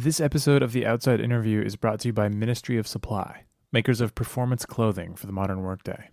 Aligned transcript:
This 0.00 0.20
episode 0.20 0.62
of 0.62 0.70
the 0.70 0.86
Outside 0.86 1.20
Interview 1.20 1.60
is 1.60 1.74
brought 1.74 1.98
to 1.98 2.08
you 2.10 2.12
by 2.12 2.28
Ministry 2.28 2.78
of 2.78 2.86
Supply, 2.86 3.46
makers 3.72 4.00
of 4.00 4.14
performance 4.14 4.64
clothing 4.64 5.16
for 5.16 5.26
the 5.26 5.32
modern 5.32 5.62
workday. 5.62 6.10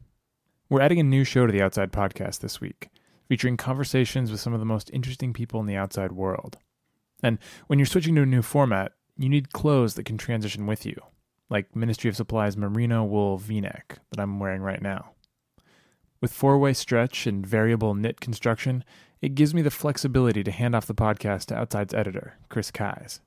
We're 0.69 0.81
adding 0.81 0.99
a 0.99 1.03
new 1.03 1.23
show 1.23 1.45
to 1.45 1.53
the 1.53 1.61
Outside 1.61 1.91
podcast 1.91 2.39
this 2.39 2.59
week, 2.59 2.89
featuring 3.29 3.57
conversations 3.57 4.31
with 4.31 4.39
some 4.39 4.53
of 4.53 4.59
the 4.59 4.65
most 4.65 4.89
interesting 4.91 5.33
people 5.33 5.59
in 5.59 5.67
the 5.67 5.75
outside 5.75 6.13
world. 6.13 6.57
And 7.21 7.37
when 7.67 7.77
you're 7.77 7.85
switching 7.85 8.15
to 8.15 8.23
a 8.23 8.25
new 8.25 8.41
format, 8.41 8.93
you 9.17 9.29
need 9.29 9.53
clothes 9.53 9.93
that 9.93 10.05
can 10.05 10.17
transition 10.17 10.65
with 10.65 10.83
you, 10.83 10.99
like 11.51 11.75
Ministry 11.75 12.09
of 12.09 12.15
Supply's 12.15 12.57
merino 12.57 13.03
wool 13.03 13.37
v 13.37 13.61
neck 13.61 13.99
that 14.09 14.19
I'm 14.19 14.39
wearing 14.39 14.63
right 14.63 14.81
now. 14.81 15.11
With 16.21 16.33
four 16.33 16.57
way 16.57 16.73
stretch 16.73 17.27
and 17.27 17.45
variable 17.45 17.93
knit 17.93 18.19
construction, 18.19 18.83
it 19.21 19.35
gives 19.35 19.53
me 19.53 19.61
the 19.61 19.69
flexibility 19.69 20.43
to 20.43 20.49
hand 20.49 20.73
off 20.73 20.87
the 20.87 20.95
podcast 20.95 21.45
to 21.45 21.55
Outside's 21.55 21.93
editor, 21.93 22.39
Chris 22.49 22.71
Keyes. 22.71 23.19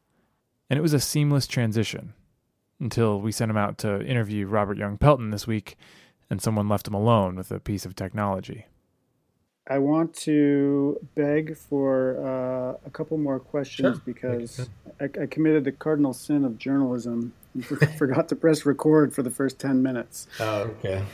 And 0.71 0.79
it 0.79 0.83
was 0.83 0.93
a 0.93 1.01
seamless 1.01 1.47
transition 1.47 2.15
until 2.81 3.21
we 3.21 3.33
sent 3.33 3.51
him 3.51 3.57
out 3.57 3.79
to 3.79 4.05
interview 4.05 4.47
Robert 4.47 4.77
Young 4.77 4.99
Pelton 4.99 5.31
this 5.31 5.47
week, 5.47 5.77
and 6.31 6.41
someone 6.41 6.69
left 6.69 6.87
him 6.87 6.95
alone 6.95 7.37
with 7.37 7.51
a 7.51 7.59
piece 7.59 7.85
of 7.87 7.97
technology. 7.97 8.67
I 9.71 9.79
want 9.79 10.15
to 10.21 10.99
beg 11.15 11.57
for 11.57 12.17
uh, 12.25 12.87
a 12.87 12.91
couple 12.91 13.19
more 13.19 13.39
questions 13.39 13.97
Sure. 13.97 14.03
because 14.05 14.69
I, 15.01 15.05
I 15.05 15.27
committed 15.27 15.65
the 15.65 15.73
cardinal 15.73 16.15
sin 16.15 16.45
of 16.45 16.57
journalism 16.59 17.35
and 17.53 17.67
forgot 17.99 18.29
to 18.29 18.37
press 18.37 18.65
record 18.65 19.15
for 19.15 19.23
the 19.23 19.31
first 19.31 19.59
10 19.59 19.83
minutes. 19.83 20.27
Oh, 20.41 20.61
okay. 20.79 21.05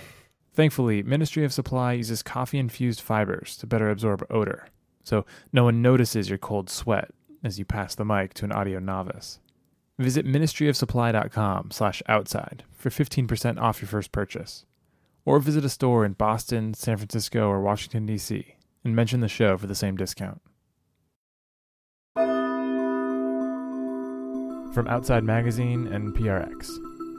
Thankfully, 0.52 1.02
Ministry 1.02 1.44
of 1.44 1.52
Supply 1.52 1.94
uses 1.94 2.22
coffee 2.22 2.58
infused 2.58 3.00
fibers 3.00 3.56
to 3.56 3.66
better 3.66 3.90
absorb 3.90 4.24
odor, 4.30 4.68
so 5.02 5.24
no 5.52 5.64
one 5.64 5.82
notices 5.82 6.28
your 6.28 6.38
cold 6.38 6.70
sweat 6.70 7.10
as 7.42 7.58
you 7.58 7.64
pass 7.64 7.96
the 7.96 8.04
mic 8.04 8.34
to 8.34 8.44
an 8.44 8.52
audio 8.52 8.78
novice. 8.78 9.40
Visit 9.98 10.26
ministryofsupply.com 10.26 11.70
slash 11.70 12.02
outside 12.08 12.64
for 12.72 12.90
15% 12.90 13.60
off 13.60 13.80
your 13.80 13.88
first 13.88 14.10
purchase. 14.10 14.64
Or 15.24 15.38
visit 15.38 15.64
a 15.64 15.68
store 15.68 16.04
in 16.04 16.14
Boston, 16.14 16.74
San 16.74 16.96
Francisco, 16.96 17.48
or 17.48 17.60
Washington, 17.60 18.04
D.C., 18.04 18.56
and 18.82 18.96
mention 18.96 19.20
the 19.20 19.28
show 19.28 19.56
for 19.56 19.66
the 19.66 19.74
same 19.74 19.96
discount. 19.96 20.42
From 24.74 24.88
Outside 24.88 25.22
Magazine 25.22 25.86
and 25.86 26.12
PRX, 26.14 26.68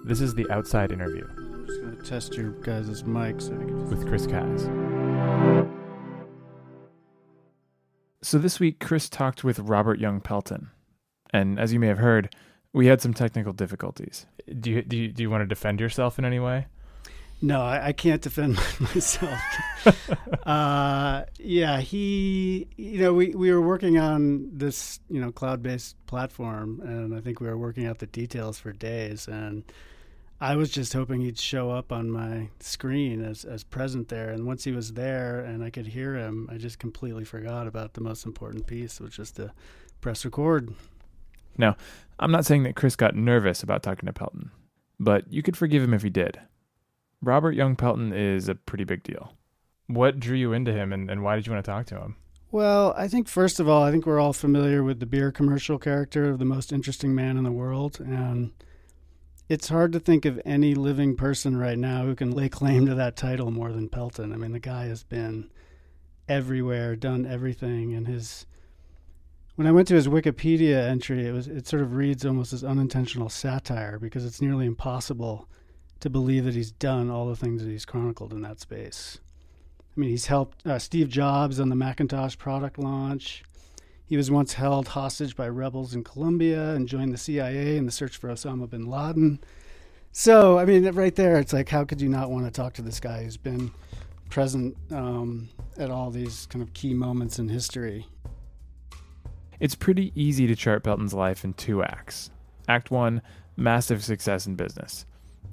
this 0.05 0.19
is 0.19 0.35
the 0.35 0.45
Outside 0.52 0.91
Interview 0.91 1.25
I'm 1.25 1.66
just 1.66 1.81
going 1.81 1.97
to 1.97 2.03
test 2.03 2.35
your 2.35 2.52
guys' 2.61 3.03
mics. 3.03 3.44
So 3.44 3.50
can 3.52 3.89
with 3.89 4.05
Chris 4.05 4.28
Keyes. 4.28 4.69
So 8.22 8.38
this 8.38 8.59
week, 8.59 8.81
Chris 8.81 9.09
talked 9.09 9.45
with 9.45 9.59
Robert 9.59 10.00
Young 10.00 10.19
Pelton, 10.19 10.69
and 11.31 11.57
as 11.57 11.72
you 11.72 11.80
may 11.80 11.88
have 11.88 12.00
heard, 12.00 12.35
we 12.76 12.88
had 12.88 13.02
some 13.02 13.14
technical 13.14 13.54
difficulties. 13.54 14.26
Do 14.59 14.70
you 14.70 14.81
do 14.81 14.98
you, 14.98 15.08
do 15.08 15.23
you 15.23 15.30
want 15.30 15.42
to 15.42 15.48
defend 15.48 15.80
yourself 15.80 16.20
in 16.20 16.26
any 16.26 16.40
way? 16.40 16.68
No, 17.42 17.62
I, 17.62 17.88
I 17.88 17.92
can't 17.94 18.22
defend 18.22 18.56
myself. 18.80 19.40
uh, 20.45 21.23
yeah, 21.38 21.80
he, 21.80 22.68
you 22.76 23.00
know, 23.00 23.14
we, 23.14 23.36
we 23.36 23.52
were 23.52 23.62
working 23.62 23.98
on 23.98 24.50
this, 24.52 25.00
you 25.09 25.20
know, 25.22 25.31
cloud 25.31 25.62
based 25.62 25.96
platform, 26.08 26.81
and 26.81 27.16
I 27.16 27.22
think 27.22 27.40
we 27.40 27.48
were 27.48 27.58
working 27.58 27.86
out 27.86 28.00
the 28.00 28.08
details 28.08 28.58
for 28.58 28.72
days. 28.72 29.28
And 29.28 29.64
I 30.40 30.56
was 30.56 30.70
just 30.70 30.94
hoping 30.94 31.22
he'd 31.22 31.40
show 31.40 31.72
up 31.72 31.92
on 31.92 32.09
my 32.09 32.50
screen 32.62 33.23
as, 33.23 33.44
as 33.44 33.64
present 33.64 34.08
there. 34.08 34.30
And 34.30 34.46
once 34.46 34.64
he 34.64 34.72
was 34.72 34.94
there 34.94 35.40
and 35.40 35.64
I 35.64 35.70
could 35.70 35.88
hear 35.88 36.16
him, 36.16 36.50
I 36.52 36.58
just 36.58 36.80
completely 36.80 37.26
forgot 37.26 37.68
about 37.68 37.94
the 37.94 38.02
most 38.02 38.26
important 38.26 38.66
piece, 38.66 39.00
which 39.00 39.18
was 39.18 39.31
to 39.31 39.52
press 40.02 40.23
record. 40.26 40.73
I'm 42.19 42.31
not 42.31 42.45
saying 42.45 42.63
that 42.63 42.75
Chris 42.75 42.95
got 42.95 43.16
nervous 43.16 43.61
about 43.63 43.83
talking 43.83 44.08
to 44.08 44.13
Pelton, 44.13 44.52
but 44.99 45.31
you 45.31 45.44
could 45.44 45.58
forgive 45.58 45.83
him 45.83 45.94
if 45.94 46.03
he 46.03 46.09
did. 46.09 46.39
Robert 47.22 47.53
Young 47.53 47.75
Pelton 47.75 48.13
is 48.13 48.47
a 48.47 48.55
pretty 48.55 48.83
big 48.83 49.03
deal. 49.03 49.33
What 49.88 50.19
drew 50.19 50.38
you 50.38 50.53
into 50.53 50.73
him, 50.73 50.94
and, 50.94 51.09
and 51.09 51.23
why 51.23 51.35
did 51.35 51.45
you 51.45 51.53
want 51.53 51.66
to 51.66 51.72
talk 51.72 51.85
to 51.88 52.00
him? 52.00 52.16
Well, 52.51 52.94
I 52.95 53.07
think 53.07 53.28
first 53.28 53.59
of 53.59 53.67
all, 53.67 53.84
I 53.84 53.91
think 53.91 54.06
we're 54.06 54.19
all 54.19 54.34
familiar 54.34 54.84
with 54.84 55.00
the 55.00 55.06
beer 55.06 55.31
commercial 55.31 55.78
character 55.78 56.29
of 56.29 56.40
the 56.40 56.45
most 56.45 56.72
interesting 56.72 57.13
man 57.13 57.38
in 57.38 57.44
the 57.44 57.51
world, 57.51 58.00
and 58.00 58.51
it's 59.50 59.67
hard 59.67 59.91
to 59.94 60.00
think 60.00 60.25
of 60.25 60.41
any 60.45 60.73
living 60.73 61.16
person 61.16 61.57
right 61.57 61.78
now 61.78 62.03
who 62.03 62.16
can 62.16 62.31
lay 62.31 62.50
claim 62.50 62.85
to 62.85 62.95
that 62.95 63.16
title 63.16 63.51
more 63.51 63.72
than 63.72 63.90
Pelton. 63.90 64.31
I 64.31 64.38
mean, 64.38 64.53
the 64.53 64.59
guy 64.59 64.85
has 64.85 65.03
been 65.03 65.51
everywhere, 66.28 66.95
done 66.95 67.25
everything, 67.25 67.94
and 67.94 68.07
his 68.07 68.45
when 69.55 69.67
I 69.67 69.71
went 69.71 69.88
to 69.88 69.95
his 69.95 70.07
Wikipedia 70.07 70.89
entry, 70.89 71.27
it 71.27 71.31
was 71.31 71.47
it 71.47 71.67
sort 71.67 71.81
of 71.81 71.95
reads 71.95 72.25
almost 72.25 72.53
as 72.53 72.63
unintentional 72.63 73.29
satire 73.29 73.97
because 73.99 74.25
it's 74.25 74.41
nearly 74.41 74.66
impossible 74.66 75.47
to 76.01 76.09
believe 76.09 76.43
that 76.45 76.55
he's 76.55 76.71
done 76.71 77.09
all 77.09 77.27
the 77.27 77.35
things 77.35 77.63
that 77.63 77.69
he's 77.69 77.85
chronicled 77.85 78.33
in 78.33 78.41
that 78.41 78.59
space. 78.59 79.19
I 79.95 79.99
mean, 79.99 80.09
he's 80.09 80.25
helped 80.25 80.66
uh, 80.67 80.77
Steve 80.77 81.07
Jobs 81.07 81.59
on 81.59 81.69
the 81.69 81.75
Macintosh 81.75 82.38
product 82.38 82.77
launch. 82.77 83.43
He 84.05 84.17
was 84.17 84.29
once 84.29 84.53
held 84.53 84.89
hostage 84.89 85.35
by 85.35 85.47
rebels 85.47 85.95
in 85.95 86.03
Colombia 86.03 86.75
and 86.75 86.87
joined 86.87 87.13
the 87.13 87.17
CIA 87.17 87.77
in 87.77 87.85
the 87.85 87.91
search 87.91 88.17
for 88.17 88.29
Osama 88.29 88.69
bin 88.69 88.85
Laden. 88.85 89.39
So, 90.11 90.59
I 90.59 90.66
mean, 90.66 90.85
right 90.91 91.16
there, 91.16 91.39
it's 91.39 91.53
like, 91.53 91.69
how 91.69 91.85
could 91.85 92.01
you 92.01 92.09
not 92.09 92.29
want 92.29 92.45
to 92.45 92.51
talk 92.51 92.73
to 92.73 92.81
this 92.81 92.99
guy 92.99 93.23
who's 93.23 93.37
been 93.37 93.72
present 94.29 94.77
um, 94.91 95.49
at 95.77 95.89
all 95.89 96.11
these 96.11 96.45
kind 96.47 96.61
of 96.61 96.73
key 96.73 96.93
moments 96.93 97.39
in 97.39 97.49
history? 97.49 98.05
It's 99.59 99.75
pretty 99.75 100.11
easy 100.16 100.47
to 100.47 100.55
chart 100.55 100.83
Pelton's 100.83 101.13
life 101.13 101.43
in 101.43 101.53
two 101.53 101.83
acts. 101.83 102.31
Act 102.67 102.91
1, 102.91 103.21
massive 103.55 104.03
success 104.03 104.45
in 104.47 104.55
business. 104.55 105.05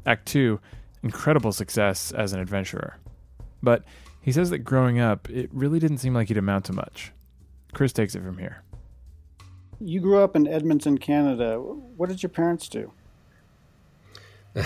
Act 0.07 0.27
2, 0.27 0.61
incredible 1.03 1.53
success 1.53 2.13
as 2.13 2.33
an 2.33 2.41
adventurer. 2.41 2.99
But 3.63 3.85
he 4.21 4.33
says 4.33 4.51
that 4.51 4.59
growing 4.61 4.99
up, 4.99 5.29
it 5.31 5.51
really 5.53 5.79
didn't 5.79 5.99
seem 5.99 6.15
like 6.15 6.29
he'd 6.29 6.37
amount 6.37 6.65
to 6.67 6.73
much. 6.73 7.13
Chris 7.73 7.93
takes 7.93 8.15
it 8.15 8.23
from 8.23 8.39
here. 8.39 8.63
You 9.81 10.01
grew 10.01 10.19
up 10.19 10.37
in 10.37 10.47
Edmonton, 10.47 10.99
Canada. 10.99 11.61
What 11.61 12.09
did 12.09 12.23
your 12.23 12.31
parents 12.31 12.69
do? 12.69 12.93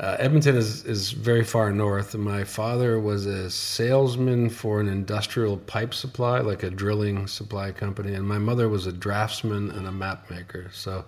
uh, 0.00 0.16
Edmonton 0.18 0.56
is, 0.56 0.82
is 0.86 1.12
very 1.12 1.44
far 1.44 1.70
north. 1.70 2.14
My 2.14 2.42
father 2.42 2.98
was 2.98 3.26
a 3.26 3.50
salesman 3.50 4.48
for 4.48 4.80
an 4.80 4.88
industrial 4.88 5.58
pipe 5.58 5.92
supply, 5.92 6.40
like 6.40 6.62
a 6.62 6.70
drilling 6.70 7.26
supply 7.26 7.70
company, 7.70 8.14
and 8.14 8.26
my 8.26 8.38
mother 8.38 8.70
was 8.70 8.86
a 8.86 8.92
draftsman 8.92 9.70
and 9.72 9.86
a 9.86 9.92
map 9.92 10.30
maker. 10.30 10.70
So 10.72 11.04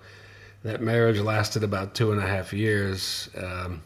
that 0.62 0.82
marriage 0.82 1.18
lasted 1.18 1.64
about 1.64 1.94
two 1.94 2.12
and 2.12 2.22
a 2.22 2.26
half 2.26 2.52
years. 2.52 3.30
Um, 3.34 3.80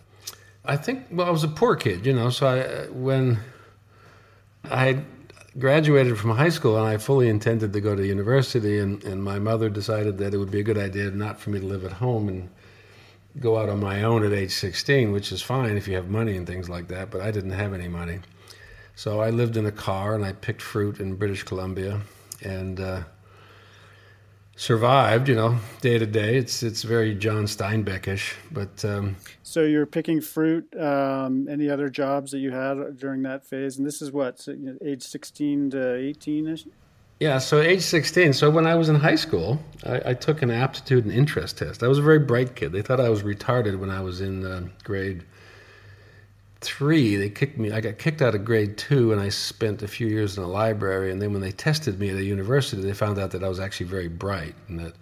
I 0.64 0.76
think, 0.76 1.04
well, 1.12 1.28
I 1.28 1.30
was 1.30 1.44
a 1.44 1.48
poor 1.48 1.76
kid, 1.76 2.04
you 2.04 2.12
know, 2.12 2.28
so 2.28 2.48
I, 2.48 2.90
when 2.90 3.38
I 4.64 5.04
graduated 5.56 6.18
from 6.18 6.32
high 6.32 6.48
school 6.48 6.76
and 6.78 6.84
I 6.84 6.96
fully 6.96 7.28
intended 7.28 7.72
to 7.74 7.80
go 7.80 7.94
to 7.94 8.04
university, 8.04 8.80
and, 8.80 9.04
and 9.04 9.22
my 9.22 9.38
mother 9.38 9.70
decided 9.70 10.18
that 10.18 10.34
it 10.34 10.38
would 10.38 10.50
be 10.50 10.58
a 10.58 10.64
good 10.64 10.78
idea 10.78 11.12
not 11.12 11.38
for 11.38 11.50
me 11.50 11.60
to 11.60 11.66
live 11.66 11.84
at 11.84 11.92
home 11.92 12.28
and 12.28 12.50
go 13.40 13.58
out 13.58 13.68
on 13.68 13.80
my 13.80 14.02
own 14.02 14.24
at 14.24 14.32
age 14.32 14.52
16, 14.52 15.12
which 15.12 15.32
is 15.32 15.42
fine 15.42 15.76
if 15.76 15.86
you 15.86 15.94
have 15.94 16.08
money 16.08 16.36
and 16.36 16.46
things 16.46 16.68
like 16.68 16.88
that, 16.88 17.10
but 17.10 17.20
I 17.20 17.30
didn't 17.30 17.50
have 17.50 17.72
any 17.74 17.88
money. 17.88 18.20
So 18.94 19.20
I 19.20 19.30
lived 19.30 19.56
in 19.56 19.66
a 19.66 19.72
car 19.72 20.14
and 20.14 20.24
I 20.24 20.32
picked 20.32 20.62
fruit 20.62 21.00
in 21.00 21.16
British 21.16 21.42
Columbia 21.42 22.00
and 22.42 22.80
uh, 22.80 23.02
survived, 24.56 25.28
you 25.28 25.34
know, 25.34 25.58
day 25.82 25.98
to 25.98 26.06
day. 26.06 26.36
It's, 26.36 26.62
it's 26.62 26.82
very 26.82 27.14
John 27.14 27.44
Steinbeckish, 27.44 28.34
but 28.50 28.82
um, 28.86 29.16
So 29.42 29.62
you're 29.62 29.84
picking 29.84 30.22
fruit. 30.22 30.74
Um, 30.80 31.46
any 31.48 31.68
other 31.68 31.90
jobs 31.90 32.30
that 32.30 32.38
you 32.38 32.52
had 32.52 32.96
during 32.96 33.22
that 33.24 33.44
phase? 33.44 33.76
And 33.76 33.86
this 33.86 34.00
is 34.00 34.10
what 34.10 34.40
so, 34.40 34.52
you 34.52 34.72
know, 34.72 34.78
age 34.82 35.02
16 35.02 35.70
to 35.70 35.94
18 35.94 36.48
ish. 36.48 36.64
Yeah, 37.18 37.38
so 37.38 37.60
age 37.60 37.80
16. 37.80 38.34
So 38.34 38.50
when 38.50 38.66
I 38.66 38.74
was 38.74 38.90
in 38.90 38.96
high 38.96 39.14
school, 39.14 39.58
I, 39.84 40.10
I 40.10 40.14
took 40.14 40.42
an 40.42 40.50
aptitude 40.50 41.04
and 41.06 41.14
interest 41.14 41.56
test. 41.56 41.82
I 41.82 41.88
was 41.88 41.98
a 41.98 42.02
very 42.02 42.18
bright 42.18 42.54
kid. 42.56 42.72
They 42.72 42.82
thought 42.82 43.00
I 43.00 43.08
was 43.08 43.22
retarded 43.22 43.78
when 43.78 43.90
I 43.90 44.02
was 44.02 44.20
in 44.20 44.44
uh, 44.44 44.68
grade 44.84 45.24
three. 46.60 47.16
They 47.16 47.30
kicked 47.30 47.56
me. 47.56 47.72
I 47.72 47.80
got 47.80 47.96
kicked 47.96 48.20
out 48.20 48.34
of 48.34 48.44
grade 48.44 48.76
two, 48.76 49.12
and 49.12 49.20
I 49.20 49.30
spent 49.30 49.82
a 49.82 49.88
few 49.88 50.08
years 50.08 50.36
in 50.36 50.42
a 50.42 50.46
library. 50.46 51.10
And 51.10 51.22
then 51.22 51.32
when 51.32 51.40
they 51.40 51.52
tested 51.52 51.98
me 51.98 52.10
at 52.10 52.16
a 52.16 52.24
university, 52.24 52.82
they 52.82 52.92
found 52.92 53.18
out 53.18 53.30
that 53.30 53.42
I 53.42 53.48
was 53.48 53.60
actually 53.60 53.86
very 53.86 54.08
bright, 54.08 54.54
and 54.68 54.78
that 54.80 54.92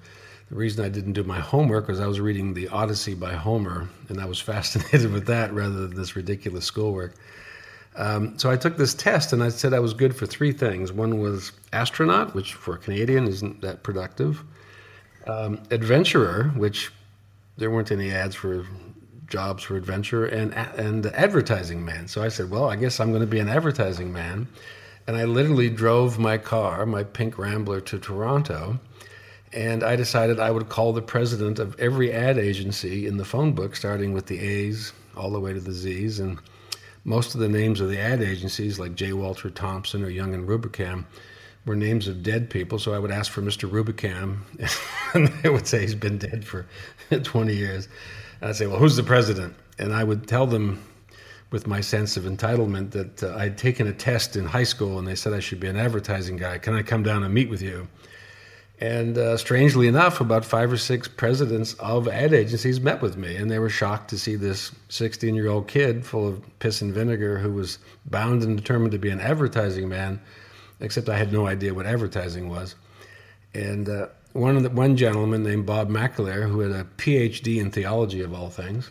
the 0.50 0.54
reason 0.54 0.84
I 0.84 0.90
didn't 0.90 1.14
do 1.14 1.24
my 1.24 1.40
homework 1.40 1.88
was 1.88 1.98
I 1.98 2.06
was 2.06 2.20
reading 2.20 2.54
the 2.54 2.68
Odyssey 2.68 3.14
by 3.14 3.32
Homer, 3.32 3.88
and 4.08 4.20
I 4.20 4.26
was 4.26 4.38
fascinated 4.52 5.12
with 5.12 5.26
that 5.26 5.52
rather 5.52 5.88
than 5.88 5.96
this 5.96 6.14
ridiculous 6.14 6.64
schoolwork. 6.64 7.14
Um, 7.96 8.38
so 8.38 8.50
I 8.50 8.56
took 8.56 8.76
this 8.76 8.94
test 8.94 9.32
and 9.32 9.42
I 9.42 9.50
said 9.50 9.72
I 9.72 9.78
was 9.80 9.94
good 9.94 10.16
for 10.16 10.26
three 10.26 10.52
things. 10.52 10.92
One 10.92 11.20
was 11.20 11.52
astronaut, 11.72 12.34
which 12.34 12.54
for 12.54 12.74
a 12.74 12.78
Canadian 12.78 13.26
isn't 13.28 13.60
that 13.60 13.82
productive. 13.82 14.42
Um, 15.26 15.62
adventurer, 15.70 16.52
which 16.56 16.90
there 17.56 17.70
weren't 17.70 17.92
any 17.92 18.10
ads 18.10 18.34
for 18.34 18.66
jobs 19.28 19.62
for 19.62 19.76
adventurer, 19.76 20.26
and 20.26 20.52
and 20.54 21.06
advertising 21.06 21.84
man. 21.84 22.08
So 22.08 22.22
I 22.22 22.28
said, 22.28 22.50
well, 22.50 22.68
I 22.68 22.76
guess 22.76 23.00
I'm 23.00 23.10
going 23.10 23.22
to 23.22 23.26
be 23.26 23.40
an 23.40 23.48
advertising 23.48 24.12
man. 24.12 24.48
And 25.06 25.16
I 25.16 25.24
literally 25.24 25.70
drove 25.70 26.18
my 26.18 26.38
car, 26.38 26.86
my 26.86 27.04
pink 27.04 27.38
Rambler, 27.38 27.80
to 27.82 27.98
Toronto. 27.98 28.80
and 29.52 29.84
I 29.84 29.96
decided 29.96 30.40
I 30.40 30.50
would 30.50 30.68
call 30.68 30.92
the 30.92 31.02
president 31.02 31.58
of 31.58 31.78
every 31.78 32.12
ad 32.12 32.38
agency 32.38 33.06
in 33.06 33.16
the 33.18 33.24
phone 33.24 33.52
book, 33.52 33.76
starting 33.76 34.12
with 34.12 34.26
the 34.26 34.40
A's 34.40 34.92
all 35.16 35.30
the 35.30 35.40
way 35.40 35.52
to 35.52 35.60
the 35.60 35.72
Z's. 35.72 36.18
And 36.18 36.38
most 37.04 37.34
of 37.34 37.40
the 37.40 37.48
names 37.48 37.80
of 37.80 37.88
the 37.88 37.98
ad 37.98 38.22
agencies, 38.22 38.78
like 38.78 38.94
J. 38.94 39.12
Walter 39.12 39.50
Thompson 39.50 40.02
or 40.02 40.08
Young 40.08 40.34
and 40.34 40.48
Rubicam, 40.48 41.04
were 41.66 41.76
names 41.76 42.08
of 42.08 42.22
dead 42.22 42.50
people. 42.50 42.78
So 42.78 42.94
I 42.94 42.98
would 42.98 43.10
ask 43.10 43.30
for 43.30 43.42
Mr. 43.42 43.68
Rubicam, 43.68 44.38
and 45.14 45.28
they 45.42 45.48
would 45.48 45.66
say 45.66 45.80
he's 45.80 45.94
been 45.94 46.18
dead 46.18 46.44
for 46.44 46.66
20 47.22 47.54
years. 47.54 47.88
And 48.40 48.50
I'd 48.50 48.56
say, 48.56 48.66
well, 48.66 48.78
who's 48.78 48.96
the 48.96 49.02
president? 49.02 49.54
And 49.78 49.92
I 49.92 50.04
would 50.04 50.26
tell 50.26 50.46
them 50.46 50.82
with 51.50 51.66
my 51.66 51.80
sense 51.80 52.16
of 52.16 52.24
entitlement 52.24 52.90
that 52.90 53.22
uh, 53.22 53.36
I'd 53.36 53.56
taken 53.56 53.86
a 53.86 53.92
test 53.92 54.34
in 54.34 54.44
high 54.44 54.64
school 54.64 54.98
and 54.98 55.06
they 55.06 55.14
said 55.14 55.32
I 55.32 55.40
should 55.40 55.60
be 55.60 55.68
an 55.68 55.76
advertising 55.76 56.36
guy. 56.36 56.58
Can 56.58 56.74
I 56.74 56.82
come 56.82 57.02
down 57.02 57.22
and 57.22 57.32
meet 57.32 57.48
with 57.48 57.62
you? 57.62 57.86
And 58.80 59.16
uh, 59.16 59.36
strangely 59.36 59.86
enough, 59.86 60.20
about 60.20 60.44
five 60.44 60.72
or 60.72 60.76
six 60.76 61.06
presidents 61.06 61.74
of 61.74 62.08
ad 62.08 62.34
agencies 62.34 62.80
met 62.80 63.00
with 63.00 63.16
me, 63.16 63.36
and 63.36 63.48
they 63.48 63.60
were 63.60 63.70
shocked 63.70 64.10
to 64.10 64.18
see 64.18 64.34
this 64.34 64.72
16 64.88 65.34
year 65.34 65.48
old 65.48 65.68
kid 65.68 66.04
full 66.04 66.26
of 66.26 66.58
piss 66.58 66.82
and 66.82 66.92
vinegar 66.92 67.38
who 67.38 67.52
was 67.52 67.78
bound 68.06 68.42
and 68.42 68.56
determined 68.56 68.92
to 68.92 68.98
be 68.98 69.10
an 69.10 69.20
advertising 69.20 69.88
man, 69.88 70.20
except 70.80 71.08
I 71.08 71.16
had 71.16 71.32
no 71.32 71.46
idea 71.46 71.72
what 71.72 71.86
advertising 71.86 72.48
was. 72.48 72.74
And 73.54 73.88
uh, 73.88 74.08
one, 74.32 74.60
the, 74.60 74.70
one 74.70 74.96
gentleman 74.96 75.44
named 75.44 75.66
Bob 75.66 75.88
McAleer, 75.88 76.50
who 76.50 76.58
had 76.60 76.72
a 76.72 76.84
PhD 76.96 77.58
in 77.58 77.70
theology 77.70 78.20
of 78.22 78.34
all 78.34 78.50
things, 78.50 78.90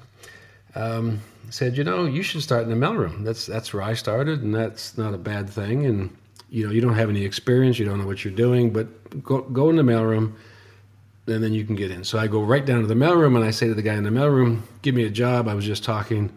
um, 0.76 1.20
said, 1.50 1.78
"You 1.78 1.84
know, 1.84 2.06
you 2.06 2.24
should 2.24 2.42
start 2.42 2.64
in 2.64 2.70
the 2.70 2.76
mailroom. 2.76 3.26
That's 3.26 3.46
that's 3.46 3.74
where 3.74 3.84
I 3.84 3.94
started, 3.94 4.42
and 4.42 4.56
that's 4.56 4.98
not 4.98 5.14
a 5.14 5.18
bad 5.18 5.50
thing. 5.50 5.86
And 5.86 6.18
you 6.54 6.64
know, 6.68 6.72
you 6.72 6.82
don't 6.82 6.94
have 6.94 7.10
any 7.10 7.26
experience, 7.26 7.80
you 7.80 7.86
don't 7.86 8.00
know 8.00 8.06
what 8.06 8.24
you're 8.24 8.34
doing, 8.34 8.70
but 8.70 9.24
go 9.24 9.42
go 9.42 9.72
in 9.72 9.76
the 9.76 9.82
mailroom, 9.82 10.34
and 11.26 11.44
then 11.44 11.52
you 11.52 11.66
can 11.66 11.76
get 11.76 11.90
in." 11.90 12.04
So 12.04 12.20
I 12.20 12.28
go 12.28 12.44
right 12.44 12.64
down 12.64 12.82
to 12.82 12.88
the 12.88 12.94
mailroom, 12.94 13.36
and 13.36 13.44
I 13.44 13.50
say 13.50 13.68
to 13.68 13.74
the 13.74 13.82
guy 13.82 13.96
in 13.96 14.04
the 14.04 14.12
mailroom, 14.12 14.62
"Give 14.84 14.94
me 14.94 15.04
a 15.04 15.10
job." 15.10 15.48
I 15.48 15.56
was 15.56 15.66
just 15.66 15.84
talking, 15.84 16.32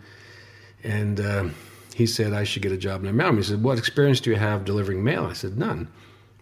and 0.83 1.21
uh, 1.21 1.49
he 1.95 2.07
said 2.07 2.33
I 2.33 2.45
should 2.45 2.63
get 2.63 2.73
a 2.73 2.79
job 2.79 3.05
in 3.05 3.15
the 3.15 3.23
mailroom. 3.23 3.37
He 3.37 3.43
said, 3.43 3.63
"What 3.63 3.77
experience 3.77 4.21
do 4.21 4.31
you 4.31 4.37
have 4.37 4.65
delivering 4.65 5.05
mail?" 5.05 5.27
I 5.27 5.35
said, 5.35 5.59
"None." 5.59 5.89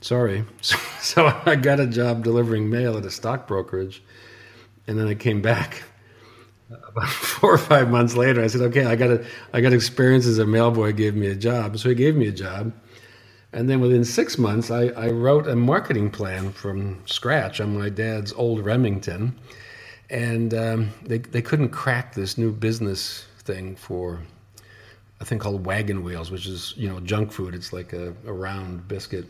Sorry. 0.01 0.45
So, 0.61 0.79
so 1.01 1.43
I 1.45 1.57
got 1.57 1.81
a 1.81 1.87
job 1.87 2.23
delivering 2.23 2.71
mail 2.71 2.97
at 2.97 3.05
a 3.05 3.11
stock 3.11 3.49
brokerage, 3.49 4.05
and 4.87 4.97
then 4.97 5.09
I 5.09 5.15
came 5.15 5.43
back 5.43 5.83
about 6.71 7.09
four 7.09 7.53
or 7.53 7.59
five 7.59 7.91
months 7.91 8.15
later, 8.17 8.41
I 8.41 8.47
said, 8.47 8.61
"Okay, 8.61 8.85
I 8.85 8.95
got 8.95 9.11
a, 9.11 9.27
I 9.53 9.61
got 9.61 9.73
experience 9.73 10.27
as 10.27 10.39
a 10.39 10.45
mailboy. 10.45 10.97
Gave 10.97 11.17
me 11.17 11.27
a 11.27 11.35
job, 11.35 11.77
so 11.79 11.89
he 11.89 11.97
gave 11.97 12.15
me 12.15 12.29
a 12.29 12.33
job." 12.33 12.73
And 13.55 13.71
then 13.71 13.81
within 13.81 14.05
six 14.05 14.37
months, 14.37 14.71
I, 14.71 14.89
I 14.89 15.09
wrote 15.11 15.47
a 15.47 15.55
marketing 15.55 16.11
plan 16.11 16.53
from 16.53 17.01
scratch 17.07 17.61
on 17.61 17.79
my 17.79 17.89
dad's 17.89 18.33
old 18.33 18.65
Remington, 18.65 19.39
and 20.11 20.53
um, 20.53 20.91
they 21.03 21.19
they 21.19 21.41
couldn't 21.41 21.71
crack 21.71 22.15
this 22.15 22.37
new 22.37 22.53
business 22.53 23.25
thing 23.39 23.77
for 23.77 24.21
a 25.21 25.25
thing 25.25 25.39
called 25.39 25.65
wagon 25.65 26.03
wheels, 26.03 26.31
which 26.31 26.47
is 26.47 26.75
you 26.77 26.89
know 26.89 26.99
junk 27.01 27.31
food. 27.31 27.55
It's 27.55 27.73
like 27.73 27.93
a, 27.93 28.09
a 28.27 28.33
round 28.33 28.89
biscuit 28.89 29.27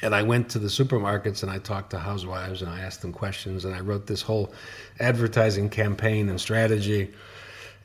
and 0.00 0.14
I 0.14 0.22
went 0.22 0.48
to 0.50 0.58
the 0.58 0.68
supermarkets 0.68 1.42
and 1.42 1.52
I 1.52 1.58
talked 1.58 1.90
to 1.90 1.98
housewives 1.98 2.62
and 2.62 2.70
I 2.70 2.80
asked 2.80 3.02
them 3.02 3.12
questions 3.12 3.64
and 3.64 3.74
I 3.74 3.80
wrote 3.80 4.06
this 4.06 4.22
whole 4.22 4.52
advertising 4.98 5.68
campaign 5.68 6.30
and 6.30 6.40
strategy. 6.40 7.12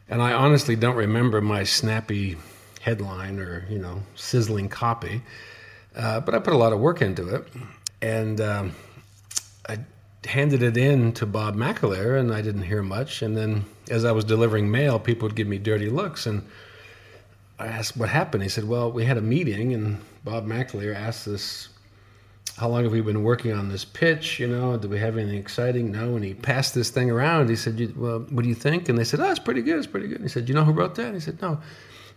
And 0.07 0.21
I 0.21 0.31
honestly 0.31 0.77
don't 0.77 0.95
remember 0.95 1.41
my 1.41 1.65
snappy 1.65 2.37
headline 2.81 3.39
or 3.39 3.65
you 3.69 3.79
know 3.79 4.01
sizzling 4.15 4.69
copy, 4.69 5.21
uh, 5.95 6.19
but 6.19 6.35
I 6.35 6.39
put 6.39 6.53
a 6.53 6.57
lot 6.57 6.73
of 6.73 6.79
work 6.79 7.01
into 7.01 7.35
it, 7.35 7.47
and 8.01 8.39
um, 8.41 8.71
I 9.67 9.79
handed 10.25 10.63
it 10.63 10.77
in 10.77 11.13
to 11.13 11.25
Bob 11.25 11.55
McAleer, 11.55 12.19
and 12.19 12.33
I 12.33 12.41
didn't 12.41 12.63
hear 12.63 12.81
much. 12.81 13.21
And 13.21 13.35
then 13.35 13.65
as 13.89 14.05
I 14.05 14.11
was 14.11 14.25
delivering 14.25 14.69
mail, 14.69 14.99
people 14.99 15.27
would 15.27 15.35
give 15.35 15.47
me 15.47 15.57
dirty 15.57 15.89
looks, 15.89 16.25
and 16.25 16.43
I 17.59 17.67
asked 17.67 17.97
what 17.97 18.09
happened. 18.09 18.43
He 18.43 18.49
said, 18.49 18.67
"Well, 18.67 18.91
we 18.91 19.05
had 19.05 19.17
a 19.17 19.21
meeting, 19.21 19.73
and 19.73 20.01
Bob 20.23 20.45
McAleer 20.45 20.95
asked 20.95 21.27
us." 21.27 21.69
how 22.57 22.67
long 22.67 22.83
have 22.83 22.91
we 22.91 23.01
been 23.01 23.23
working 23.23 23.53
on 23.53 23.69
this 23.69 23.85
pitch? 23.85 24.39
You 24.39 24.47
know, 24.47 24.77
do 24.77 24.89
we 24.89 24.97
have 24.97 25.15
anything 25.15 25.37
exciting? 25.37 25.91
No. 25.91 26.15
And 26.15 26.25
he 26.25 26.33
passed 26.33 26.73
this 26.73 26.89
thing 26.89 27.11
around. 27.11 27.49
He 27.49 27.55
said, 27.55 27.95
well, 27.95 28.19
what 28.31 28.41
do 28.41 28.49
you 28.49 28.55
think? 28.55 28.89
And 28.89 28.97
they 28.97 29.03
said, 29.03 29.19
oh, 29.19 29.29
it's 29.29 29.39
pretty 29.39 29.61
good. 29.61 29.77
It's 29.77 29.85
pretty 29.85 30.07
good. 30.07 30.17
And 30.17 30.25
he 30.25 30.29
said, 30.29 30.49
you 30.49 30.55
know 30.55 30.63
who 30.63 30.71
wrote 30.71 30.95
that? 30.95 31.05
And 31.05 31.13
he 31.13 31.19
said, 31.19 31.39
no. 31.39 31.59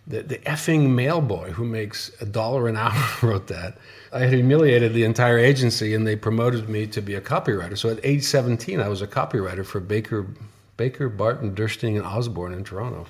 The, 0.07 0.23
the 0.23 0.37
effing 0.39 0.89
mailboy 0.89 1.51
who 1.51 1.63
makes 1.63 2.11
a 2.19 2.25
dollar 2.25 2.67
an 2.67 2.75
hour 2.75 3.03
wrote 3.21 3.47
that. 3.47 3.77
I 4.11 4.19
had 4.19 4.33
humiliated 4.33 4.93
the 4.93 5.03
entire 5.03 5.37
agency 5.37 5.93
and 5.93 6.05
they 6.05 6.15
promoted 6.15 6.67
me 6.67 6.87
to 6.87 7.01
be 7.01 7.15
a 7.15 7.21
copywriter. 7.21 7.77
So 7.77 7.89
at 7.89 7.99
age 8.03 8.23
17, 8.23 8.79
I 8.79 8.87
was 8.87 9.01
a 9.01 9.07
copywriter 9.07 9.65
for 9.65 9.79
Baker, 9.79 10.27
Baker, 10.75 11.07
Barton, 11.07 11.53
Durstine, 11.53 11.97
and 11.97 12.05
Osborn 12.05 12.53
in 12.53 12.63
Toronto 12.63 13.05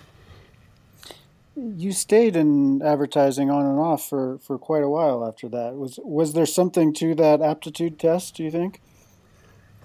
you 1.55 1.91
stayed 1.91 2.35
in 2.35 2.81
advertising 2.81 3.49
on 3.49 3.65
and 3.65 3.79
off 3.79 4.07
for, 4.07 4.37
for 4.39 4.57
quite 4.57 4.83
a 4.83 4.89
while 4.89 5.25
after 5.27 5.49
that. 5.49 5.75
Was 5.75 5.99
was 6.03 6.33
there 6.33 6.45
something 6.45 6.93
to 6.95 7.13
that 7.15 7.41
aptitude 7.41 7.99
test? 7.99 8.35
Do 8.35 8.43
you 8.43 8.51
think? 8.51 8.81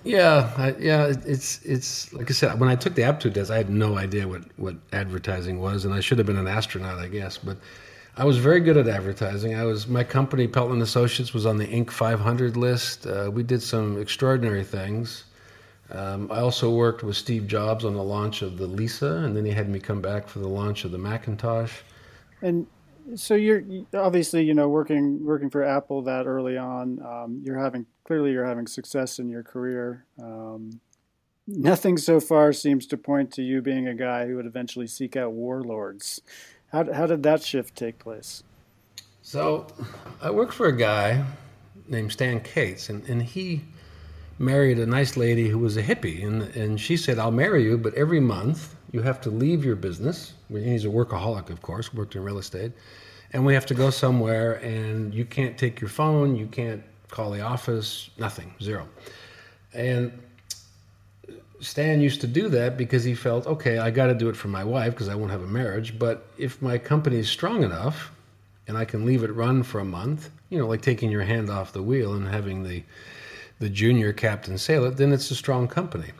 Yeah, 0.06 0.52
I, 0.56 0.74
yeah. 0.78 1.12
It's 1.26 1.60
it's 1.64 2.12
like 2.12 2.30
I 2.30 2.32
said. 2.32 2.60
When 2.60 2.68
I 2.68 2.76
took 2.76 2.94
the 2.94 3.02
aptitude 3.02 3.34
test, 3.34 3.50
I 3.50 3.56
had 3.56 3.70
no 3.70 3.98
idea 3.98 4.28
what 4.28 4.42
what 4.56 4.76
advertising 4.92 5.60
was, 5.60 5.84
and 5.84 5.92
I 5.92 6.00
should 6.00 6.18
have 6.18 6.26
been 6.26 6.36
an 6.36 6.46
astronaut, 6.46 6.98
I 7.00 7.08
guess. 7.08 7.38
But 7.38 7.56
I 8.16 8.24
was 8.24 8.38
very 8.38 8.60
good 8.60 8.76
at 8.76 8.86
advertising. 8.86 9.56
I 9.56 9.64
was 9.64 9.88
my 9.88 10.04
company 10.04 10.46
Pelton 10.46 10.80
Associates 10.80 11.34
was 11.34 11.44
on 11.44 11.56
the 11.56 11.66
Inc. 11.66 11.90
500 11.90 12.56
list. 12.56 13.06
Uh, 13.06 13.30
we 13.32 13.42
did 13.42 13.60
some 13.62 14.00
extraordinary 14.00 14.62
things. 14.62 15.24
Um, 15.90 16.30
I 16.30 16.38
also 16.38 16.70
worked 16.70 17.02
with 17.02 17.16
Steve 17.16 17.48
Jobs 17.48 17.84
on 17.84 17.94
the 17.94 18.02
launch 18.02 18.42
of 18.42 18.58
the 18.58 18.66
Lisa, 18.66 19.22
and 19.24 19.36
then 19.36 19.44
he 19.44 19.52
had 19.52 19.68
me 19.68 19.80
come 19.80 20.00
back 20.00 20.28
for 20.28 20.38
the 20.38 20.48
launch 20.48 20.84
of 20.84 20.92
the 20.92 20.98
Macintosh. 20.98 21.72
And 22.42 22.66
so 23.14 23.34
you're 23.34 23.62
obviously, 23.94 24.44
you 24.44 24.54
know, 24.54 24.68
working 24.68 25.24
working 25.24 25.50
for 25.50 25.62
Apple 25.62 26.02
that 26.02 26.26
early 26.26 26.56
on. 26.56 27.00
Um, 27.04 27.42
you're 27.44 27.58
having 27.58 27.86
clearly 28.04 28.32
you're 28.32 28.46
having 28.46 28.66
success 28.66 29.18
in 29.18 29.28
your 29.28 29.42
career. 29.42 30.04
Um, 30.20 30.80
nothing 31.46 31.96
so 31.96 32.20
far 32.20 32.52
seems 32.52 32.86
to 32.88 32.96
point 32.96 33.32
to 33.34 33.42
you 33.42 33.62
being 33.62 33.86
a 33.86 33.94
guy 33.94 34.26
who 34.26 34.36
would 34.36 34.46
eventually 34.46 34.86
seek 34.86 35.16
out 35.16 35.32
warlords. 35.32 36.20
How 36.72 36.92
how 36.92 37.06
did 37.06 37.22
that 37.22 37.42
shift 37.42 37.76
take 37.76 37.98
place? 37.98 38.42
So, 39.22 39.66
I 40.22 40.30
worked 40.30 40.54
for 40.54 40.66
a 40.66 40.76
guy 40.76 41.24
named 41.88 42.12
Stan 42.12 42.40
Cates, 42.40 42.88
and, 42.90 43.02
and 43.08 43.20
he 43.20 43.62
married 44.38 44.78
a 44.78 44.86
nice 44.86 45.16
lady 45.16 45.48
who 45.48 45.58
was 45.58 45.76
a 45.76 45.82
hippie, 45.82 46.26
and 46.26 46.42
and 46.56 46.80
she 46.80 46.96
said, 46.96 47.18
"I'll 47.18 47.30
marry 47.30 47.64
you, 47.64 47.78
but 47.78 47.94
every 47.94 48.20
month 48.20 48.74
you 48.92 49.02
have 49.02 49.20
to 49.22 49.30
leave 49.30 49.64
your 49.64 49.76
business." 49.76 50.34
He's 50.48 50.84
a 50.84 50.88
workaholic, 50.88 51.50
of 51.50 51.62
course, 51.62 51.92
worked 51.92 52.16
in 52.16 52.22
real 52.22 52.38
estate, 52.38 52.72
and 53.32 53.44
we 53.46 53.54
have 53.54 53.66
to 53.66 53.74
go 53.74 53.90
somewhere, 53.90 54.54
and 54.54 55.14
you 55.14 55.24
can't 55.24 55.56
take 55.58 55.80
your 55.80 55.90
phone, 55.90 56.36
you 56.36 56.46
can't 56.46 56.82
call 57.10 57.30
the 57.30 57.40
office, 57.40 58.10
nothing, 58.18 58.54
zero, 58.62 58.88
and. 59.74 60.12
Stan 61.58 62.02
used 62.02 62.20
to 62.20 62.26
do 62.26 62.50
that 62.50 62.76
because 62.76 63.02
he 63.02 63.14
felt, 63.14 63.46
okay, 63.46 63.78
I 63.78 63.90
got 63.90 64.08
to 64.08 64.14
do 64.14 64.28
it 64.28 64.36
for 64.36 64.48
my 64.48 64.62
wife 64.62 64.92
because 64.92 65.08
I 65.08 65.14
won't 65.14 65.30
have 65.30 65.42
a 65.42 65.46
marriage. 65.46 65.98
But 65.98 66.28
if 66.36 66.60
my 66.60 66.76
company 66.76 67.16
is 67.18 67.30
strong 67.30 67.62
enough 67.62 68.12
and 68.68 68.76
I 68.76 68.84
can 68.84 69.06
leave 69.06 69.22
it 69.24 69.32
run 69.32 69.62
for 69.62 69.80
a 69.80 69.84
month, 69.84 70.28
you 70.50 70.58
know, 70.58 70.66
like 70.66 70.82
taking 70.82 71.10
your 71.10 71.22
hand 71.22 71.48
off 71.48 71.72
the 71.72 71.82
wheel 71.82 72.12
and 72.12 72.28
having 72.28 72.62
the 72.62 72.82
the 73.58 73.68
junior 73.68 74.12
captain 74.12 74.58
sail 74.58 74.84
it, 74.84 74.96
then 74.96 75.12
it's 75.12 75.30
a 75.30 75.34
strong 75.34 75.68
company. 75.68 76.12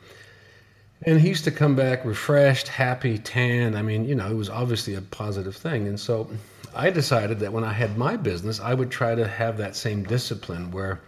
And 1.02 1.20
he 1.20 1.28
used 1.28 1.44
to 1.44 1.50
come 1.50 1.76
back 1.76 2.04
refreshed, 2.04 2.68
happy, 2.68 3.18
tan. 3.18 3.76
I 3.76 3.82
mean, 3.82 4.06
you 4.06 4.14
know, 4.14 4.30
it 4.30 4.34
was 4.34 4.48
obviously 4.48 4.94
a 4.94 5.02
positive 5.02 5.54
thing. 5.54 5.86
And 5.86 6.00
so 6.00 6.30
I 6.74 6.90
decided 6.90 7.38
that 7.40 7.52
when 7.52 7.64
I 7.64 7.72
had 7.72 7.98
my 7.98 8.16
business, 8.16 8.60
I 8.60 8.72
would 8.72 8.90
try 8.90 9.14
to 9.14 9.26
have 9.26 9.58
that 9.58 9.76
same 9.76 10.04
discipline 10.04 10.70
where 10.70 11.00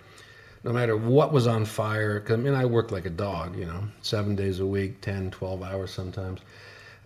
no 0.65 0.73
matter 0.73 0.97
what 0.97 1.33
was 1.33 1.47
on 1.47 1.65
fire, 1.65 2.23
I 2.29 2.37
mean, 2.37 2.55
I 2.55 2.67
worked 2.67 2.93
like 2.93 3.07
a 3.07 3.11
dog, 3.11 3.57
you 3.57 3.65
know, 3.65 3.85
seven 4.03 4.37
days 4.37 4.61
a 4.61 4.67
week, 4.67 5.01
10, 5.01 5.31
12 5.31 5.63
hours 5.63 5.91
sometimes. 5.91 6.41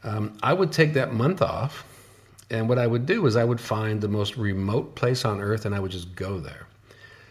Um, 0.03 0.37
I 0.43 0.53
would 0.53 0.73
take 0.73 0.95
that 0.95 1.13
month 1.13 1.43
off. 1.43 1.85
And 2.51 2.69
what 2.69 2.79
I 2.79 2.87
would 2.87 3.07
do 3.07 3.25
is 3.27 3.37
I 3.37 3.45
would 3.45 3.61
find 3.61 4.01
the 4.01 4.09
most 4.09 4.37
remote 4.37 4.95
place 4.95 5.25
on 5.25 5.41
earth 5.41 5.65
and 5.65 5.75
I 5.75 5.81
would 5.81 5.91
just 5.91 6.15
go 6.17 6.39
there. 6.39 6.67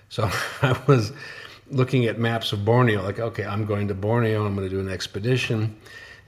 So 0.09 0.29
I 0.61 0.79
was 0.87 1.11
looking 1.71 2.05
at 2.05 2.19
maps 2.19 2.53
of 2.53 2.63
Borneo, 2.65 3.01
like, 3.01 3.19
okay, 3.19 3.45
I'm 3.45 3.65
going 3.65 3.87
to 3.87 3.93
Borneo, 3.93 4.45
I'm 4.45 4.55
going 4.55 4.67
to 4.67 4.73
do 4.73 4.79
an 4.79 4.89
expedition. 4.89 5.75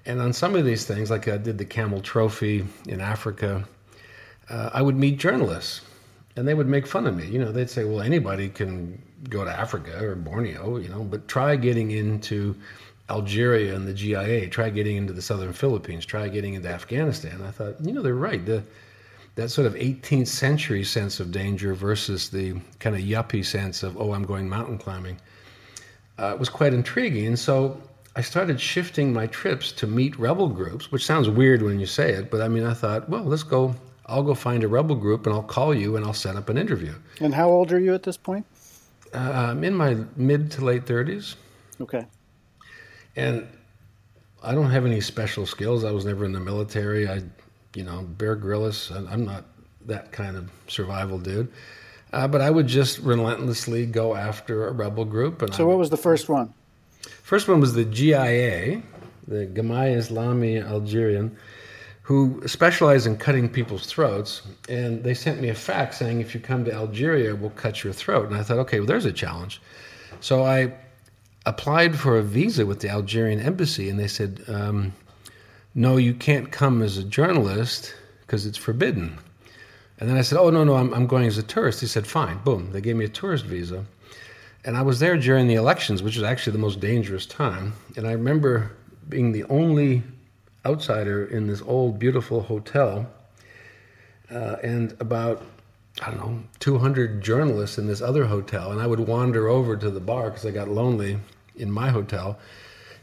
And 0.05 0.19
on 0.19 0.33
some 0.33 0.55
of 0.55 0.65
these 0.65 0.85
things, 0.85 1.11
like 1.11 1.27
I 1.27 1.37
did 1.37 1.57
the 1.57 1.65
Camel 1.65 2.01
Trophy 2.01 2.65
in 2.87 3.01
Africa, 3.01 3.63
uh, 4.49 4.69
I 4.73 4.81
would 4.81 4.97
meet 4.97 5.19
journalists 5.19 5.81
and 6.35 6.47
they 6.47 6.53
would 6.53 6.67
make 6.67 6.87
fun 6.87 7.07
of 7.07 7.15
me. 7.15 7.27
You 7.27 7.39
know, 7.39 7.51
they'd 7.51 7.69
say, 7.69 7.83
well, 7.83 8.01
anybody 8.01 8.49
can 8.49 9.01
go 9.29 9.45
to 9.45 9.51
Africa 9.51 10.03
or 10.03 10.15
Borneo, 10.15 10.77
you 10.77 10.89
know, 10.89 11.03
but 11.03 11.27
try 11.27 11.55
getting 11.55 11.91
into 11.91 12.55
Algeria 13.09 13.75
and 13.75 13.87
the 13.87 13.93
GIA, 13.93 14.47
try 14.49 14.69
getting 14.69 14.97
into 14.97 15.13
the 15.13 15.21
southern 15.21 15.53
Philippines, 15.53 16.05
try 16.05 16.27
getting 16.27 16.55
into 16.55 16.69
Afghanistan. 16.69 17.41
I 17.41 17.51
thought, 17.51 17.75
you 17.81 17.93
know, 17.93 18.01
they're 18.01 18.15
right. 18.15 18.45
The, 18.45 18.63
that 19.35 19.49
sort 19.49 19.67
of 19.67 19.73
18th 19.73 20.27
century 20.27 20.83
sense 20.83 21.19
of 21.19 21.31
danger 21.31 21.73
versus 21.73 22.29
the 22.29 22.53
kind 22.79 22.95
of 22.95 23.01
yuppie 23.01 23.45
sense 23.45 23.83
of, 23.83 23.99
oh, 23.99 24.13
I'm 24.13 24.23
going 24.23 24.47
mountain 24.47 24.77
climbing. 24.77 25.17
Uh, 26.23 26.35
was 26.37 26.49
quite 26.49 26.73
intriguing. 26.73 27.35
So 27.35 27.81
I 28.15 28.21
started 28.21 28.59
shifting 28.59 29.11
my 29.11 29.27
trips 29.27 29.71
to 29.73 29.87
meet 29.87 30.17
rebel 30.17 30.47
groups, 30.47 30.91
which 30.91 31.05
sounds 31.05 31.29
weird 31.29 31.61
when 31.61 31.79
you 31.79 31.85
say 31.85 32.11
it, 32.11 32.31
but 32.31 32.41
I 32.41 32.47
mean, 32.47 32.65
I 32.65 32.73
thought, 32.73 33.09
well, 33.09 33.23
let's 33.23 33.43
go. 33.43 33.75
I'll 34.05 34.23
go 34.23 34.33
find 34.33 34.63
a 34.63 34.67
rebel 34.67 34.95
group 34.95 35.25
and 35.25 35.33
I'll 35.35 35.43
call 35.57 35.73
you 35.73 35.95
and 35.95 36.05
I'll 36.05 36.13
set 36.13 36.35
up 36.35 36.49
an 36.49 36.57
interview. 36.57 36.93
And 37.19 37.33
how 37.33 37.49
old 37.49 37.71
are 37.71 37.79
you 37.79 37.93
at 37.93 38.03
this 38.03 38.17
point? 38.17 38.45
Uh, 39.13 39.17
I'm 39.49 39.63
in 39.63 39.73
my 39.73 39.97
mid 40.15 40.51
to 40.51 40.65
late 40.65 40.85
30s. 40.85 41.35
Okay. 41.79 42.05
And 43.15 43.47
I 44.43 44.53
don't 44.53 44.69
have 44.71 44.85
any 44.85 44.99
special 44.99 45.45
skills. 45.45 45.83
I 45.83 45.91
was 45.91 46.05
never 46.05 46.25
in 46.25 46.33
the 46.33 46.39
military. 46.39 47.07
I, 47.07 47.21
you 47.75 47.83
know, 47.83 48.01
Bear 48.01 48.35
Grylls. 48.35 48.91
I'm 48.91 49.25
not 49.25 49.45
that 49.85 50.11
kind 50.11 50.35
of 50.35 50.51
survival 50.67 51.17
dude. 51.17 51.51
Uh, 52.13 52.27
but 52.27 52.41
I 52.41 52.49
would 52.51 52.67
just 52.67 52.99
relentlessly 52.99 53.85
go 53.85 54.15
after 54.15 54.67
a 54.67 54.71
rebel 54.71 55.03
group. 55.03 55.41
And 55.41 55.53
so, 55.53 55.63
I, 55.63 55.67
what 55.67 55.77
was 55.79 55.89
the 55.89 55.97
first 55.97 56.29
one? 56.29 56.53
First 57.23 57.47
one 57.47 57.59
was 57.59 57.73
the 57.73 57.85
GIA, 57.85 58.83
the 59.27 59.47
Gamay 59.47 59.97
Islami 59.97 60.63
Algerian, 60.63 61.35
who 62.03 62.41
specialize 62.45 63.07
in 63.07 63.17
cutting 63.17 63.49
people's 63.49 63.87
throats. 63.87 64.43
And 64.69 65.03
they 65.03 65.15
sent 65.15 65.41
me 65.41 65.49
a 65.49 65.55
fax 65.55 65.97
saying, 65.97 66.21
if 66.21 66.35
you 66.35 66.39
come 66.39 66.63
to 66.65 66.73
Algeria, 66.73 67.35
we'll 67.35 67.49
cut 67.49 67.83
your 67.83 67.93
throat. 67.93 68.27
And 68.27 68.37
I 68.37 68.43
thought, 68.43 68.59
okay, 68.59 68.79
well, 68.79 68.87
there's 68.87 69.05
a 69.05 69.13
challenge. 69.13 69.59
So 70.19 70.43
I 70.43 70.73
applied 71.47 71.97
for 71.97 72.17
a 72.17 72.21
visa 72.21 72.65
with 72.65 72.81
the 72.81 72.89
Algerian 72.89 73.39
embassy, 73.39 73.89
and 73.89 73.99
they 73.99 74.07
said, 74.07 74.43
um, 74.47 74.93
no, 75.73 75.97
you 75.97 76.13
can't 76.13 76.51
come 76.51 76.83
as 76.83 76.97
a 76.97 77.03
journalist 77.03 77.95
because 78.21 78.45
it's 78.45 78.57
forbidden. 78.57 79.17
And 79.99 80.09
then 80.09 80.17
I 80.17 80.21
said, 80.21 80.39
Oh, 80.39 80.49
no, 80.49 80.63
no, 80.63 80.75
I'm, 80.75 80.93
I'm 80.93 81.07
going 81.07 81.25
as 81.25 81.37
a 81.37 81.43
tourist. 81.43 81.81
He 81.81 81.87
said, 81.87 82.07
Fine. 82.07 82.39
Boom. 82.43 82.71
They 82.71 82.81
gave 82.81 82.95
me 82.95 83.05
a 83.05 83.09
tourist 83.09 83.45
visa. 83.45 83.85
And 84.65 84.77
I 84.77 84.81
was 84.81 84.99
there 84.99 85.17
during 85.17 85.47
the 85.47 85.55
elections, 85.55 86.01
which 86.01 86.15
was 86.15 86.23
actually 86.23 86.53
the 86.53 86.59
most 86.59 86.79
dangerous 86.79 87.25
time. 87.25 87.73
And 87.97 88.07
I 88.07 88.13
remember 88.13 88.71
being 89.09 89.31
the 89.31 89.43
only 89.45 90.03
outsider 90.65 91.25
in 91.25 91.47
this 91.47 91.61
old, 91.61 91.99
beautiful 91.99 92.41
hotel. 92.41 93.07
Uh, 94.31 94.55
and 94.63 94.95
about, 94.99 95.43
I 96.01 96.09
don't 96.09 96.19
know, 96.19 96.43
200 96.59 97.21
journalists 97.21 97.77
in 97.77 97.87
this 97.87 98.01
other 98.01 98.25
hotel. 98.25 98.71
And 98.71 98.81
I 98.81 98.87
would 98.87 99.01
wander 99.01 99.49
over 99.49 99.75
to 99.75 99.91
the 99.91 99.99
bar 99.99 100.29
because 100.29 100.45
I 100.45 100.51
got 100.51 100.69
lonely 100.69 101.19
in 101.57 101.69
my 101.69 101.89
hotel. 101.89 102.39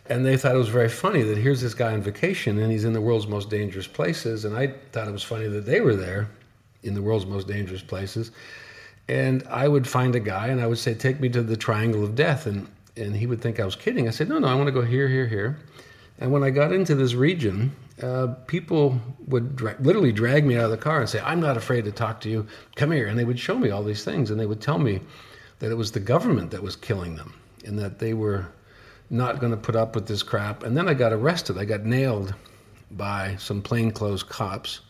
And 0.07 0.27
they 0.27 0.37
thought 0.37 0.55
it 0.55 0.59
was 0.59 0.71
very 0.71 0.89
funny 0.89 1.23
that 1.23 1.39
here's 1.39 1.61
this 1.61 1.75
guy 1.75 1.93
on 1.93 2.03
vacation 2.03 2.59
and 2.59 2.73
he's 2.73 2.85
in 2.85 2.95
the 2.95 3.01
world's 3.01 3.29
most 3.29 3.49
dangerous 3.49 3.87
places. 3.87 4.45
And 4.45 4.57
I 4.57 4.75
thought 4.93 5.07
it 5.07 5.13
was 5.13 5.23
funny 5.23 5.47
that 5.47 5.67
they 5.67 5.81
were 5.81 5.95
there 5.95 6.29
in 6.83 6.95
the 6.95 7.03
world's 7.03 7.27
most 7.27 7.47
dangerous 7.47 7.83
places. 7.83 8.31
And 9.09 9.43
I 9.49 9.67
would 9.67 9.89
find 9.89 10.15
a 10.15 10.21
guy 10.21 10.49
and 10.49 10.61
I 10.61 10.67
would 10.67 10.79
say, 10.79 10.95
Take 10.95 11.21
me 11.21 11.29
to 11.31 11.43
the 11.43 11.57
triangle 11.57 12.05
of 12.05 12.15
death. 12.15 12.47
And, 12.47 12.69
and 12.97 13.15
he 13.17 13.27
would 13.27 13.41
think 13.41 13.59
I 13.59 13.65
was 13.65 13.77
kidding. 13.77 14.07
I 14.07 14.11
said, 14.11 14.29
No, 14.29 14.39
no, 14.39 14.49
I 14.49 14.55
want 14.55 14.67
to 14.69 14.73
go 14.73 14.83
here, 14.83 15.09
here, 15.09 15.27
here. 15.27 15.59
And 16.19 16.31
when 16.31 16.45
I 16.45 16.51
got 16.51 16.73
into 16.73 16.95
this 16.95 17.15
region, 17.15 17.75
uh, 18.03 18.29
people 18.47 19.01
would 19.27 19.57
dra- 19.57 19.77
literally 19.81 20.13
drag 20.13 20.45
me 20.45 20.57
out 20.57 20.65
of 20.65 20.71
the 20.71 20.77
car 20.77 21.01
and 21.01 21.09
say, 21.09 21.21
I'm 21.21 21.41
not 21.41 21.57
afraid 21.57 21.85
to 21.87 21.93
talk 21.93 22.21
to 22.23 22.29
you. 22.29 22.47
Come 22.77 22.93
here. 22.93 23.07
And 23.07 23.19
they 23.19 23.25
would 23.25 23.39
show 23.39 23.59
me 23.59 23.71
all 23.71 23.83
these 23.83 24.05
things. 24.05 24.31
And 24.31 24.39
they 24.39 24.47
would 24.47 24.61
tell 24.61 24.79
me 24.79 25.01
that 25.59 25.71
it 25.71 25.77
was 25.77 25.93
the 25.93 26.01
government 26.01 26.51
that 26.51 26.63
was 26.63 26.77
killing 26.77 27.17
them 27.17 27.35
and 27.65 27.79
that 27.79 27.99
they 27.99 28.15
were 28.15 28.47
not 29.11 29.41
going 29.41 29.51
to 29.51 29.59
put 29.59 29.77
up 29.77 29.95
with 29.95 30.07
this 30.07 30.23
crap. 30.23 30.63
And 30.63 30.77
then 30.77 30.89
I 30.89 30.95
got 30.95 31.13
arrested. 31.13 31.59
I 31.59 31.65
got 31.65 31.85
nailed 31.85 32.35
by 32.93 33.37
some 33.39 33.61
plainclothes 33.61 34.23
cops 34.23 34.81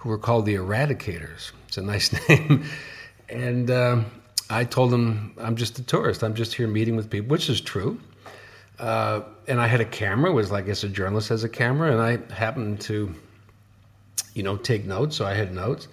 who 0.00 0.08
were 0.08 0.18
called 0.18 0.46
the 0.46 0.54
Eradicators. 0.54 1.52
It's 1.68 1.76
a 1.76 1.82
nice 1.82 2.10
name. 2.28 2.64
and 3.28 3.70
um, 3.70 4.06
I 4.48 4.64
told 4.64 4.90
them, 4.90 5.34
I'm 5.38 5.56
just 5.56 5.78
a 5.78 5.82
tourist. 5.82 6.24
I'm 6.24 6.34
just 6.34 6.54
here 6.54 6.66
meeting 6.66 6.96
with 6.96 7.10
people, 7.10 7.28
which 7.28 7.50
is 7.50 7.60
true. 7.60 8.00
Uh, 8.78 9.20
and 9.46 9.60
I 9.60 9.66
had 9.66 9.82
a 9.82 9.84
camera, 9.84 10.32
was 10.32 10.50
like, 10.50 10.64
I 10.64 10.68
guess 10.68 10.84
a 10.84 10.88
journalist 10.88 11.28
has 11.28 11.44
a 11.44 11.50
camera, 11.50 11.92
and 11.92 12.00
I 12.00 12.32
happened 12.32 12.80
to, 12.82 13.14
you 14.32 14.42
know, 14.42 14.56
take 14.56 14.86
notes, 14.86 15.16
so 15.16 15.26
I 15.26 15.34
had 15.34 15.54
notes. 15.54 15.86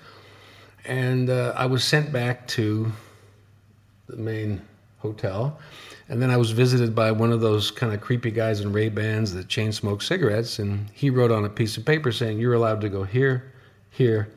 And 0.86 1.30
uh, 1.30 1.54
I 1.58 1.66
was 1.66 1.84
sent 1.84 2.14
back 2.14 2.48
to 2.50 2.90
the 4.08 4.16
main 4.16 4.62
hotel. 5.00 5.60
And 6.08 6.22
then 6.22 6.32
I 6.32 6.38
was 6.38 6.52
visited 6.52 6.96
by 6.96 7.12
one 7.12 7.34
of 7.34 7.42
those 7.42 7.72
kind 7.72 7.94
of 7.94 8.00
creepy 8.00 8.32
guys 8.32 8.62
in 8.62 8.72
Ray 8.72 8.88
Bans 8.88 9.34
that 9.34 9.50
chain 9.50 9.74
smoke 9.74 10.02
cigarettes, 10.02 10.60
and 10.60 10.90
he 10.94 11.10
wrote 11.10 11.30
on 11.30 11.44
a 11.44 11.50
piece 11.50 11.76
of 11.76 11.84
paper 11.84 12.14
saying, 12.14 12.40
"You're 12.40 12.54
allowed 12.54 12.80
to 12.80 12.90
go 12.90 13.04
here, 13.04 13.52
here, 13.98 14.30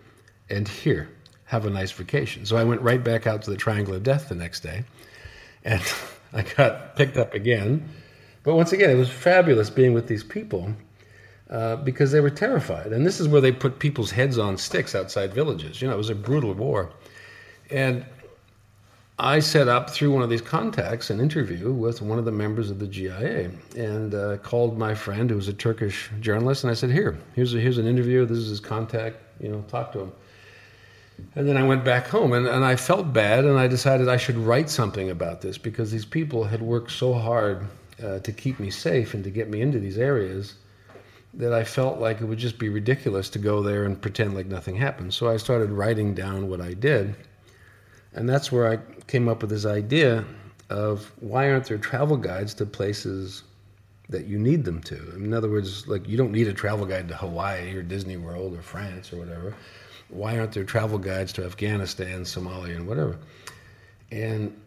and 0.49 0.67
here. 0.67 1.09
Have 1.45 1.67
a 1.67 1.71
nice 1.71 1.91
vacation. 1.93 2.47
So 2.47 2.57
I 2.57 2.65
went 2.65 2.81
right 2.81 3.03
back 3.03 3.27
out 3.27 3.43
to 3.43 3.51
the 3.51 3.57
Triangle 3.57 3.95
of 3.95 4.03
Death 4.03 4.29
the 4.29 4.35
next 4.35 4.61
day, 4.61 4.85
and 5.65 5.83
I 6.33 6.43
got 6.43 6.97
picked 6.97 7.17
up 7.17 7.35
again. 7.35 7.89
But 8.43 8.55
once 8.55 8.73
again, 8.73 8.91
it 8.91 8.95
was 8.95 9.11
fabulous 9.11 9.69
being 9.69 9.93
with 9.93 10.07
these 10.07 10.25
people 10.25 10.73
uh, 11.51 11.77
because 11.77 12.13
they 12.13 12.21
were 12.21 12.31
terrified. 12.31 12.93
And 12.93 13.05
this 13.05 13.21
is 13.21 13.29
where 13.29 13.41
they 13.41 13.53
put 13.53 13.79
people's 13.79 14.11
heads 14.11 14.39
on 14.39 14.57
sticks 14.57 14.95
outside 14.95 15.35
villages. 15.35 15.83
You 15.83 15.89
know, 15.89 15.95
it 15.95 15.99
was 15.99 16.09
a 16.09 16.15
brutal 16.15 16.55
war. 16.55 16.91
And 17.71 18.07
I 19.19 19.41
set 19.41 19.69
up 19.69 19.91
through 19.91 20.13
one 20.13 20.23
of 20.23 20.31
these 20.31 20.41
contacts 20.41 21.11
an 21.11 21.21
interview 21.21 21.73
with 21.73 22.01
one 22.01 22.19
of 22.19 22.25
the 22.25 22.33
members 22.33 22.71
of 22.71 22.79
the 22.79 22.87
GIA 22.87 23.51
and 23.77 24.15
uh, 24.15 24.39
called 24.39 24.79
my 24.79 24.95
friend 24.95 25.29
who 25.29 25.37
was 25.37 25.47
a 25.47 25.53
Turkish 25.53 26.09
journalist 26.21 26.65
and 26.65 26.71
I 26.71 26.75
said, 26.75 26.91
Here, 26.91 27.19
here's, 27.35 27.55
a, 27.55 27.61
here's 27.61 27.77
an 27.77 27.87
interview. 27.87 28.25
This 28.25 28.39
is 28.39 28.49
his 28.49 28.61
contact. 28.61 29.19
You 29.41 29.49
know, 29.49 29.65
talk 29.69 29.93
to 29.93 30.01
him. 30.01 30.13
And 31.35 31.47
then 31.47 31.57
I 31.57 31.63
went 31.63 31.85
back 31.85 32.07
home 32.07 32.33
and, 32.33 32.47
and 32.47 32.65
I 32.65 32.77
felt 32.77 33.13
bad 33.13 33.45
and 33.45 33.59
I 33.59 33.67
decided 33.67 34.09
I 34.09 34.17
should 34.17 34.39
write 34.39 34.71
something 34.71 35.11
about 35.11 35.41
this 35.41 35.59
because 35.59 35.91
these 35.91 36.05
people 36.05 36.45
had 36.45 36.63
worked 36.63 36.93
so 36.93 37.13
hard 37.13 37.67
uh, 38.03 38.21
to 38.21 38.33
keep 38.33 38.59
me 38.59 38.71
safe 38.71 39.15
and 39.15 39.23
to 39.25 39.31
get 39.31 39.49
me 39.49 39.61
into 39.61 39.79
these 39.79 39.99
areas 39.99 40.55
that 41.35 41.53
I 41.53 41.63
felt 41.63 41.99
like 41.99 42.21
it 42.21 42.25
would 42.25 42.39
just 42.39 42.59
be 42.59 42.69
ridiculous 42.69 43.29
to 43.31 43.39
go 43.39 43.63
there 43.63 43.85
and 43.85 44.01
pretend 44.01 44.35
like 44.35 44.47
nothing 44.47 44.77
happened. 44.77 45.15
So 45.15 45.29
I 45.29 45.37
started 45.37 45.71
writing 45.71 46.15
down 46.15 46.49
what 46.49 46.61
I 46.61 46.75
did. 46.75 47.15
And 48.15 48.29
that's 48.29 48.51
where 48.51 48.69
I 48.69 48.79
came 49.07 49.29
up 49.29 49.43
with 49.43 49.51
this 49.51 49.67
idea 49.67 50.25
of 50.69 51.13
why 51.21 51.51
aren't 51.51 51.67
there 51.67 51.79
travel 51.79 52.17
guides 52.17 52.55
to 52.55 52.67
places 52.67 53.45
that 54.11 54.27
you 54.27 54.39
need 54.39 54.65
them 54.65 54.83
to? 54.83 55.15
In 55.15 55.33
other 55.33 55.49
words, 55.49 55.89
like 55.89 56.07
you 56.09 56.17
don't 56.17 56.33
need 56.33 56.49
a 56.49 56.53
travel 56.53 56.85
guide 56.85 57.09
to 57.09 57.17
Hawaii 57.17 57.75
or 57.75 57.83
Disney 57.83 58.17
World 58.17 58.57
or 58.57 58.63
France 58.63 59.13
or 59.13 59.17
whatever. 59.17 59.55
Why 60.09 60.39
aren't 60.39 60.53
there 60.53 60.65
travel 60.65 60.99
guides 60.99 61.33
to 61.35 61.45
Afghanistan, 61.45 62.23
Somalia, 62.23 62.77
and 62.77 62.87
whatever? 62.87 63.17
And 64.11 64.61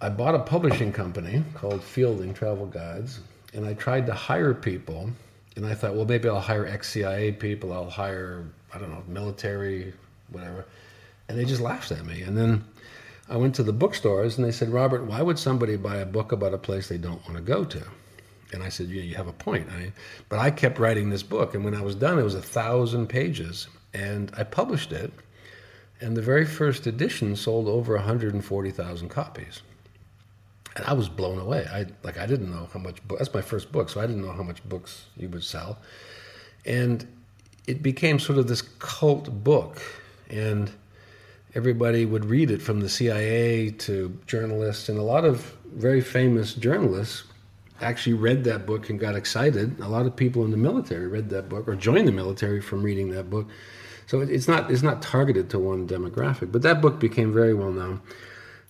I 0.00 0.10
bought 0.10 0.34
a 0.34 0.40
publishing 0.40 0.92
company 0.92 1.42
called 1.54 1.82
Fielding 1.82 2.34
Travel 2.34 2.66
Guides, 2.66 3.20
and 3.54 3.64
I 3.64 3.74
tried 3.74 4.06
to 4.06 4.14
hire 4.14 4.52
people. 4.52 5.10
And 5.56 5.66
I 5.66 5.74
thought, 5.74 5.94
well, 5.94 6.06
maybe 6.06 6.28
I'll 6.28 6.40
hire 6.40 6.66
ex 6.66 6.90
CIA 6.90 7.32
people, 7.32 7.72
I'll 7.72 7.90
hire, 7.90 8.44
I 8.74 8.78
don't 8.78 8.90
know, 8.90 9.02
military, 9.06 9.92
whatever. 10.30 10.64
And 11.28 11.38
they 11.38 11.44
just 11.44 11.60
laughed 11.60 11.92
at 11.92 12.04
me. 12.04 12.22
And 12.22 12.36
then 12.36 12.64
I 13.28 13.36
went 13.36 13.54
to 13.56 13.62
the 13.62 13.72
bookstores 13.72 14.36
and 14.36 14.46
they 14.46 14.52
said, 14.52 14.70
Robert, 14.70 15.04
why 15.04 15.22
would 15.22 15.38
somebody 15.38 15.76
buy 15.76 15.96
a 15.96 16.06
book 16.06 16.32
about 16.32 16.54
a 16.54 16.58
place 16.58 16.88
they 16.88 16.98
don't 16.98 17.22
want 17.24 17.36
to 17.36 17.42
go 17.42 17.64
to? 17.64 17.82
And 18.52 18.62
I 18.62 18.68
said, 18.68 18.88
yeah, 18.88 19.02
you 19.02 19.14
have 19.14 19.28
a 19.28 19.32
point. 19.32 19.68
I, 19.70 19.92
but 20.28 20.38
I 20.38 20.50
kept 20.50 20.78
writing 20.78 21.10
this 21.10 21.22
book. 21.22 21.54
And 21.54 21.64
when 21.64 21.74
I 21.74 21.80
was 21.82 21.94
done, 21.94 22.18
it 22.18 22.22
was 22.22 22.34
a 22.34 22.42
thousand 22.42 23.08
pages. 23.08 23.66
And 23.94 24.30
I 24.36 24.44
published 24.44 24.92
it. 24.92 25.12
And 26.00 26.16
the 26.16 26.22
very 26.22 26.44
first 26.44 26.86
edition 26.86 27.36
sold 27.36 27.68
over 27.68 27.94
140,000 27.94 29.08
copies. 29.08 29.62
And 30.74 30.84
I 30.86 30.92
was 30.92 31.08
blown 31.08 31.38
away. 31.38 31.66
I 31.70 31.86
like 32.02 32.18
I 32.18 32.26
didn't 32.26 32.50
know 32.50 32.68
how 32.72 32.80
much 32.80 33.06
book, 33.06 33.18
that's 33.18 33.32
my 33.34 33.42
first 33.42 33.70
book, 33.72 33.90
so 33.90 34.00
I 34.00 34.06
didn't 34.06 34.22
know 34.22 34.32
how 34.32 34.42
much 34.42 34.64
books 34.64 35.06
you 35.16 35.28
would 35.28 35.44
sell. 35.44 35.78
And 36.64 37.06
it 37.66 37.82
became 37.82 38.18
sort 38.18 38.38
of 38.38 38.48
this 38.48 38.62
cult 38.62 39.44
book. 39.44 39.82
And 40.30 40.70
everybody 41.54 42.06
would 42.06 42.24
read 42.24 42.50
it 42.50 42.62
from 42.62 42.80
the 42.80 42.88
CIA 42.88 43.70
to 43.70 44.18
journalists, 44.26 44.88
and 44.88 44.98
a 44.98 45.02
lot 45.02 45.24
of 45.24 45.56
very 45.74 46.00
famous 46.00 46.54
journalists 46.54 47.24
actually 47.82 48.14
read 48.14 48.44
that 48.44 48.66
book 48.66 48.88
and 48.90 48.98
got 48.98 49.14
excited. 49.14 49.78
A 49.80 49.88
lot 49.88 50.06
of 50.06 50.16
people 50.16 50.44
in 50.44 50.50
the 50.50 50.56
military 50.56 51.06
read 51.06 51.30
that 51.30 51.48
book 51.48 51.68
or 51.68 51.74
joined 51.74 52.08
the 52.08 52.12
military 52.12 52.60
from 52.60 52.82
reading 52.82 53.10
that 53.10 53.28
book. 53.28 53.48
So 54.06 54.20
it's 54.20 54.48
not 54.48 54.70
it's 54.70 54.82
not 54.82 55.02
targeted 55.02 55.50
to 55.50 55.58
one 55.58 55.86
demographic, 55.86 56.52
but 56.52 56.62
that 56.62 56.80
book 56.80 56.98
became 56.98 57.32
very 57.32 57.54
well 57.54 57.72
known. 57.72 58.00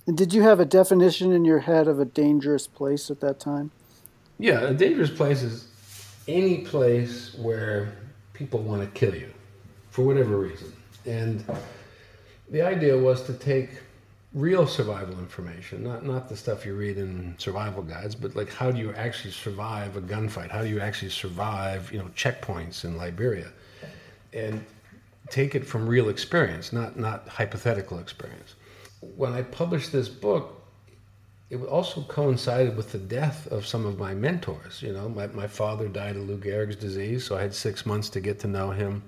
And 0.06 0.16
did 0.16 0.34
you 0.34 0.42
have 0.42 0.58
a 0.58 0.64
definition 0.64 1.32
in 1.32 1.44
your 1.44 1.60
head 1.60 1.86
of 1.86 2.00
a 2.00 2.04
dangerous 2.04 2.66
place 2.66 3.10
at 3.10 3.20
that 3.20 3.38
time? 3.38 3.70
Yeah, 4.38 4.60
a 4.60 4.74
dangerous 4.74 5.10
place 5.10 5.42
is 5.42 5.68
any 6.26 6.58
place 6.58 7.34
where 7.34 7.92
people 8.32 8.60
want 8.60 8.82
to 8.82 8.88
kill 8.98 9.14
you 9.14 9.32
for 9.90 10.04
whatever 10.04 10.36
reason. 10.36 10.72
And 11.06 11.44
the 12.50 12.62
idea 12.62 12.96
was 12.96 13.22
to 13.24 13.34
take 13.34 13.70
real 14.34 14.66
survival 14.66 15.18
information, 15.18 15.84
not 15.84 16.04
not 16.04 16.28
the 16.28 16.36
stuff 16.36 16.64
you 16.64 16.74
read 16.74 16.96
in 16.96 17.34
survival 17.38 17.82
guides, 17.82 18.14
but 18.14 18.34
like 18.34 18.52
how 18.52 18.70
do 18.70 18.78
you 18.78 18.92
actually 18.94 19.32
survive 19.32 19.96
a 19.96 20.00
gunfight? 20.00 20.50
How 20.50 20.62
do 20.62 20.68
you 20.68 20.80
actually 20.80 21.10
survive, 21.10 21.92
you 21.92 21.98
know, 21.98 22.06
checkpoints 22.16 22.84
in 22.84 22.96
Liberia? 22.96 23.48
And 24.32 24.64
take 25.28 25.54
it 25.54 25.66
from 25.66 25.86
real 25.86 26.08
experience, 26.08 26.72
not 26.72 26.96
not 26.96 27.28
hypothetical 27.28 27.98
experience. 27.98 28.54
When 29.16 29.32
I 29.32 29.42
published 29.42 29.92
this 29.92 30.08
book, 30.08 30.62
it 31.50 31.60
also 31.64 32.02
coincided 32.02 32.76
with 32.76 32.92
the 32.92 32.98
death 32.98 33.46
of 33.48 33.66
some 33.66 33.84
of 33.84 33.98
my 33.98 34.14
mentors. 34.14 34.80
You 34.80 34.92
know, 34.92 35.08
my, 35.08 35.26
my 35.26 35.46
father 35.46 35.88
died 35.88 36.16
of 36.16 36.26
Lou 36.26 36.38
Gehrig's 36.38 36.76
disease, 36.76 37.26
so 37.26 37.36
I 37.36 37.42
had 37.42 37.54
six 37.54 37.84
months 37.84 38.08
to 38.10 38.20
get 38.20 38.38
to 38.40 38.46
know 38.46 38.70
him. 38.70 39.02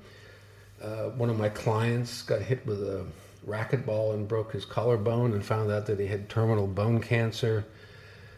Uh, 0.82 1.10
one 1.10 1.30
of 1.30 1.38
my 1.38 1.48
clients 1.48 2.20
got 2.20 2.42
hit 2.42 2.66
with 2.66 2.82
a 2.82 3.06
racquetball 3.46 4.14
and 4.14 4.26
broke 4.26 4.52
his 4.52 4.64
collarbone 4.64 5.32
and 5.32 5.44
found 5.44 5.70
out 5.70 5.86
that 5.86 6.00
he 6.00 6.06
had 6.06 6.28
terminal 6.28 6.66
bone 6.66 7.00
cancer. 7.00 7.64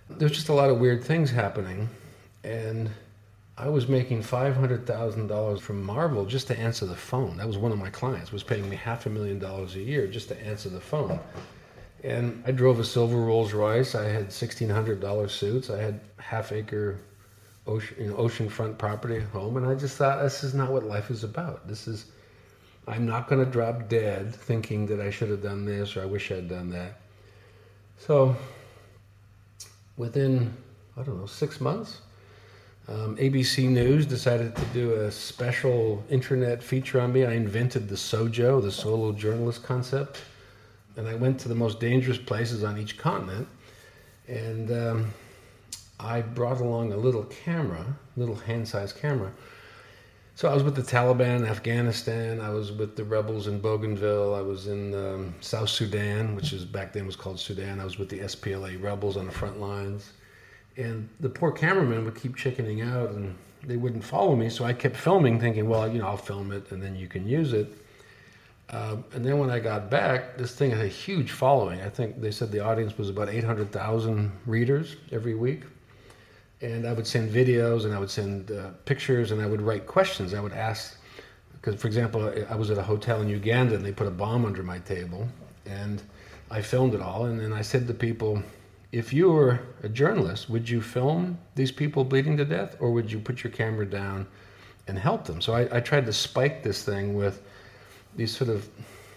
There's 0.08 0.32
just 0.32 0.48
a 0.48 0.52
lot 0.52 0.70
of 0.70 0.78
weird 0.78 1.04
things 1.04 1.30
happening. 1.30 1.88
And 2.44 2.90
I 3.58 3.68
was 3.68 3.88
making 3.88 4.22
$500,000 4.22 5.60
from 5.60 5.82
Marvel 5.82 6.26
just 6.26 6.46
to 6.48 6.58
answer 6.58 6.84
the 6.84 6.94
phone. 6.94 7.38
That 7.38 7.46
was 7.46 7.56
one 7.56 7.72
of 7.72 7.78
my 7.78 7.90
clients, 7.90 8.30
was 8.30 8.42
paying 8.42 8.68
me 8.68 8.76
half 8.76 9.06
a 9.06 9.10
million 9.10 9.38
dollars 9.38 9.74
a 9.76 9.80
year 9.80 10.06
just 10.06 10.28
to 10.28 10.40
answer 10.44 10.68
the 10.68 10.80
phone. 10.80 11.18
And 12.04 12.42
I 12.46 12.52
drove 12.52 12.78
a 12.78 12.84
silver 12.84 13.16
Rolls 13.16 13.52
Royce. 13.52 13.94
I 13.94 14.04
had 14.04 14.28
$1,600 14.28 15.30
suits. 15.30 15.70
I 15.70 15.80
had 15.80 16.00
half 16.18 16.52
acre 16.52 16.98
ocean, 17.66 17.96
you 17.98 18.10
know, 18.10 18.16
oceanfront 18.16 18.78
property 18.78 19.16
at 19.16 19.22
home. 19.24 19.56
And 19.56 19.66
I 19.66 19.74
just 19.74 19.96
thought, 19.96 20.22
this 20.22 20.44
is 20.44 20.54
not 20.54 20.70
what 20.70 20.84
life 20.84 21.10
is 21.10 21.24
about. 21.24 21.66
This 21.66 21.88
is, 21.88 22.06
I'm 22.88 23.04
not 23.04 23.28
going 23.28 23.44
to 23.44 23.50
drop 23.50 23.88
dead 23.88 24.34
thinking 24.34 24.86
that 24.86 25.00
I 25.00 25.10
should 25.10 25.28
have 25.30 25.42
done 25.42 25.64
this 25.64 25.96
or 25.96 26.02
I 26.02 26.06
wish 26.06 26.30
I'd 26.30 26.48
done 26.48 26.70
that. 26.70 27.00
So 27.98 28.36
within, 29.96 30.54
I 30.96 31.02
don't 31.02 31.18
know, 31.18 31.26
six 31.26 31.60
months, 31.60 32.00
um, 32.88 33.16
ABC 33.16 33.68
News 33.68 34.06
decided 34.06 34.54
to 34.54 34.64
do 34.66 34.92
a 34.92 35.10
special 35.10 36.04
internet 36.08 36.62
feature 36.62 37.00
on 37.00 37.12
me. 37.12 37.24
I 37.24 37.32
invented 37.32 37.88
the 37.88 37.96
SOJO, 37.96 38.62
the 38.62 38.70
solo 38.70 39.10
journalist 39.10 39.64
concept, 39.64 40.22
and 40.96 41.08
I 41.08 41.16
went 41.16 41.40
to 41.40 41.48
the 41.48 41.54
most 41.54 41.80
dangerous 41.80 42.18
places 42.18 42.62
on 42.62 42.78
each 42.78 42.96
continent. 42.96 43.48
And 44.28 44.70
um, 44.70 45.14
I 45.98 46.20
brought 46.20 46.60
along 46.60 46.92
a 46.92 46.96
little 46.96 47.24
camera, 47.24 47.84
little 48.16 48.36
hand-sized 48.36 48.96
camera. 48.96 49.32
So 50.36 50.48
I 50.48 50.54
was 50.54 50.62
with 50.62 50.76
the 50.76 50.82
Taliban 50.82 51.38
in 51.38 51.46
Afghanistan. 51.46 52.40
I 52.40 52.50
was 52.50 52.70
with 52.70 52.94
the 52.94 53.04
rebels 53.04 53.48
in 53.48 53.58
Bougainville. 53.58 54.34
I 54.34 54.42
was 54.42 54.68
in 54.68 54.94
um, 54.94 55.34
South 55.40 55.70
Sudan, 55.70 56.36
which 56.36 56.52
is 56.52 56.64
back 56.64 56.92
then 56.92 57.06
was 57.06 57.16
called 57.16 57.40
Sudan. 57.40 57.80
I 57.80 57.84
was 57.84 57.98
with 57.98 58.10
the 58.10 58.20
SPLA 58.20 58.80
rebels 58.80 59.16
on 59.16 59.26
the 59.26 59.32
front 59.32 59.58
lines 59.58 60.12
and 60.76 61.08
the 61.20 61.28
poor 61.28 61.52
cameraman 61.52 62.04
would 62.04 62.14
keep 62.14 62.36
chickening 62.36 62.82
out 62.82 63.10
and 63.10 63.34
they 63.64 63.76
wouldn't 63.76 64.04
follow 64.04 64.36
me 64.36 64.48
so 64.48 64.64
i 64.64 64.72
kept 64.72 64.96
filming 64.96 65.40
thinking 65.40 65.68
well 65.68 65.90
you 65.90 65.98
know 65.98 66.06
i'll 66.06 66.16
film 66.16 66.52
it 66.52 66.70
and 66.70 66.82
then 66.82 66.94
you 66.94 67.08
can 67.08 67.26
use 67.26 67.52
it 67.52 67.72
uh, 68.70 68.96
and 69.12 69.24
then 69.24 69.38
when 69.38 69.50
i 69.50 69.58
got 69.58 69.90
back 69.90 70.36
this 70.36 70.54
thing 70.54 70.70
had 70.70 70.80
a 70.80 70.88
huge 70.88 71.32
following 71.32 71.80
i 71.80 71.88
think 71.88 72.20
they 72.20 72.30
said 72.30 72.50
the 72.52 72.60
audience 72.60 72.96
was 72.98 73.08
about 73.08 73.28
800000 73.28 74.30
readers 74.44 74.96
every 75.12 75.34
week 75.34 75.62
and 76.62 76.86
i 76.86 76.92
would 76.92 77.06
send 77.06 77.30
videos 77.30 77.84
and 77.84 77.94
i 77.94 77.98
would 77.98 78.10
send 78.10 78.50
uh, 78.50 78.70
pictures 78.84 79.30
and 79.32 79.40
i 79.40 79.46
would 79.46 79.60
write 79.60 79.86
questions 79.86 80.34
i 80.34 80.40
would 80.40 80.52
ask 80.52 80.98
because 81.52 81.80
for 81.80 81.86
example 81.86 82.32
i 82.48 82.54
was 82.54 82.70
at 82.70 82.78
a 82.78 82.82
hotel 82.82 83.20
in 83.22 83.28
uganda 83.28 83.74
and 83.74 83.84
they 83.84 83.92
put 83.92 84.06
a 84.06 84.10
bomb 84.10 84.44
under 84.44 84.62
my 84.62 84.78
table 84.80 85.28
and 85.66 86.02
i 86.50 86.60
filmed 86.60 86.94
it 86.94 87.00
all 87.00 87.26
and 87.26 87.38
then 87.38 87.52
i 87.52 87.62
said 87.62 87.86
to 87.86 87.94
people 87.94 88.42
if 88.96 89.12
you 89.12 89.30
were 89.30 89.60
a 89.82 89.88
journalist, 89.90 90.48
would 90.48 90.68
you 90.68 90.80
film 90.80 91.38
these 91.54 91.72
people 91.72 92.04
bleeding 92.04 92.36
to 92.38 92.44
death, 92.44 92.76
or 92.80 92.90
would 92.92 93.12
you 93.12 93.18
put 93.18 93.42
your 93.44 93.52
camera 93.52 93.84
down 93.84 94.26
and 94.88 94.98
help 94.98 95.26
them? 95.26 95.40
So 95.40 95.54
I, 95.54 95.76
I 95.76 95.80
tried 95.80 96.06
to 96.06 96.12
spike 96.12 96.62
this 96.62 96.82
thing 96.82 97.14
with 97.14 97.42
these 98.16 98.34
sort 98.34 98.48
of, 98.48 98.68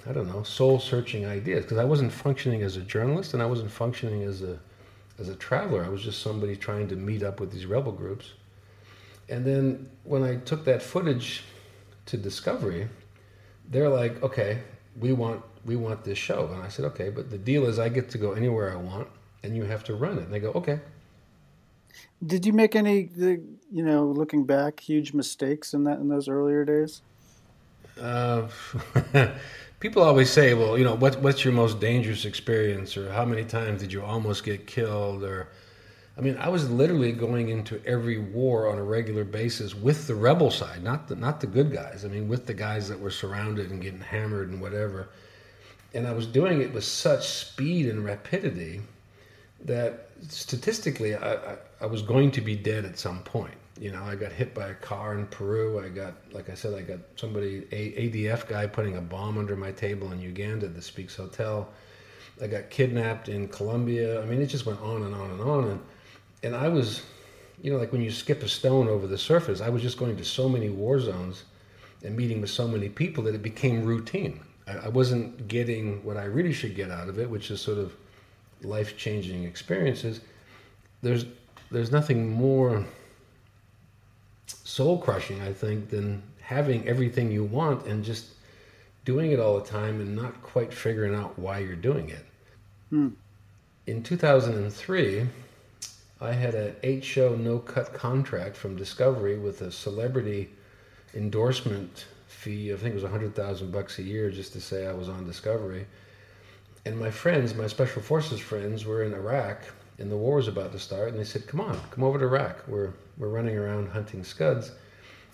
I 0.05 0.11
don't 0.11 0.27
know, 0.27 0.43
soul-searching 0.43 1.25
ideas 1.25 1.63
because 1.63 1.77
I 1.77 1.85
wasn't 1.85 2.11
functioning 2.11 2.63
as 2.63 2.75
a 2.75 2.81
journalist 2.81 3.33
and 3.33 3.43
I 3.43 3.45
wasn't 3.45 3.71
functioning 3.71 4.23
as 4.23 4.41
a 4.41 4.59
as 5.19 5.29
a 5.29 5.35
traveler. 5.35 5.83
I 5.83 5.89
was 5.89 6.01
just 6.01 6.21
somebody 6.21 6.55
trying 6.55 6.87
to 6.89 6.95
meet 6.95 7.23
up 7.23 7.39
with 7.39 7.51
these 7.51 7.65
rebel 7.65 7.91
groups. 7.91 8.33
And 9.27 9.45
then 9.45 9.89
when 10.03 10.23
I 10.23 10.37
took 10.37 10.65
that 10.65 10.81
footage 10.81 11.43
to 12.07 12.17
Discovery, 12.17 12.87
they're 13.69 13.89
like, 13.89 14.21
okay, 14.23 14.59
we 14.99 15.13
want 15.13 15.43
we 15.65 15.75
want 15.75 16.03
this 16.03 16.17
show. 16.17 16.49
And 16.51 16.63
I 16.63 16.69
said, 16.69 16.85
okay, 16.85 17.09
but 17.09 17.29
the 17.29 17.37
deal 17.37 17.65
is 17.65 17.79
I 17.79 17.89
get 17.89 18.09
to 18.11 18.17
go 18.17 18.31
anywhere 18.31 18.71
I 18.71 18.75
want 18.77 19.07
and 19.43 19.55
you 19.55 19.63
have 19.63 19.83
to 19.85 19.95
run 19.95 20.17
it. 20.17 20.23
And 20.23 20.33
they 20.33 20.39
go, 20.39 20.51
okay. 20.53 20.79
Did 22.25 22.45
you 22.45 22.53
make 22.53 22.75
any, 22.75 23.09
you 23.15 23.83
know, 23.83 24.05
looking 24.05 24.45
back, 24.45 24.79
huge 24.79 25.13
mistakes 25.13 25.73
in 25.73 25.83
that 25.85 25.99
in 25.99 26.09
those 26.09 26.27
earlier 26.27 26.65
days? 26.65 27.01
Uh, 27.99 28.47
people 29.79 30.03
always 30.03 30.29
say, 30.29 30.53
well, 30.53 30.77
you 30.77 30.83
know, 30.83 30.95
what, 30.95 31.21
what's 31.21 31.43
your 31.43 31.53
most 31.53 31.79
dangerous 31.79 32.25
experience, 32.25 32.97
or 32.97 33.11
how 33.11 33.25
many 33.25 33.43
times 33.43 33.81
did 33.81 33.93
you 33.93 34.03
almost 34.03 34.43
get 34.43 34.67
killed, 34.67 35.23
or 35.23 35.47
I 36.19 36.21
mean, 36.21 36.35
I 36.37 36.49
was 36.49 36.69
literally 36.69 37.13
going 37.13 37.47
into 37.47 37.81
every 37.85 38.17
war 38.17 38.69
on 38.69 38.77
a 38.77 38.83
regular 38.83 39.23
basis 39.23 39.73
with 39.73 40.05
the 40.05 40.15
rebel 40.15 40.51
side, 40.51 40.83
not 40.83 41.07
the 41.07 41.15
not 41.15 41.39
the 41.39 41.47
good 41.47 41.71
guys. 41.71 42.03
I 42.03 42.09
mean, 42.09 42.27
with 42.27 42.45
the 42.45 42.53
guys 42.53 42.89
that 42.89 42.99
were 42.99 43.09
surrounded 43.09 43.71
and 43.71 43.81
getting 43.81 44.01
hammered 44.01 44.49
and 44.49 44.59
whatever. 44.59 45.07
And 45.93 46.05
I 46.05 46.11
was 46.11 46.27
doing 46.27 46.61
it 46.61 46.73
with 46.73 46.83
such 46.83 47.27
speed 47.29 47.87
and 47.87 48.03
rapidity 48.03 48.81
that 49.63 50.09
statistically 50.27 51.15
I, 51.15 51.33
I, 51.33 51.57
I, 51.81 51.85
was 51.85 52.01
going 52.01 52.31
to 52.31 52.41
be 52.41 52.55
dead 52.55 52.85
at 52.85 52.99
some 52.99 53.19
point. 53.19 53.55
You 53.79 53.91
know, 53.91 54.03
I 54.03 54.15
got 54.15 54.31
hit 54.33 54.53
by 54.53 54.69
a 54.69 54.73
car 54.73 55.17
in 55.17 55.25
Peru. 55.27 55.79
I 55.79 55.87
got, 55.87 56.15
like 56.33 56.49
I 56.49 56.53
said, 56.53 56.73
I 56.73 56.81
got 56.81 56.99
somebody, 57.15 57.65
a 57.71 58.09
ADF 58.09 58.47
guy 58.47 58.67
putting 58.67 58.97
a 58.97 59.01
bomb 59.01 59.37
under 59.37 59.55
my 59.55 59.71
table 59.71 60.11
in 60.11 60.19
Uganda, 60.19 60.67
the 60.67 60.81
Speke's 60.81 61.15
Hotel. 61.15 61.69
I 62.41 62.47
got 62.47 62.69
kidnapped 62.69 63.29
in 63.29 63.47
Colombia. 63.47 64.21
I 64.21 64.25
mean, 64.25 64.41
it 64.41 64.47
just 64.47 64.65
went 64.65 64.81
on 64.81 65.03
and 65.03 65.15
on 65.15 65.31
and 65.31 65.41
on. 65.41 65.63
And, 65.69 65.81
and 66.43 66.55
I 66.55 66.67
was, 66.67 67.03
you 67.61 67.71
know, 67.71 67.77
like 67.77 67.93
when 67.93 68.01
you 68.01 68.11
skip 68.11 68.43
a 68.43 68.49
stone 68.49 68.89
over 68.89 69.07
the 69.07 69.17
surface, 69.17 69.61
I 69.61 69.69
was 69.69 69.81
just 69.81 69.97
going 69.97 70.17
to 70.17 70.25
so 70.25 70.49
many 70.49 70.69
war 70.69 70.99
zones 70.99 71.45
and 72.03 72.17
meeting 72.17 72.41
with 72.41 72.49
so 72.49 72.67
many 72.67 72.89
people 72.89 73.23
that 73.25 73.35
it 73.35 73.41
became 73.41 73.85
routine. 73.85 74.41
I, 74.67 74.73
I 74.77 74.87
wasn't 74.89 75.47
getting 75.47 76.03
what 76.03 76.17
I 76.17 76.25
really 76.25 76.53
should 76.53 76.75
get 76.75 76.91
out 76.91 77.07
of 77.07 77.17
it, 77.17 77.29
which 77.29 77.49
is 77.49 77.61
sort 77.61 77.77
of 77.77 77.95
life 78.61 78.97
changing 78.97 79.43
experiences, 79.43 80.21
there's 81.01 81.25
there's 81.71 81.91
nothing 81.91 82.29
more 82.31 82.85
soul 84.69 84.99
crushing, 84.99 85.41
I 85.41 85.51
think, 85.51 85.89
than 85.89 86.21
having 86.41 86.87
everything 86.87 87.31
you 87.31 87.43
want 87.43 87.87
and 87.87 88.03
just 88.03 88.27
doing 89.03 89.31
it 89.31 89.39
all 89.39 89.59
the 89.59 89.65
time 89.65 89.99
and 89.99 90.15
not 90.15 90.41
quite 90.43 90.71
figuring 90.71 91.15
out 91.15 91.37
why 91.39 91.59
you're 91.59 91.75
doing 91.75 92.09
it. 92.09 92.25
Hmm. 92.89 93.09
In 93.87 94.03
2003, 94.03 95.27
I 96.21 96.31
had 96.33 96.53
an 96.53 96.75
eight 96.83 97.03
show 97.03 97.35
no 97.35 97.57
cut 97.57 97.93
contract 97.93 98.55
from 98.55 98.75
Discovery 98.75 99.39
with 99.39 99.61
a 99.61 99.71
celebrity 99.71 100.49
endorsement 101.15 102.05
fee. 102.27 102.71
I 102.71 102.75
think 102.75 102.91
it 102.91 102.95
was 102.95 103.03
100,000 103.03 103.71
bucks 103.71 103.97
a 103.97 104.03
year 104.03 104.29
just 104.29 104.53
to 104.53 104.61
say 104.61 104.85
I 104.85 104.93
was 104.93 105.09
on 105.09 105.25
Discovery 105.25 105.87
and 106.85 106.99
my 106.99 107.11
friends, 107.11 107.55
my 107.55 107.67
special 107.67 108.01
forces 108.01 108.39
friends, 108.39 108.85
were 108.85 109.03
in 109.03 109.13
Iraq, 109.13 109.61
and 109.99 110.09
the 110.09 110.17
war 110.17 110.37
was 110.37 110.47
about 110.47 110.71
to 110.71 110.79
start. 110.79 111.09
And 111.09 111.19
they 111.19 111.25
said, 111.25 111.47
"Come 111.47 111.61
on, 111.61 111.79
come 111.91 112.03
over 112.03 112.17
to 112.17 112.25
Iraq. 112.25 112.67
We're 112.67 112.93
we're 113.17 113.27
running 113.27 113.57
around 113.57 113.89
hunting 113.89 114.23
scuds." 114.23 114.71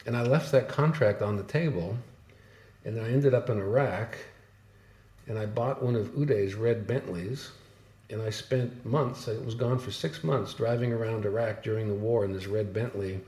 And 0.06 0.15
I 0.17 0.23
left 0.23 0.51
that 0.51 0.67
contract 0.67 1.21
on 1.21 1.38
the 1.38 1.43
table, 1.43 1.97
and 2.84 2.99
I 2.99 3.10
ended 3.10 3.34
up 3.34 3.49
in 3.49 3.60
Iraq, 3.60 4.17
and 5.28 5.39
I 5.39 5.45
bought 5.45 5.82
one 5.82 5.95
of 5.95 6.15
Uday's 6.15 6.54
red 6.56 6.86
Bentleys, 6.86 7.49
and 8.10 8.21
I 8.21 8.30
spent 8.30 8.86
months. 8.86 9.28
I 9.28 9.34
was 9.34 9.56
gone 9.56 9.80
for 9.80 9.91
six 9.91 10.23
months 10.23 10.54
driving 10.54 10.93
around 10.93 11.25
Iraq 11.25 11.63
during 11.63 11.88
the 11.88 11.95
war 11.95 12.23
in 12.25 12.34
this 12.34 12.45
red 12.45 12.73
Bentley, 12.73 13.21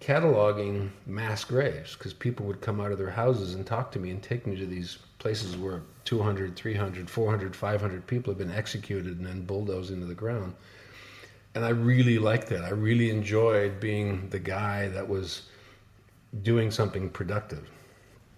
cataloging 0.00 0.90
mass 1.06 1.44
graves 1.44 1.94
because 1.96 2.12
people 2.12 2.46
would 2.46 2.60
come 2.60 2.80
out 2.80 2.92
of 2.92 2.98
their 2.98 3.10
houses 3.10 3.54
and 3.54 3.66
talk 3.66 3.90
to 3.92 3.98
me 3.98 4.10
and 4.10 4.22
take 4.22 4.46
me 4.46 4.56
to 4.56 4.66
these 4.66 4.98
places 5.18 5.56
where 5.56 5.82
200, 6.06 6.56
300, 6.56 7.10
400, 7.10 7.54
500 7.54 8.06
people 8.06 8.32
have 8.32 8.38
been 8.38 8.50
executed 8.50 9.18
and 9.18 9.26
then 9.26 9.42
bulldozed 9.42 9.90
into 9.90 10.06
the 10.06 10.14
ground. 10.14 10.54
And 11.54 11.64
I 11.64 11.70
really 11.70 12.18
liked 12.18 12.48
that. 12.48 12.64
I 12.64 12.70
really 12.70 13.10
enjoyed 13.10 13.80
being 13.80 14.28
the 14.30 14.38
guy 14.38 14.88
that 14.88 15.06
was 15.06 15.42
doing 16.42 16.70
something 16.70 17.10
productive. 17.10 17.68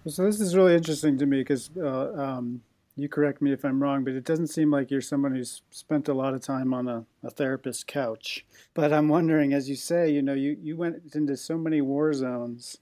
So 0.07 0.23
this 0.23 0.39
is 0.39 0.55
really 0.55 0.75
interesting 0.75 1.17
to 1.17 1.25
me 1.25 1.39
because 1.39 1.69
uh, 1.77 2.13
um, 2.13 2.61
you 2.95 3.07
correct 3.07 3.41
me 3.41 3.51
if 3.51 3.63
I'm 3.63 3.81
wrong, 3.81 4.03
but 4.03 4.13
it 4.13 4.23
doesn't 4.23 4.47
seem 4.47 4.71
like 4.71 4.89
you're 4.89 5.01
someone 5.01 5.35
who's 5.35 5.61
spent 5.69 6.07
a 6.07 6.13
lot 6.13 6.33
of 6.33 6.41
time 6.41 6.73
on 6.73 6.87
a, 6.87 7.05
a 7.23 7.29
therapist's 7.29 7.83
couch. 7.83 8.45
But 8.73 8.91
I'm 8.93 9.09
wondering, 9.09 9.53
as 9.53 9.69
you 9.69 9.75
say, 9.75 10.09
you 10.09 10.21
know, 10.21 10.33
you, 10.33 10.57
you 10.61 10.75
went 10.75 11.13
into 11.13 11.37
so 11.37 11.57
many 11.57 11.81
war 11.81 12.13
zones 12.13 12.77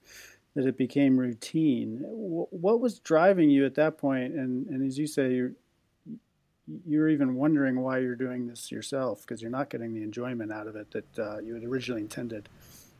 that 0.58 0.66
it 0.66 0.76
became 0.76 1.16
routine. 1.16 2.00
What 2.02 2.80
was 2.80 2.98
driving 2.98 3.48
you 3.48 3.64
at 3.64 3.76
that 3.76 3.96
point? 3.96 4.34
And, 4.34 4.66
and 4.66 4.84
as 4.84 4.98
you 4.98 5.06
say, 5.06 5.32
you're, 5.32 5.52
you're 6.84 7.08
even 7.08 7.36
wondering 7.36 7.80
why 7.80 7.98
you're 7.98 8.16
doing 8.16 8.48
this 8.48 8.72
yourself 8.72 9.20
because 9.20 9.40
you're 9.40 9.52
not 9.52 9.70
getting 9.70 9.94
the 9.94 10.02
enjoyment 10.02 10.50
out 10.50 10.66
of 10.66 10.74
it 10.74 10.90
that 10.90 11.16
uh, 11.16 11.38
you 11.38 11.54
had 11.54 11.62
originally 11.62 12.00
intended. 12.00 12.48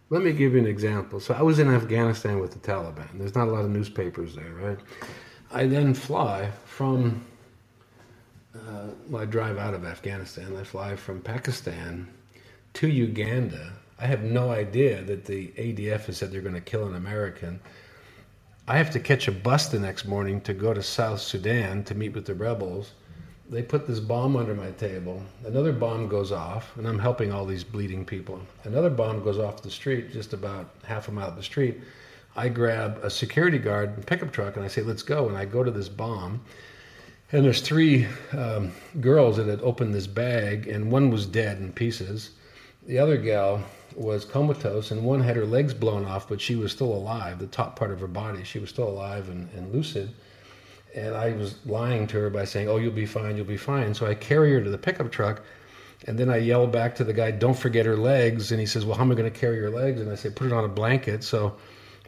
Let 0.09 0.23
me 0.23 0.31
give 0.31 0.53
you 0.53 0.61
an 0.61 0.69
example. 0.69 1.19
So 1.19 1.35
I 1.35 1.43
was 1.43 1.59
in 1.59 1.69
Afghanistan 1.69 2.39
with 2.39 2.53
the 2.53 2.61
Taliban. 2.61 3.19
There's 3.19 3.35
not 3.35 3.49
a 3.49 3.51
lot 3.51 3.65
of 3.65 3.71
newspapers 3.71 4.37
there, 4.37 4.55
right? 4.55 4.79
I 5.51 5.67
then 5.67 5.95
fly 5.95 6.53
from 6.65 7.27
uh, 8.55 8.87
well, 9.09 9.23
I 9.23 9.25
drive 9.25 9.59
out 9.59 9.75
of 9.75 9.85
Afghanistan. 9.85 10.57
I 10.57 10.63
fly 10.63 10.95
from 10.95 11.23
Pakistan 11.23 12.07
to 12.75 12.87
Uganda. 12.87 13.73
I 14.01 14.07
have 14.07 14.23
no 14.23 14.51
idea 14.51 15.03
that 15.03 15.25
the 15.25 15.49
ADF 15.49 16.07
has 16.07 16.19
said 16.19 16.31
they're 16.31 16.41
going 16.41 16.55
to 16.55 16.61
kill 16.61 16.87
an 16.87 16.95
American. 16.95 17.59
I 18.69 18.77
have 18.77 18.91
to 18.93 19.01
catch 19.01 19.27
a 19.27 19.33
bus 19.33 19.69
the 19.69 19.81
next 19.81 20.05
morning 20.05 20.41
to 20.43 20.55
go 20.55 20.73
to 20.73 20.83
South 20.83 21.21
Sudan 21.21 21.83
to 21.85 21.97
meet 21.97 22.13
with 22.13 22.25
the 22.25 22.35
rebels. 22.35 22.93
They 23.51 23.63
put 23.63 23.89
this 23.89 23.99
bomb 23.99 24.37
under 24.37 24.55
my 24.55 24.71
table. 24.73 25.23
Another 25.45 25.73
bomb 25.73 26.07
goes 26.07 26.31
off, 26.31 26.77
and 26.77 26.87
I'm 26.87 26.99
helping 26.99 27.33
all 27.33 27.45
these 27.45 27.65
bleeding 27.65 28.05
people. 28.05 28.41
Another 28.63 28.91
bomb 28.91 29.25
goes 29.25 29.39
off 29.39 29.63
the 29.63 29.71
street, 29.71 30.13
just 30.13 30.33
about 30.33 30.69
half 30.85 31.09
a 31.09 31.11
mile 31.11 31.29
up 31.29 31.37
the 31.37 31.43
street. 31.43 31.81
I 32.37 32.51
grab 32.51 33.01
a 33.03 33.11
security 33.11 33.59
guard 33.59 33.97
and 33.97 34.07
pickup 34.07 34.31
truck, 34.31 34.55
and 34.55 34.65
I 34.65 34.69
say, 34.69 34.83
"Let's 34.83 35.03
go." 35.03 35.29
And 35.29 35.37
I 35.37 35.45
go 35.45 35.65
to 35.65 35.73
this 35.73 35.89
bomb, 35.89 36.43
and 37.33 37.45
there's 37.45 37.63
three 37.63 38.07
um, 38.33 38.71
girls 39.01 39.39
that 39.39 39.49
had 39.49 39.63
opened 39.63 39.93
this 39.93 40.07
bag, 40.07 40.69
and 40.69 40.93
one 40.93 41.11
was 41.11 41.27
dead 41.27 41.59
in 41.59 41.73
pieces. 41.73 42.31
The 42.87 42.99
other 42.99 43.17
gal 43.17 43.65
was 43.99 44.25
comatose, 44.25 44.91
and 44.91 45.05
one 45.05 45.21
had 45.21 45.37
her 45.37 45.47
legs 45.47 45.75
blown 45.75 46.05
off, 46.05 46.29
but 46.29 46.41
she 46.41 46.57
was 46.57 46.73
still 46.73 46.93
alive. 46.93 47.39
The 47.39 47.47
top 47.47 47.77
part 47.77 47.91
of 47.91 48.01
her 48.01 48.07
body, 48.07 48.45
she 48.45 48.59
was 48.59 48.71
still 48.71 48.89
alive 48.89 49.29
and, 49.29 49.49
and 49.55 49.73
lucid. 49.73 50.11
And 50.95 51.15
I 51.15 51.33
was 51.33 51.57
lying 51.67 52.07
to 52.09 52.19
her 52.19 52.31
by 52.31 52.45
saying, 52.45 52.69
"Oh, 52.69 52.77
you'll 52.77 52.93
be 52.93 53.07
fine, 53.07 53.37
you'll 53.37 53.47
be 53.47 53.57
fine." 53.57 53.95
So 53.95 54.07
I 54.07 54.15
carry 54.15 54.53
her 54.53 54.63
to 54.63 54.71
the 54.71 54.79
pickup 54.79 55.11
truck, 55.11 55.43
and 56.07 56.19
then 56.19 56.31
I 56.31 56.37
yell 56.37 56.67
back 56.67 56.95
to 56.97 57.05
the 57.05 57.13
guy, 57.13 57.31
"Don't 57.31 57.59
forget 57.59 57.87
her 57.87 57.97
legs." 57.97 58.53
And 58.53 58.61
he 58.61 58.67
says, 58.67 58.85
"Well, 58.85 58.97
how 58.97 59.03
am 59.03 59.13
I 59.13 59.15
going 59.15 59.31
to 59.31 59.39
carry 59.39 59.59
her 59.59 59.71
legs?" 59.71 60.01
And 60.01 60.11
I 60.11 60.15
say, 60.15 60.31
"Put 60.31 60.47
it 60.47 60.53
on 60.53 60.65
a 60.65 60.69
blanket." 60.69 61.25
So 61.25 61.57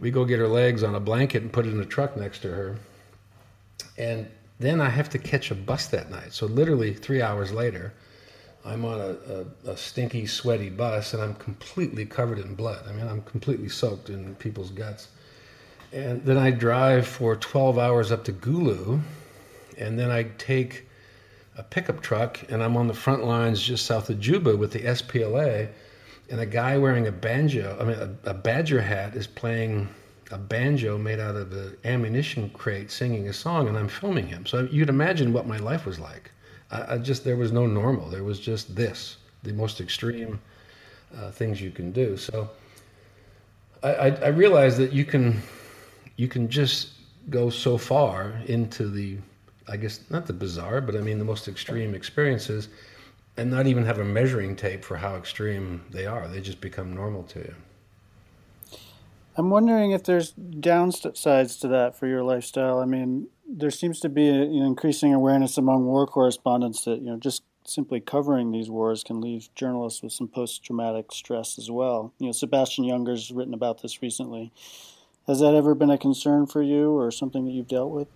we 0.01 0.11
go 0.11 0.25
get 0.25 0.39
her 0.39 0.49
legs 0.49 0.83
on 0.83 0.95
a 0.95 1.01
blanket 1.01 1.43
and 1.43 1.53
put 1.53 1.67
it 1.67 1.73
in 1.73 1.81
a 1.81 1.85
truck 1.85 2.17
next 2.17 2.41
to 2.41 2.49
her. 2.49 2.77
And 3.99 4.29
then 4.59 4.81
I 4.81 4.89
have 4.89 5.11
to 5.11 5.19
catch 5.19 5.51
a 5.51 5.55
bus 5.55 5.87
that 5.89 6.11
night. 6.11 6.33
So 6.33 6.47
literally 6.47 6.95
three 6.95 7.21
hours 7.21 7.53
later, 7.53 7.93
I'm 8.65 8.85
on 8.85 9.01
a, 9.01 9.17
a, 9.67 9.71
a, 9.71 9.77
stinky, 9.77 10.27
sweaty 10.27 10.69
bus, 10.69 11.15
and 11.15 11.23
I'm 11.23 11.35
completely 11.37 12.05
covered 12.05 12.39
in 12.39 12.55
blood. 12.55 12.85
I 12.87 12.93
mean, 12.93 13.09
I'm 13.09 13.23
completely 13.23 13.69
soaked 13.71 14.11
in 14.11 14.35
people's 14.35 14.71
guts. 14.71 15.09
And 15.93 16.25
then 16.25 16.37
I 16.37 16.51
drive 16.51 17.07
for 17.07 17.37
12 17.37 17.79
hours 17.79 18.13
up 18.13 18.25
to 18.25 18.33
Gulu, 18.33 19.01
and 19.79 19.99
then 19.99 20.11
I 20.11 20.25
take 20.39 20.87
a 21.57 21.63
pickup 21.63 22.03
truck, 22.03 22.39
and 22.51 22.63
I'm 22.63 22.77
on 22.77 22.87
the 22.87 22.95
front 22.95 23.25
lines 23.25 23.63
just 23.63 23.87
south 23.87 24.11
of 24.11 24.21
Juba 24.21 24.57
with 24.57 24.73
the 24.73 24.81
SPLA, 24.81 25.69
and 26.31 26.41
a 26.41 26.47
guy 26.47 26.77
wearing 26.77 27.07
a 27.07 27.13
banjo, 27.13 27.77
I 27.81 27.85
mean, 27.85 27.97
a, 28.25 28.31
a 28.31 28.35
badger 28.35 28.81
hat, 28.83 29.17
is 29.17 29.27
playing 29.27 29.89
a 30.31 30.39
banjo 30.39 30.97
made 30.97 31.19
out 31.19 31.35
of 31.35 31.53
an 31.53 31.77
ammunition 31.85 32.51
crate 32.51 32.91
singing 32.91 33.29
a 33.29 33.33
song, 33.33 33.69
and 33.69 33.77
I'm 33.77 33.89
filming 33.89 34.27
him. 34.27 34.47
So 34.47 34.69
you'd 34.71 34.91
imagine 34.91 35.33
what 35.33 35.47
my 35.47 35.57
life 35.57 35.87
was 35.87 35.99
like. 35.99 36.31
I, 36.71 36.95
I 36.95 36.99
just 36.99 37.25
there 37.25 37.37
was 37.37 37.53
no 37.53 37.67
normal. 37.67 38.09
There 38.09 38.25
was 38.25 38.41
just 38.41 38.75
this, 38.75 39.17
the 39.43 39.53
most 39.53 39.81
extreme 39.81 40.41
uh, 41.17 41.31
things 41.31 41.61
you 41.61 41.71
can 41.71 41.93
do. 41.93 42.17
So 42.17 42.51
I, 43.83 43.89
I, 43.89 44.07
I 44.09 44.29
realized 44.29 44.79
that 44.79 44.93
you 44.93 45.05
can 45.05 45.41
you 46.17 46.29
can 46.29 46.49
just 46.49 46.91
go 47.29 47.51
so 47.51 47.79
far 47.79 48.35
into 48.47 48.89
the 48.89 49.19
I 49.69 49.77
guess 49.77 50.01
not 50.11 50.27
the 50.27 50.33
bizarre, 50.33 50.81
but 50.81 50.97
I 50.97 51.01
mean 51.01 51.19
the 51.19 51.25
most 51.25 51.49
extreme 51.49 51.95
experiences, 51.95 52.69
and 53.37 53.51
not 53.51 53.67
even 53.67 53.85
have 53.85 53.99
a 53.99 54.05
measuring 54.05 54.57
tape 54.57 54.85
for 54.85 54.97
how 54.97 55.17
extreme 55.17 55.83
they 55.91 56.07
are. 56.07 56.27
They 56.29 56.41
just 56.41 56.61
become 56.61 56.95
normal 56.95 57.23
to 57.25 57.39
you. 57.39 57.55
I'm 59.37 59.49
wondering 59.49 59.93
if 59.93 60.05
there's 60.05 60.33
downsides 60.33 61.61
to 61.61 61.69
that 61.69 61.97
for 61.97 62.07
your 62.07 62.23
lifestyle. 62.23 62.81
I 62.81 62.85
mean, 62.85 63.29
there 63.51 63.71
seems 63.71 64.01
to 64.01 64.09
be 64.09 64.29
an 64.29 64.63
increasing 64.63 65.13
awareness 65.13 65.59
among 65.59 65.85
war 65.85 66.07
correspondents 66.07 66.85
that 66.85 67.01
you 67.01 67.11
know 67.11 67.17
just 67.17 67.43
simply 67.65 68.01
covering 68.01 68.51
these 68.51 68.71
wars 68.71 69.05
can 69.05 69.21
leave 69.21 69.49
journalists 69.55 70.03
with 70.03 70.13
some 70.13 70.27
post-traumatic 70.27 71.13
stress 71.13 71.59
as 71.59 71.71
well. 71.71 72.13
You 72.19 72.27
know, 72.27 72.33
Sebastian 72.33 72.89
Junger's 72.89 73.31
written 73.31 73.55
about 73.55 73.83
this 73.83 74.03
recently. 74.03 74.51
Has 75.27 75.41
that 75.41 75.55
ever 75.55 75.75
been 75.75 75.91
a 75.91 75.99
concern 75.99 76.47
for 76.47 76.63
you, 76.63 76.97
or 76.97 77.11
something 77.11 77.45
that 77.45 77.53
you've 77.53 77.69
dealt 77.69 77.93
with? 77.93 78.09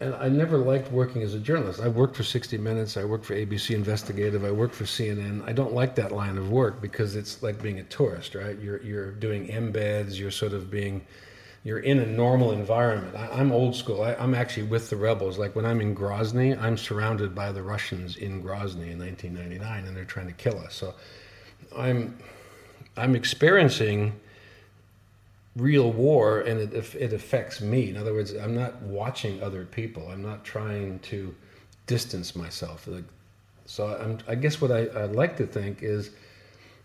And 0.00 0.14
I 0.14 0.28
never 0.28 0.58
liked 0.58 0.92
working 0.92 1.22
as 1.22 1.34
a 1.34 1.40
journalist. 1.40 1.80
I 1.80 1.88
worked 1.88 2.14
for 2.16 2.22
60 2.22 2.56
Minutes. 2.58 2.96
I 2.96 3.04
worked 3.04 3.24
for 3.24 3.34
ABC 3.34 3.74
Investigative. 3.74 4.44
I 4.44 4.52
worked 4.52 4.74
for 4.74 4.84
CNN. 4.84 5.42
I 5.48 5.52
don't 5.52 5.72
like 5.72 5.96
that 5.96 6.12
line 6.12 6.38
of 6.38 6.50
work 6.50 6.80
because 6.80 7.16
it's 7.16 7.42
like 7.42 7.60
being 7.60 7.80
a 7.80 7.84
tourist, 7.84 8.34
right? 8.34 8.56
You're 8.58 8.80
you're 8.82 9.10
doing 9.10 9.48
embeds. 9.48 10.18
You're 10.18 10.30
sort 10.30 10.52
of 10.52 10.70
being 10.70 11.04
you're 11.68 11.80
in 11.80 11.98
a 11.98 12.06
normal 12.06 12.52
environment. 12.52 13.14
I, 13.14 13.38
am 13.38 13.52
old 13.52 13.76
school. 13.76 14.00
I, 14.00 14.14
am 14.14 14.34
actually 14.34 14.62
with 14.62 14.88
the 14.88 14.96
rebels. 14.96 15.38
Like 15.38 15.54
when 15.54 15.66
I'm 15.66 15.82
in 15.82 15.94
Grozny, 15.94 16.58
I'm 16.58 16.78
surrounded 16.78 17.34
by 17.34 17.52
the 17.52 17.62
Russians 17.62 18.16
in 18.16 18.42
Grozny 18.42 18.92
in 18.92 18.98
1999, 18.98 19.84
and 19.84 19.94
they're 19.94 20.06
trying 20.06 20.28
to 20.28 20.32
kill 20.32 20.58
us. 20.60 20.74
So 20.74 20.94
I'm 21.76 22.16
I'm 22.96 23.14
experiencing 23.14 24.18
real 25.56 25.92
war, 25.92 26.40
and 26.40 26.58
it 26.58 26.94
it 26.94 27.12
affects 27.12 27.60
me. 27.60 27.90
In 27.90 27.98
other 27.98 28.14
words, 28.14 28.32
I'm 28.32 28.54
not 28.54 28.80
watching 28.80 29.42
other 29.42 29.66
people. 29.66 30.08
I'm 30.08 30.22
not 30.22 30.46
trying 30.46 31.00
to 31.00 31.34
distance 31.86 32.34
myself. 32.34 32.88
So 33.66 33.88
I'm, 33.88 34.16
I 34.26 34.36
guess 34.36 34.58
what 34.62 34.72
I, 34.72 34.88
I'd 34.96 35.12
like 35.12 35.36
to 35.36 35.46
think 35.46 35.82
is 35.82 36.12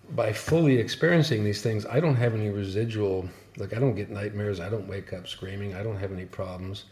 by 0.10 0.34
fully 0.34 0.78
experiencing 0.78 1.46
these 1.46 1.62
things, 1.62 1.86
I 1.86 2.02
don't 2.02 2.17
have 2.17 2.34
any 2.34 2.50
residual 2.50 3.30
like 3.57 3.73
I 3.73 3.79
don't 3.79 3.95
get 3.95 4.09
nightmares. 4.09 4.59
I 4.59 4.69
don't 4.69 4.87
wake 4.87 5.13
up 5.13 5.27
screaming. 5.27 5.75
I 5.75 5.83
don't 5.83 5.97
have 5.97 6.11
any 6.11 6.25
problems. 6.25 6.85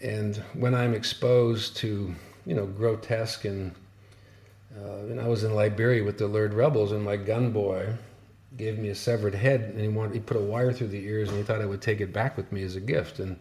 And 0.00 0.36
when 0.54 0.74
I'm 0.74 0.94
exposed 0.94 1.76
to, 1.78 2.14
you 2.44 2.54
know, 2.54 2.66
grotesque 2.66 3.44
and, 3.44 3.72
uh, 4.76 5.06
and 5.08 5.20
I 5.20 5.28
was 5.28 5.44
in 5.44 5.54
Liberia 5.54 6.02
with 6.02 6.18
the 6.18 6.26
LURD 6.26 6.54
rebels, 6.54 6.92
and 6.92 7.04
my 7.04 7.16
gun 7.16 7.52
boy 7.52 7.94
gave 8.56 8.78
me 8.78 8.88
a 8.88 8.94
severed 8.94 9.34
head, 9.34 9.60
and 9.60 9.80
he 9.80 9.88
wanted 9.88 10.14
he 10.14 10.20
put 10.20 10.36
a 10.36 10.40
wire 10.40 10.72
through 10.72 10.88
the 10.88 11.04
ears, 11.04 11.28
and 11.28 11.38
he 11.38 11.44
thought 11.44 11.60
I 11.60 11.66
would 11.66 11.82
take 11.82 12.00
it 12.00 12.12
back 12.12 12.36
with 12.36 12.50
me 12.52 12.62
as 12.62 12.74
a 12.74 12.80
gift. 12.80 13.18
And 13.18 13.38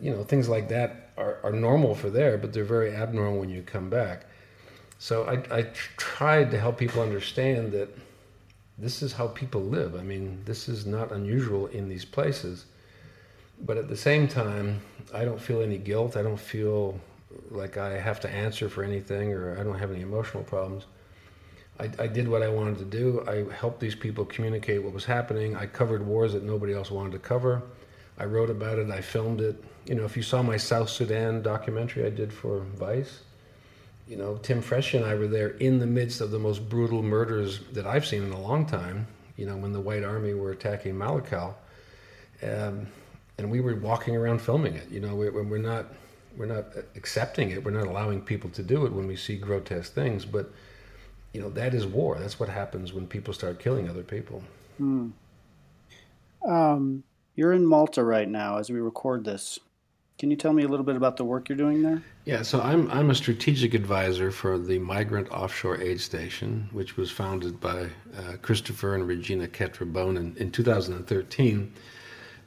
you 0.00 0.10
know, 0.10 0.24
things 0.24 0.48
like 0.48 0.68
that 0.68 1.10
are, 1.16 1.38
are 1.44 1.52
normal 1.52 1.94
for 1.94 2.10
there, 2.10 2.38
but 2.38 2.52
they're 2.52 2.64
very 2.64 2.94
abnormal 2.94 3.38
when 3.38 3.50
you 3.50 3.62
come 3.62 3.88
back. 3.88 4.26
So 4.98 5.24
I, 5.24 5.58
I 5.58 5.62
tried 5.96 6.50
to 6.52 6.58
help 6.58 6.78
people 6.78 7.02
understand 7.02 7.72
that 7.72 7.88
this 8.82 9.00
is 9.00 9.12
how 9.12 9.28
people 9.28 9.62
live. 9.62 9.94
I 9.94 10.02
mean, 10.02 10.42
this 10.44 10.68
is 10.68 10.86
not 10.86 11.12
unusual 11.12 11.68
in 11.68 11.88
these 11.88 12.04
places. 12.04 12.66
But 13.64 13.76
at 13.76 13.88
the 13.88 13.96
same 13.96 14.26
time, 14.26 14.80
I 15.14 15.24
don't 15.24 15.40
feel 15.40 15.62
any 15.62 15.78
guilt. 15.78 16.16
I 16.16 16.22
don't 16.22 16.40
feel 16.40 17.00
like 17.50 17.76
I 17.76 17.98
have 18.00 18.18
to 18.20 18.28
answer 18.28 18.68
for 18.68 18.82
anything 18.82 19.32
or 19.32 19.56
I 19.56 19.62
don't 19.62 19.78
have 19.78 19.92
any 19.92 20.00
emotional 20.00 20.42
problems. 20.42 20.86
I, 21.78 21.90
I 22.00 22.06
did 22.08 22.26
what 22.26 22.42
I 22.42 22.48
wanted 22.48 22.78
to 22.78 22.84
do. 22.84 23.24
I 23.28 23.54
helped 23.54 23.78
these 23.78 23.94
people 23.94 24.24
communicate 24.24 24.82
what 24.82 24.92
was 24.92 25.04
happening. 25.04 25.54
I 25.56 25.66
covered 25.66 26.04
wars 26.04 26.32
that 26.32 26.42
nobody 26.42 26.74
else 26.74 26.90
wanted 26.90 27.12
to 27.12 27.20
cover. 27.20 27.62
I 28.18 28.24
wrote 28.24 28.50
about 28.50 28.80
it. 28.80 28.90
I 28.90 29.00
filmed 29.00 29.40
it. 29.40 29.62
You 29.86 29.94
know, 29.94 30.04
if 30.04 30.16
you 30.16 30.24
saw 30.24 30.42
my 30.42 30.56
South 30.56 30.90
Sudan 30.90 31.40
documentary 31.40 32.04
I 32.04 32.10
did 32.10 32.32
for 32.32 32.60
Vice, 32.76 33.20
you 34.08 34.16
know, 34.16 34.36
Tim 34.36 34.60
Freccia 34.60 34.98
and 34.98 35.06
I 35.06 35.14
were 35.14 35.28
there 35.28 35.50
in 35.50 35.78
the 35.78 35.86
midst 35.86 36.20
of 36.20 36.30
the 36.30 36.38
most 36.38 36.68
brutal 36.68 37.02
murders 37.02 37.60
that 37.72 37.86
I've 37.86 38.06
seen 38.06 38.22
in 38.22 38.32
a 38.32 38.40
long 38.40 38.66
time. 38.66 39.06
You 39.36 39.46
know, 39.46 39.56
when 39.56 39.72
the 39.72 39.80
White 39.80 40.04
Army 40.04 40.34
were 40.34 40.50
attacking 40.50 40.94
Malakal, 40.94 41.54
um, 42.42 42.86
and 43.38 43.50
we 43.50 43.60
were 43.60 43.74
walking 43.76 44.14
around 44.14 44.40
filming 44.40 44.74
it. 44.74 44.90
You 44.90 45.00
know, 45.00 45.14
we, 45.14 45.30
we're 45.30 45.58
not 45.58 45.86
we're 46.36 46.46
not 46.46 46.66
accepting 46.96 47.50
it. 47.50 47.64
We're 47.64 47.72
not 47.72 47.86
allowing 47.86 48.20
people 48.22 48.50
to 48.50 48.62
do 48.62 48.86
it 48.86 48.92
when 48.92 49.06
we 49.06 49.16
see 49.16 49.36
grotesque 49.36 49.92
things. 49.92 50.24
But 50.24 50.52
you 51.32 51.40
know, 51.40 51.50
that 51.50 51.74
is 51.74 51.86
war. 51.86 52.18
That's 52.18 52.38
what 52.38 52.48
happens 52.48 52.92
when 52.92 53.06
people 53.06 53.32
start 53.32 53.58
killing 53.58 53.88
other 53.88 54.02
people. 54.02 54.42
Hmm. 54.78 55.10
Um, 56.46 57.04
you're 57.34 57.52
in 57.52 57.66
Malta 57.66 58.02
right 58.02 58.28
now 58.28 58.58
as 58.58 58.70
we 58.70 58.80
record 58.80 59.24
this. 59.24 59.58
Can 60.22 60.30
you 60.30 60.36
tell 60.36 60.52
me 60.52 60.62
a 60.62 60.68
little 60.68 60.86
bit 60.86 60.94
about 60.94 61.16
the 61.16 61.24
work 61.24 61.48
you're 61.48 61.58
doing 61.58 61.82
there? 61.82 62.00
Yeah, 62.26 62.42
so 62.42 62.60
I'm 62.60 62.88
I'm 62.92 63.10
a 63.10 63.14
strategic 63.16 63.74
advisor 63.74 64.30
for 64.30 64.56
the 64.56 64.78
Migrant 64.78 65.28
Offshore 65.32 65.80
Aid 65.80 66.00
Station, 66.00 66.68
which 66.70 66.96
was 66.96 67.10
founded 67.10 67.58
by 67.58 67.88
uh, 68.16 68.36
Christopher 68.40 68.94
and 68.94 69.08
Regina 69.08 69.48
Catrambone 69.48 70.16
in, 70.16 70.36
in 70.36 70.52
2013, 70.52 71.72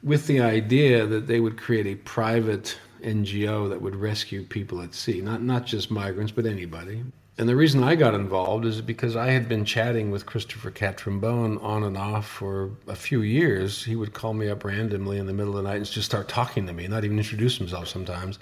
with 0.02 0.26
the 0.26 0.40
idea 0.40 1.04
that 1.04 1.26
they 1.26 1.38
would 1.38 1.58
create 1.58 1.86
a 1.86 1.96
private 1.96 2.78
NGO 3.02 3.68
that 3.68 3.82
would 3.82 3.94
rescue 3.94 4.42
people 4.42 4.80
at 4.80 4.94
sea, 4.94 5.20
not 5.20 5.42
not 5.42 5.66
just 5.66 5.90
migrants, 5.90 6.32
but 6.32 6.46
anybody. 6.46 7.04
And 7.38 7.46
the 7.48 7.56
reason 7.56 7.84
I 7.84 7.96
got 7.96 8.14
involved 8.14 8.64
is 8.64 8.80
because 8.80 9.14
I 9.14 9.26
had 9.26 9.46
been 9.46 9.66
chatting 9.66 10.10
with 10.10 10.24
Christopher 10.24 10.70
Catrambone 10.70 11.62
on 11.62 11.82
and 11.82 11.96
off 11.96 12.26
for 12.26 12.70
a 12.88 12.96
few 12.96 13.20
years. 13.20 13.84
He 13.84 13.94
would 13.94 14.14
call 14.14 14.32
me 14.32 14.48
up 14.48 14.64
randomly 14.64 15.18
in 15.18 15.26
the 15.26 15.34
middle 15.34 15.56
of 15.58 15.62
the 15.62 15.68
night 15.68 15.76
and 15.76 15.86
just 15.86 16.06
start 16.06 16.28
talking 16.28 16.66
to 16.66 16.72
me, 16.72 16.88
not 16.88 17.04
even 17.04 17.18
introduce 17.18 17.58
himself 17.58 17.88
sometimes. 17.88 18.38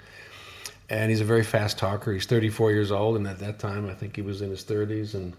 And 0.89 1.09
he's 1.09 1.19
a 1.19 1.25
very 1.25 1.43
fast 1.43 1.77
talker. 1.77 2.13
He's 2.13 2.25
34 2.25 2.71
years 2.71 2.91
old, 2.91 3.17
and 3.17 3.27
at 3.27 3.39
that 3.39 3.59
time, 3.59 3.89
I 3.89 3.93
think 3.93 4.15
he 4.15 4.21
was 4.21 4.41
in 4.41 4.49
his 4.49 4.63
30s. 4.63 5.13
And 5.13 5.33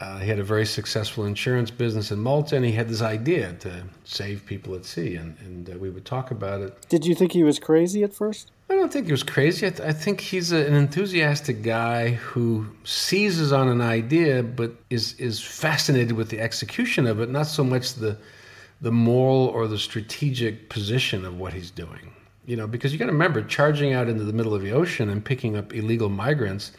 Uh, 0.00 0.18
he 0.18 0.28
had 0.28 0.40
a 0.40 0.42
very 0.42 0.66
successful 0.66 1.26
insurance 1.26 1.70
business 1.70 2.10
in 2.10 2.18
Malta, 2.18 2.56
and 2.56 2.64
he 2.64 2.72
had 2.72 2.88
this 2.88 3.02
idea 3.02 3.52
to 3.60 3.84
save 4.02 4.44
people 4.46 4.74
at 4.74 4.84
sea, 4.84 5.14
and, 5.14 5.36
and 5.38 5.70
uh, 5.70 5.78
we 5.78 5.90
would 5.90 6.04
talk 6.04 6.32
about 6.32 6.60
it. 6.60 6.76
Did 6.88 7.06
you 7.06 7.14
think 7.14 7.30
he 7.30 7.44
was 7.44 7.60
crazy 7.60 8.02
at 8.02 8.12
first? 8.12 8.50
I 8.70 8.74
don't 8.74 8.92
think 8.92 9.06
he 9.06 9.12
was 9.12 9.22
crazy. 9.22 9.66
I, 9.66 9.70
th- 9.70 9.88
I 9.88 9.92
think 9.92 10.20
he's 10.20 10.50
a, 10.50 10.66
an 10.66 10.74
enthusiastic 10.74 11.62
guy 11.62 12.10
who 12.10 12.66
seizes 12.84 13.52
on 13.52 13.68
an 13.68 13.80
idea, 13.80 14.42
but 14.42 14.72
is 14.88 15.14
is 15.20 15.40
fascinated 15.40 16.12
with 16.12 16.30
the 16.30 16.40
execution 16.40 17.06
of 17.06 17.20
it, 17.20 17.28
not 17.28 17.46
so 17.46 17.64
much 17.64 17.94
the 17.94 18.16
the 18.80 18.92
moral 18.92 19.46
or 19.46 19.68
the 19.68 19.78
strategic 19.78 20.68
position 20.68 21.24
of 21.24 21.38
what 21.38 21.52
he's 21.52 21.70
doing. 21.70 22.12
You 22.44 22.56
know, 22.56 22.66
because 22.66 22.92
you 22.92 22.98
got 22.98 23.06
to 23.06 23.12
remember, 23.12 23.42
charging 23.42 23.92
out 23.92 24.08
into 24.08 24.24
the 24.24 24.32
middle 24.32 24.54
of 24.54 24.62
the 24.62 24.72
ocean 24.72 25.08
and 25.08 25.24
picking 25.24 25.56
up 25.56 25.72
illegal 25.72 26.08
migrants 26.08 26.72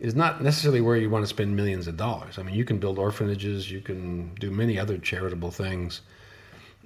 is 0.00 0.16
not 0.16 0.42
necessarily 0.42 0.80
where 0.80 0.96
you 0.96 1.08
want 1.08 1.22
to 1.22 1.28
spend 1.28 1.54
millions 1.54 1.86
of 1.86 1.96
dollars. 1.96 2.38
I 2.38 2.42
mean, 2.42 2.56
you 2.56 2.64
can 2.64 2.78
build 2.78 2.98
orphanages, 2.98 3.70
you 3.70 3.80
can 3.80 4.34
do 4.34 4.50
many 4.50 4.78
other 4.78 4.98
charitable 4.98 5.52
things 5.52 6.00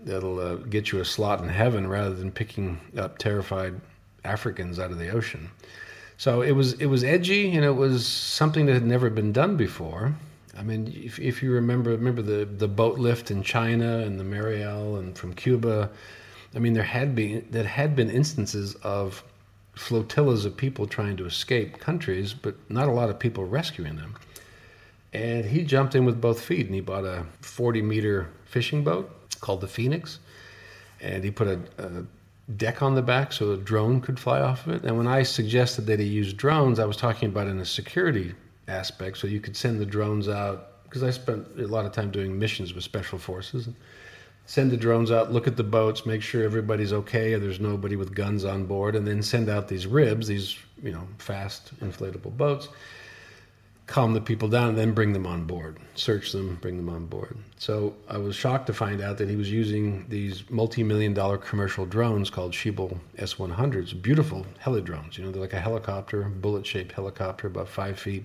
that'll 0.04 0.38
uh, 0.38 0.56
get 0.56 0.92
you 0.92 1.00
a 1.00 1.04
slot 1.04 1.40
in 1.40 1.48
heaven 1.48 1.88
rather 1.88 2.14
than 2.14 2.30
picking 2.30 2.78
up 2.96 3.18
terrified 3.18 3.80
Africans 4.24 4.78
out 4.78 4.90
of 4.90 4.98
the 4.98 5.10
ocean. 5.10 5.50
So 6.16 6.42
it 6.42 6.52
was 6.52 6.74
it 6.74 6.86
was 6.86 7.04
edgy 7.04 7.54
and 7.54 7.64
it 7.64 7.76
was 7.76 8.06
something 8.06 8.66
that 8.66 8.74
had 8.74 8.84
never 8.84 9.08
been 9.10 9.32
done 9.32 9.56
before. 9.56 10.14
I 10.56 10.62
mean, 10.62 10.92
if, 10.92 11.20
if 11.20 11.42
you 11.42 11.52
remember 11.52 11.90
remember 11.90 12.22
the, 12.22 12.44
the 12.44 12.66
boat 12.66 12.98
lift 12.98 13.30
in 13.30 13.42
China 13.42 13.98
and 13.98 14.18
the 14.18 14.24
Mariel 14.24 14.96
and 14.96 15.16
from 15.16 15.32
Cuba, 15.32 15.90
I 16.54 16.58
mean 16.58 16.72
there 16.72 16.82
had 16.82 17.14
been 17.14 17.46
that 17.52 17.66
had 17.66 17.94
been 17.94 18.10
instances 18.10 18.74
of 18.82 19.22
flotillas 19.76 20.44
of 20.44 20.56
people 20.56 20.88
trying 20.88 21.16
to 21.16 21.24
escape 21.24 21.78
countries, 21.78 22.34
but 22.34 22.56
not 22.68 22.88
a 22.88 22.92
lot 22.92 23.10
of 23.10 23.18
people 23.18 23.44
rescuing 23.44 23.94
them. 23.94 24.16
And 25.12 25.44
he 25.44 25.62
jumped 25.62 25.94
in 25.94 26.04
with 26.04 26.20
both 26.20 26.40
feet 26.40 26.66
and 26.66 26.74
he 26.74 26.80
bought 26.80 27.04
a 27.04 27.24
40 27.40 27.80
meter 27.82 28.28
fishing 28.44 28.82
boat 28.82 29.10
called 29.40 29.60
the 29.60 29.68
Phoenix. 29.68 30.18
And 31.00 31.22
he 31.22 31.30
put 31.30 31.46
a, 31.46 31.60
a 31.78 32.04
deck 32.56 32.82
on 32.82 32.94
the 32.94 33.02
back 33.02 33.32
so 33.32 33.52
a 33.52 33.56
drone 33.56 34.00
could 34.00 34.18
fly 34.18 34.40
off 34.40 34.66
of 34.66 34.74
it. 34.74 34.84
And 34.84 34.96
when 34.96 35.06
I 35.06 35.22
suggested 35.22 35.86
that 35.86 36.00
he 36.00 36.06
use 36.06 36.32
drones, 36.32 36.78
I 36.78 36.86
was 36.86 36.96
talking 36.96 37.28
about 37.28 37.46
in 37.46 37.58
a 37.58 37.64
security 37.64 38.34
aspect. 38.66 39.18
So 39.18 39.26
you 39.26 39.40
could 39.40 39.56
send 39.56 39.80
the 39.80 39.86
drones 39.86 40.28
out, 40.28 40.84
because 40.84 41.02
I 41.02 41.10
spent 41.10 41.46
a 41.58 41.66
lot 41.66 41.84
of 41.84 41.92
time 41.92 42.10
doing 42.10 42.38
missions 42.38 42.74
with 42.74 42.84
special 42.84 43.18
forces. 43.18 43.68
Send 44.46 44.70
the 44.70 44.78
drones 44.78 45.10
out, 45.10 45.30
look 45.30 45.46
at 45.46 45.58
the 45.58 45.64
boats, 45.64 46.06
make 46.06 46.22
sure 46.22 46.42
everybody's 46.42 46.92
okay, 46.92 47.34
there's 47.34 47.60
nobody 47.60 47.96
with 47.96 48.14
guns 48.14 48.46
on 48.46 48.64
board, 48.64 48.96
and 48.96 49.06
then 49.06 49.22
send 49.22 49.50
out 49.50 49.68
these 49.68 49.86
ribs, 49.86 50.26
these 50.26 50.56
you 50.82 50.92
know 50.92 51.06
fast 51.18 51.78
inflatable 51.80 52.34
boats 52.36 52.68
calm 53.88 54.12
the 54.12 54.20
people 54.20 54.48
down 54.48 54.68
and 54.68 54.78
then 54.78 54.92
bring 54.92 55.14
them 55.14 55.26
on 55.26 55.44
board, 55.44 55.78
search 55.94 56.30
them, 56.30 56.58
bring 56.60 56.76
them 56.76 56.90
on 56.90 57.06
board. 57.06 57.36
So 57.56 57.94
I 58.06 58.18
was 58.18 58.36
shocked 58.36 58.66
to 58.66 58.74
find 58.74 59.00
out 59.00 59.16
that 59.16 59.30
he 59.30 59.34
was 59.34 59.50
using 59.50 60.04
these 60.10 60.48
multi-million 60.50 61.14
dollar 61.14 61.38
commercial 61.38 61.86
drones 61.86 62.28
called 62.28 62.52
Schiebel 62.52 62.98
S100s, 63.16 64.00
beautiful 64.00 64.46
heli 64.58 64.82
drones. 64.82 65.16
You 65.16 65.24
know, 65.24 65.32
they're 65.32 65.40
like 65.40 65.54
a 65.54 65.60
helicopter, 65.60 66.22
bullet-shaped 66.24 66.92
helicopter, 66.92 67.46
about 67.46 67.66
five 67.66 67.98
feet. 67.98 68.24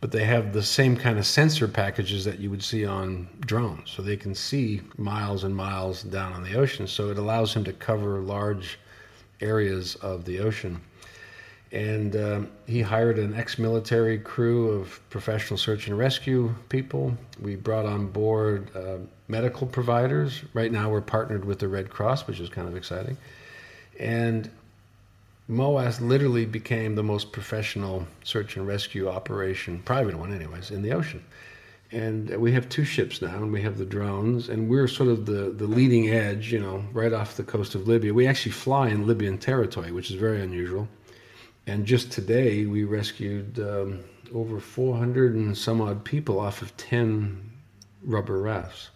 But 0.00 0.10
they 0.10 0.24
have 0.24 0.52
the 0.52 0.64
same 0.64 0.96
kind 0.96 1.16
of 1.16 1.26
sensor 1.26 1.68
packages 1.68 2.24
that 2.24 2.40
you 2.40 2.50
would 2.50 2.64
see 2.64 2.84
on 2.84 3.28
drones. 3.38 3.88
So 3.92 4.02
they 4.02 4.16
can 4.16 4.34
see 4.34 4.82
miles 4.98 5.44
and 5.44 5.54
miles 5.54 6.02
down 6.02 6.32
on 6.32 6.42
the 6.42 6.56
ocean. 6.56 6.88
So 6.88 7.10
it 7.10 7.18
allows 7.18 7.54
him 7.54 7.62
to 7.64 7.72
cover 7.72 8.18
large 8.18 8.80
areas 9.40 9.94
of 9.96 10.24
the 10.24 10.40
ocean 10.40 10.80
and 11.72 12.14
um, 12.16 12.50
he 12.66 12.82
hired 12.82 13.18
an 13.18 13.34
ex-military 13.34 14.18
crew 14.18 14.68
of 14.72 15.00
professional 15.08 15.56
search 15.56 15.88
and 15.88 15.96
rescue 15.96 16.54
people. 16.68 17.16
We 17.40 17.56
brought 17.56 17.86
on 17.86 18.08
board 18.08 18.70
uh, 18.76 18.98
medical 19.26 19.66
providers. 19.66 20.42
Right 20.52 20.70
now, 20.70 20.90
we're 20.90 21.00
partnered 21.00 21.46
with 21.46 21.60
the 21.60 21.68
Red 21.68 21.88
Cross, 21.88 22.26
which 22.26 22.40
is 22.40 22.50
kind 22.50 22.68
of 22.68 22.76
exciting. 22.76 23.16
And 23.98 24.50
MOAS 25.48 26.02
literally 26.02 26.44
became 26.44 26.94
the 26.94 27.02
most 27.02 27.32
professional 27.32 28.06
search 28.22 28.56
and 28.56 28.66
rescue 28.66 29.08
operation, 29.08 29.80
private 29.80 30.14
one, 30.14 30.32
anyways, 30.32 30.70
in 30.70 30.82
the 30.82 30.92
ocean. 30.92 31.24
And 31.90 32.28
we 32.38 32.52
have 32.52 32.68
two 32.68 32.84
ships 32.84 33.22
now, 33.22 33.36
and 33.36 33.50
we 33.50 33.62
have 33.62 33.78
the 33.78 33.84
drones, 33.86 34.50
and 34.50 34.68
we're 34.68 34.88
sort 34.88 35.08
of 35.08 35.24
the, 35.24 35.50
the 35.50 35.66
leading 35.66 36.10
edge, 36.10 36.52
you 36.52 36.60
know, 36.60 36.84
right 36.92 37.12
off 37.12 37.36
the 37.36 37.42
coast 37.42 37.74
of 37.74 37.88
Libya. 37.88 38.12
We 38.12 38.26
actually 38.26 38.52
fly 38.52 38.88
in 38.88 39.06
Libyan 39.06 39.38
territory, 39.38 39.90
which 39.90 40.10
is 40.10 40.16
very 40.16 40.42
unusual 40.42 40.86
and 41.66 41.86
just 41.86 42.10
today, 42.10 42.66
we 42.66 42.84
rescued 42.84 43.58
um, 43.60 44.00
over 44.34 44.58
400 44.58 45.34
and 45.34 45.56
some 45.56 45.80
odd 45.80 46.04
people 46.04 46.40
off 46.40 46.62
of 46.62 46.76
10 46.76 47.50
rubber 48.02 48.40
rafts. 48.40 48.90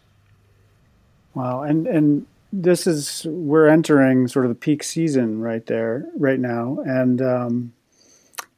Wow. 1.35 1.62
And, 1.62 1.87
and 1.87 2.26
this 2.52 2.87
is, 2.87 3.24
we're 3.29 3.68
entering 3.68 4.26
sort 4.26 4.46
of 4.46 4.50
the 4.50 4.57
peak 4.57 4.83
season 4.83 5.40
right 5.40 5.64
there, 5.66 6.07
right 6.16 6.40
now. 6.40 6.79
And 6.85 7.22
um, 7.22 7.72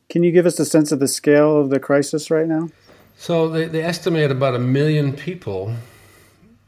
can 0.09 0.23
you 0.23 0.33
give 0.33 0.47
us 0.47 0.59
a 0.59 0.65
sense 0.65 0.91
of 0.93 1.01
the 1.01 1.09
scale 1.09 1.61
of 1.61 1.71
the 1.71 1.81
crisis 1.81 2.31
right 2.31 2.47
now? 2.47 2.71
So 3.17 3.49
they, 3.49 3.67
they 3.67 3.83
estimate 3.83 4.31
about 4.31 4.55
a 4.55 4.61
million 4.61 5.13
people 5.13 5.75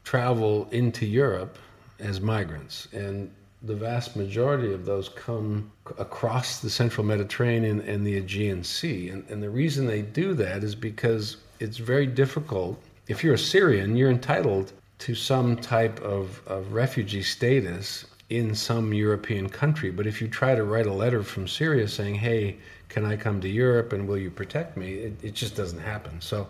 travel 0.03 0.67
into 0.71 1.05
Europe 1.05 1.57
as 1.97 2.19
migrants. 2.19 2.87
And 2.91 3.33
the 3.63 3.75
vast 3.75 4.15
majority 4.15 4.73
of 4.73 4.85
those 4.85 5.09
come 5.09 5.71
across 5.99 6.59
the 6.59 6.69
central 6.69 7.05
Mediterranean 7.05 7.79
and 7.81 8.05
the 8.05 8.17
Aegean 8.17 8.63
Sea. 8.63 9.09
And, 9.09 9.27
and, 9.29 9.43
the 9.43 9.49
reason 9.49 9.85
they 9.85 10.01
do 10.01 10.33
that 10.33 10.63
is 10.63 10.73
because 10.73 11.37
it's 11.59 11.77
very 11.77 12.07
difficult. 12.07 12.81
If 13.07 13.23
you're 13.23 13.35
a 13.35 13.39
Syrian, 13.39 13.95
you're 13.95 14.09
entitled 14.09 14.73
to 14.99 15.13
some 15.13 15.55
type 15.57 15.99
of, 16.01 16.41
of 16.47 16.73
refugee 16.73 17.21
status 17.21 18.05
in 18.29 18.55
some 18.55 18.93
European 18.93 19.47
country. 19.47 19.91
But 19.91 20.07
if 20.07 20.21
you 20.21 20.27
try 20.27 20.55
to 20.55 20.63
write 20.63 20.87
a 20.87 20.93
letter 20.93 21.21
from 21.21 21.47
Syria 21.47 21.87
saying, 21.87 22.15
hey, 22.15 22.57
can 22.89 23.05
I 23.05 23.15
come 23.15 23.41
to 23.41 23.49
Europe 23.49 23.93
and 23.93 24.07
will 24.07 24.17
you 24.17 24.31
protect 24.31 24.75
me? 24.75 24.93
It, 24.93 25.23
it 25.23 25.33
just 25.33 25.55
doesn't 25.55 25.79
happen. 25.79 26.19
So 26.19 26.47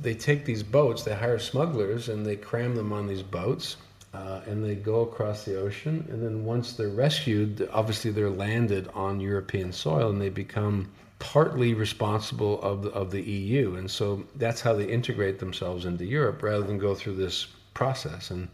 they 0.00 0.14
take 0.14 0.44
these 0.44 0.62
boats, 0.62 1.02
they 1.02 1.14
hire 1.14 1.38
smugglers, 1.38 2.08
and 2.08 2.24
they 2.24 2.36
cram 2.36 2.74
them 2.74 2.92
on 2.92 3.06
these 3.06 3.22
boats 3.22 3.76
uh, 4.12 4.40
and 4.46 4.64
they 4.64 4.74
go 4.74 5.02
across 5.02 5.44
the 5.44 5.58
ocean. 5.58 6.06
And 6.10 6.22
then 6.22 6.44
once 6.44 6.72
they're 6.72 6.88
rescued, 6.88 7.68
obviously 7.72 8.10
they're 8.10 8.30
landed 8.30 8.88
on 8.94 9.20
European 9.20 9.72
soil 9.72 10.10
and 10.10 10.20
they 10.20 10.30
become 10.30 10.90
partly 11.20 11.74
responsible 11.74 12.60
of 12.62 12.82
the, 12.82 12.90
of 12.90 13.10
the 13.10 13.22
EU. 13.22 13.76
And 13.76 13.90
so 13.90 14.24
that's 14.36 14.60
how 14.60 14.72
they 14.74 14.86
integrate 14.86 15.38
themselves 15.38 15.84
into 15.84 16.04
Europe 16.04 16.42
rather 16.42 16.64
than 16.64 16.78
go 16.78 16.94
through 16.94 17.16
this 17.16 17.46
process. 17.74 18.30
And 18.30 18.48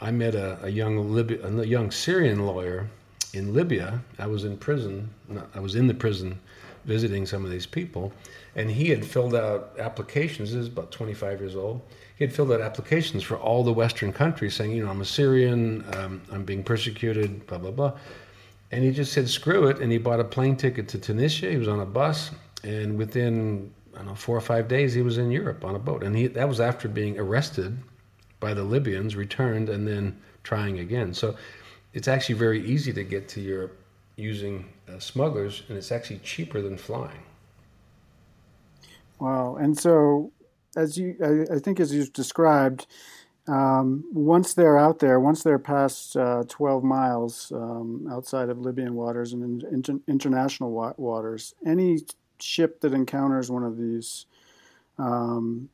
I 0.00 0.10
met 0.10 0.34
a, 0.34 0.58
a 0.64 0.68
young 0.68 1.12
Libya, 1.12 1.46
a 1.46 1.66
young 1.66 1.90
Syrian 1.90 2.46
lawyer 2.46 2.88
in 3.34 3.54
Libya. 3.54 4.00
I 4.18 4.26
was 4.26 4.44
in 4.44 4.56
prison. 4.56 5.10
I 5.54 5.60
was 5.60 5.74
in 5.74 5.86
the 5.86 5.94
prison 5.94 6.40
visiting 6.88 7.24
some 7.26 7.44
of 7.44 7.52
these 7.52 7.66
people, 7.66 8.12
and 8.56 8.68
he 8.68 8.88
had 8.88 9.04
filled 9.04 9.36
out 9.36 9.76
applications. 9.78 10.50
He 10.50 10.56
was 10.56 10.66
about 10.66 10.90
25 10.90 11.40
years 11.40 11.54
old 11.54 11.82
he 12.18 12.24
had 12.24 12.34
filled 12.34 12.50
out 12.50 12.60
applications 12.60 13.22
for 13.22 13.36
all 13.36 13.62
the 13.62 13.72
Western 13.72 14.12
countries 14.12 14.56
saying, 14.56 14.72
you 14.72 14.84
know, 14.84 14.90
I'm 14.90 15.00
a 15.00 15.04
Syrian, 15.04 15.84
um, 15.94 16.20
I'm 16.32 16.42
being 16.42 16.64
persecuted, 16.64 17.46
blah, 17.46 17.58
blah, 17.58 17.70
blah. 17.70 17.92
And 18.72 18.82
he 18.82 18.90
just 18.90 19.12
said, 19.12 19.28
screw 19.28 19.68
it. 19.68 19.78
And 19.78 19.92
he 19.92 19.98
bought 19.98 20.18
a 20.18 20.24
plane 20.24 20.56
ticket 20.56 20.88
to 20.88 20.98
Tunisia. 20.98 21.48
He 21.48 21.56
was 21.56 21.68
on 21.68 21.78
a 21.78 21.86
bus. 21.86 22.32
And 22.64 22.98
within, 22.98 23.72
I 23.94 23.98
don't 23.98 24.06
know, 24.08 24.14
four 24.16 24.36
or 24.36 24.40
five 24.40 24.66
days, 24.66 24.94
he 24.94 25.02
was 25.02 25.16
in 25.16 25.30
Europe 25.30 25.64
on 25.64 25.76
a 25.76 25.78
boat. 25.78 26.02
And 26.02 26.16
he, 26.16 26.26
that 26.26 26.48
was 26.48 26.58
after 26.58 26.88
being 26.88 27.16
arrested 27.20 27.78
by 28.40 28.52
the 28.52 28.64
Libyans, 28.64 29.14
returned, 29.14 29.68
and 29.68 29.86
then 29.86 30.20
trying 30.42 30.80
again. 30.80 31.14
So 31.14 31.36
it's 31.94 32.08
actually 32.08 32.34
very 32.34 32.66
easy 32.66 32.92
to 32.94 33.04
get 33.04 33.28
to 33.28 33.40
Europe 33.40 33.77
using 34.18 34.66
uh, 34.88 34.98
smugglers, 34.98 35.62
and 35.68 35.78
it's 35.78 35.92
actually 35.92 36.18
cheaper 36.18 36.60
than 36.60 36.76
flying. 36.76 37.22
Wow. 39.20 39.56
And 39.56 39.78
so 39.78 40.32
as 40.76 40.98
you, 40.98 41.16
I, 41.22 41.56
I 41.56 41.58
think, 41.58 41.80
as 41.80 41.94
you've 41.94 42.12
described, 42.12 42.86
um, 43.46 44.04
once 44.12 44.54
they're 44.54 44.78
out 44.78 44.98
there, 44.98 45.18
once 45.20 45.42
they're 45.42 45.58
past 45.58 46.16
uh, 46.16 46.44
12 46.48 46.84
miles 46.84 47.50
um, 47.54 48.06
outside 48.10 48.50
of 48.50 48.58
Libyan 48.58 48.94
waters 48.94 49.32
and 49.32 49.62
in, 49.62 49.74
inter, 49.74 49.98
international 50.06 50.70
wa- 50.70 50.94
waters, 50.96 51.54
any 51.64 51.98
ship 52.40 52.80
that 52.80 52.92
encounters 52.92 53.50
one 53.50 53.64
of 53.64 53.78
these 53.78 54.26
um, 54.98 55.68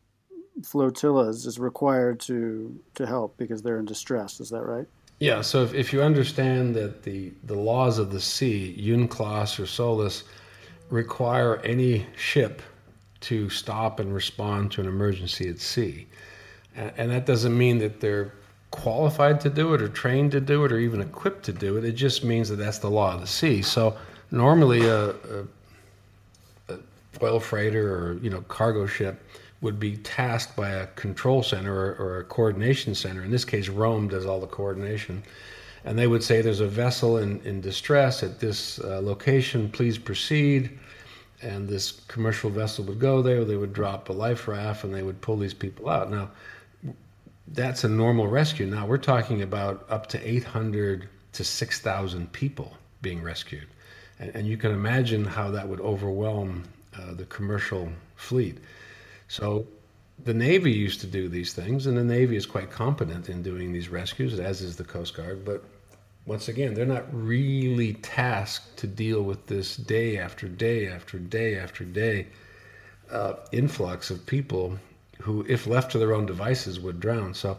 flotillas 0.63 1.47
is 1.47 1.59
required 1.59 2.21
to 2.21 2.79
to 2.95 3.07
help 3.07 3.37
because 3.37 3.63
they're 3.63 3.79
in 3.79 3.85
distress. 3.85 4.39
Is 4.39 4.51
that 4.51 4.63
right? 4.63 4.87
Yeah. 5.19 5.41
So 5.41 5.63
if, 5.63 5.75
if 5.75 5.93
you 5.93 6.03
understand 6.03 6.75
that 6.75 7.03
the 7.03 7.33
the 7.45 7.55
laws 7.55 7.99
of 7.99 8.11
the 8.11 8.21
sea, 8.21 8.77
UNCLOS 8.79 9.59
or 9.59 9.67
SOLAS, 9.67 10.25
require 10.91 11.57
any 11.59 12.07
ship 12.17 12.63
to 13.21 13.49
stop 13.49 14.01
and 14.01 14.15
respond 14.15 14.71
to 14.73 14.81
an 14.83 14.87
emergency 14.87 15.49
at 15.49 15.59
sea. 15.59 16.07
And 16.77 17.11
that 17.11 17.25
doesn't 17.25 17.57
mean 17.57 17.79
that 17.79 18.01
they're 18.01 18.33
qualified 18.71 19.41
to 19.41 19.49
do 19.49 19.73
it 19.73 19.81
or 19.81 19.89
trained 19.89 20.33
to 20.33 20.41
do 20.41 20.65
it 20.65 20.73
or 20.73 20.79
even 20.79 21.01
equipped 21.01 21.45
to 21.45 21.53
do 21.53 21.77
it. 21.77 21.85
It 21.85 21.93
just 21.93 22.25
means 22.25 22.49
that 22.49 22.57
that's 22.57 22.79
the 22.79 22.91
law 22.91 23.15
of 23.15 23.21
the 23.21 23.27
sea. 23.27 23.63
So 23.63 23.97
normally 24.31 24.85
a, 24.87 25.11
a, 25.11 25.47
a 26.69 26.79
oil 27.23 27.41
freighter 27.41 27.95
or 27.95 28.19
you 28.19 28.29
know 28.29 28.41
cargo 28.43 28.87
ship 28.87 29.23
would 29.65 29.81
be 29.81 29.97
tasked 29.97 30.55
by 30.55 30.69
a 30.69 30.87
control 30.89 31.43
center 31.43 31.75
or, 31.75 31.95
or, 31.95 32.19
a 32.19 32.25
coordination 32.25 32.95
center. 32.95 33.25
In 33.25 33.31
this 33.31 33.47
case, 33.47 33.71
Rome 33.71 34.09
does 34.09 34.27
all 34.27 34.39
the 34.39 34.47
coordination. 34.47 35.23
And 35.87 35.99
they 35.99 36.07
would 36.07 36.23
say, 36.23 36.43
There's 36.43 36.61
a 36.61 36.69
vessel 36.69 37.17
in, 37.17 37.41
in 37.47 37.63
distress 37.63 38.23
at 38.23 38.39
this 38.39 38.79
uh, 38.79 39.01
location, 39.01 39.71
please 39.71 39.97
proceed. 39.97 40.79
And 41.41 41.67
this 41.67 41.93
commercial 42.09 42.51
vessel 42.51 42.85
would 42.85 42.99
go 42.99 43.23
there, 43.23 43.45
they 43.45 43.57
would 43.57 43.73
drop 43.73 44.11
a 44.11 44.13
life 44.13 44.47
raft, 44.49 44.85
and 44.85 44.95
they 44.95 45.03
would 45.03 45.21
pull 45.23 45.39
these 45.39 45.55
people 45.55 45.89
out. 45.89 46.11
Now, 46.11 46.31
that's 47.49 47.85
a 47.85 47.89
normal 47.89 48.29
rescue. 48.29 48.67
Now, 48.67 48.87
we're 48.87 48.99
talking 48.99 49.41
about 49.43 49.87
up 49.89 50.07
to 50.09 50.29
800 50.29 51.09
to 51.33 51.45
6,000 51.45 52.33
people 52.33 52.77
being 53.01 53.23
rescued. 53.23 53.67
And, 54.21 54.35
and, 54.37 54.47
you 54.47 54.57
can 54.57 54.73
imagine 54.73 55.25
how 55.25 55.51
that 55.51 55.67
would 55.67 55.81
overwhelm 55.81 56.65
uh, 56.97 57.15
the 57.15 57.25
commercial 57.25 57.89
fleet. 58.17 58.59
So 59.29 59.67
the 60.23 60.35
Navy 60.35 60.73
used 60.73 61.01
to 61.01 61.07
do 61.07 61.29
these 61.29 61.53
things, 61.53 61.87
and 61.87 61.97
the 61.97 62.05
Navy 62.05 62.37
is 62.37 62.47
quite 62.47 62.71
competent 62.71 63.29
in 63.29 63.43
doing 63.43 63.73
these 63.73 63.89
rescues, 63.89 64.39
as 64.39 64.61
is 64.61 64.77
the 64.77 64.85
Coast 64.85 65.15
Guard. 65.15 65.45
But 65.45 65.65
once 66.27 66.49
again, 66.49 66.75
they're 66.75 66.87
not 66.87 67.07
really 67.13 67.95
tasked 67.95 68.77
to 68.79 68.87
deal 68.87 69.23
with 69.23 69.47
this 69.47 69.77
day 69.77 70.19
after 70.19 70.49
day 70.49 70.89
after 70.89 71.19
day 71.19 71.59
after 71.59 71.85
day 71.85 72.29
uh, 73.11 73.35
influx 73.53 74.11
of 74.11 74.25
people 74.25 74.79
who, 75.21 75.45
if 75.49 75.67
left 75.67 75.93
to 75.93 75.99
their 75.99 76.15
own 76.15 76.27
devices, 76.27 76.81
would 76.81 77.01
drown. 77.01 77.35
So 77.35 77.59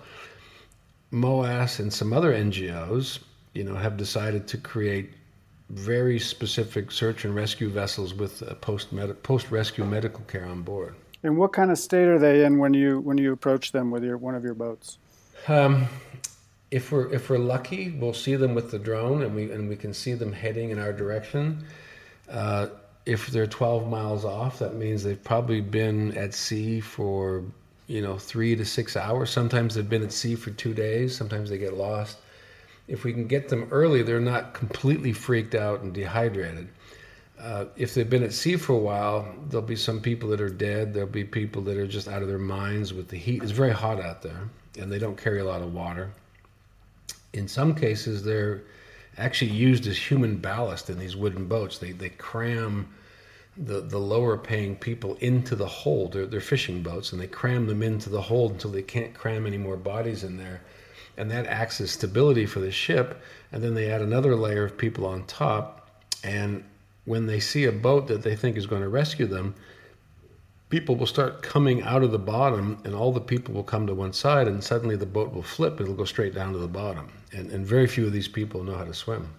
MOAS 1.12 1.80
and 1.80 1.94
some 1.94 2.14
other 2.14 2.34
NGOs, 2.34 3.20
you 3.54 3.64
know, 3.64 3.76
have 3.76 3.98
decided 3.98 4.48
to 4.48 4.58
create 4.58 5.14
very 5.70 6.20
specific 6.20 6.92
search 6.92 7.26
and 7.26 7.34
rescue 7.34 7.70
vessels 7.70 8.14
with 8.14 8.44
post 8.62 8.90
post 9.24 9.52
rescue 9.52 9.86
medical 9.86 10.24
care 10.26 10.46
on 10.46 10.62
board. 10.62 10.96
And 11.26 11.38
what 11.38 11.54
kind 11.54 11.72
of 11.72 11.78
state 11.78 12.08
are 12.08 12.20
they 12.20 12.46
in 12.46 12.60
when 12.60 12.74
you 12.74 13.00
when 13.00 13.18
you 13.18 13.34
approach 13.34 13.72
them 13.72 13.92
with 13.92 14.04
your 14.04 14.18
one 14.18 14.36
of 14.36 14.44
your 14.44 14.54
boats? 14.54 14.98
Um, 15.48 15.88
if 16.72 16.92
we're 16.92 17.12
if 17.12 17.30
we're 17.30 17.40
lucky, 17.40 17.92
we'll 17.92 18.14
see 18.14 18.36
them 18.36 18.54
with 18.54 18.72
the 18.72 18.80
drone, 18.80 19.24
and 19.24 19.36
we 19.36 19.52
and 19.52 19.68
we 19.68 19.76
can 19.76 19.94
see 19.94 20.14
them 20.14 20.32
heading 20.32 20.70
in 20.70 20.80
our 20.80 20.94
direction. 20.94 21.66
Uh, 22.30 22.68
if 23.06 23.28
they're 23.28 23.46
12 23.46 23.88
miles 23.88 24.26
off, 24.26 24.60
that 24.60 24.76
means 24.76 25.04
they've 25.04 25.24
probably 25.24 25.62
been 25.62 26.18
at 26.18 26.34
sea 26.34 26.80
for 26.80 27.44
you 27.88 28.02
know 28.02 28.18
three 28.18 28.56
to 28.56 28.66
six 28.66 28.96
hours. 28.96 29.30
Sometimes 29.30 29.76
they've 29.76 29.90
been 29.90 30.04
at 30.04 30.14
sea 30.14 30.36
for 30.36 30.52
two 30.52 30.74
days. 30.74 31.16
Sometimes 31.16 31.50
they 31.50 31.58
get 31.58 31.74
lost 31.74 32.18
if 32.88 33.04
we 33.04 33.14
can 33.14 33.28
get 33.28 33.50
them 33.50 33.68
early, 33.72 34.04
they're 34.04 34.20
not 34.20 34.54
completely 34.54 35.14
freaked 35.14 35.56
out 35.56 35.82
and 35.82 35.94
dehydrated. 35.94 36.68
Uh, 37.40 37.66
if 37.76 37.94
they've 37.94 38.10
been 38.10 38.24
at 38.24 38.34
sea 38.34 38.56
for 38.56 38.74
a 38.74 38.78
while, 38.78 39.28
there'll 39.50 39.66
be 39.66 39.76
some 39.76 40.02
people 40.02 40.30
that 40.30 40.42
are 40.42 40.50
dead. 40.50 40.94
There'll 40.94 41.10
be 41.10 41.26
people 41.26 41.62
that 41.64 41.78
are 41.78 41.88
just 41.88 42.08
out 42.08 42.22
of 42.22 42.28
their 42.28 42.38
minds 42.38 42.94
with 42.94 43.10
the 43.10 43.18
heat. 43.18 43.44
It's 43.44 43.52
very 43.52 43.72
hot 43.72 44.02
out 44.02 44.22
there, 44.22 44.50
and 44.80 44.92
they 44.92 45.00
don't 45.00 45.18
carry 45.18 45.40
a 45.40 45.46
lot 45.46 45.62
of 45.62 45.74
water. 45.74 46.12
In 47.34 47.48
some 47.48 47.76
cases, 47.76 48.24
they're 48.24 48.62
actually 49.18 49.52
used 49.52 49.86
as 49.88 49.98
human 49.98 50.38
ballast 50.38 50.90
in 50.90 50.98
these 50.98 51.16
wooden 51.16 51.48
boats. 51.48 51.78
They, 51.78 51.92
they 51.92 52.10
cram 52.10 52.88
the, 53.58 53.82
the 53.82 54.00
lower 54.00 54.38
paying 54.38 54.76
people 54.76 55.16
into 55.20 55.56
the 55.56 55.68
hold. 55.68 56.14
They're, 56.14 56.26
they're 56.26 56.42
fishing 56.42 56.84
boats, 56.84 57.12
and 57.12 57.22
they 57.22 57.28
cram 57.28 57.68
them 57.68 57.84
into 57.84 58.10
the 58.10 58.22
hold 58.22 58.54
until 58.54 58.72
they 58.72 58.82
can't 58.82 59.14
cram 59.14 59.46
any 59.46 59.58
more 59.58 59.78
bodies 59.78 60.24
in 60.24 60.38
there 60.38 60.62
and 61.18 61.32
that 61.32 61.48
acts 61.48 61.80
as 61.82 61.92
stability 61.92 62.46
for 62.46 62.60
the 62.60 62.72
ship. 62.72 63.22
And 63.52 63.64
then 63.64 63.74
they 63.74 63.90
add 63.90 64.02
another 64.02 64.36
layer 64.36 64.66
of 64.66 64.78
people 64.78 65.06
on 65.06 65.26
top. 65.26 65.90
And 66.24 66.64
when 67.06 67.28
they 67.28 67.40
see 67.40 67.66
a 67.66 67.72
boat 67.72 68.08
that 68.08 68.24
they 68.24 68.36
think 68.36 68.58
is 68.58 68.66
going 68.66 68.82
to 68.82 68.90
rescue 68.90 69.26
them, 69.26 69.56
people 70.70 70.96
will 70.96 71.06
start 71.06 71.42
coming 71.42 71.82
out 71.84 72.04
of 72.04 72.12
the 72.12 72.20
bottom, 72.20 72.80
and 72.84 72.96
all 72.96 73.12
the 73.12 73.22
people 73.22 73.54
will 73.54 73.64
come 73.64 73.88
to 73.88 73.94
one 73.94 74.14
side, 74.14 74.48
and 74.48 74.64
suddenly 74.64 74.96
the 74.96 75.06
boat 75.06 75.34
will 75.34 75.44
flip. 75.44 75.80
It'll 75.80 75.94
go 75.94 76.06
straight 76.06 76.34
down 76.34 76.54
to 76.54 76.60
the 76.60 76.68
bottom. 76.68 77.12
And, 77.32 77.52
and 77.52 77.66
very 77.66 77.88
few 77.88 78.06
of 78.06 78.14
these 78.14 78.28
people 78.28 78.64
know 78.64 78.76
how 78.76 78.84
to 78.84 78.94
swim. 78.94 79.30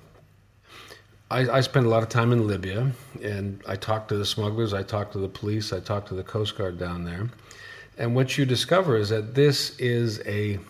I, 1.31 1.49
I 1.51 1.61
spent 1.61 1.87
a 1.87 1.89
lot 1.89 2.05
of 2.05 2.09
time 2.09 2.33
in 2.33 2.47
Libya, 2.47 2.93
and 3.23 3.61
I 3.67 3.75
talked 3.75 4.09
to 4.11 4.17
the 4.17 4.25
smugglers, 4.25 4.73
I 4.73 4.85
talked 4.85 5.13
to 5.13 5.19
the 5.19 5.29
police, 5.29 5.73
I 5.73 5.81
talked 5.81 6.09
to 6.09 6.15
the 6.15 6.23
Coast 6.23 6.57
Guard 6.57 6.79
down 6.79 7.05
there. 7.05 7.29
And 7.99 8.15
what 8.15 8.39
you 8.39 8.45
discover 8.45 8.97
is 8.97 9.09
that 9.09 9.35
this 9.35 9.77
is 9.79 10.21
a 10.27 10.61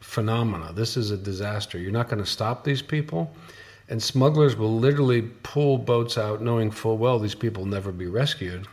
phenomena. 0.00 0.72
This 0.72 0.96
is 0.96 1.10
a 1.10 1.16
disaster. 1.16 1.78
You're 1.78 1.90
not 1.90 2.08
going 2.08 2.22
to 2.22 2.30
stop 2.30 2.62
these 2.62 2.82
people. 2.82 3.34
And 3.92 4.02
smugglers 4.02 4.56
will 4.56 4.78
literally 4.78 5.20
pull 5.42 5.76
boats 5.76 6.16
out 6.16 6.40
knowing 6.40 6.70
full 6.70 6.96
well 6.96 7.18
these 7.18 7.34
people 7.34 7.64
will 7.64 7.70
never 7.70 7.92
be 7.92 8.06
rescued 8.06 8.66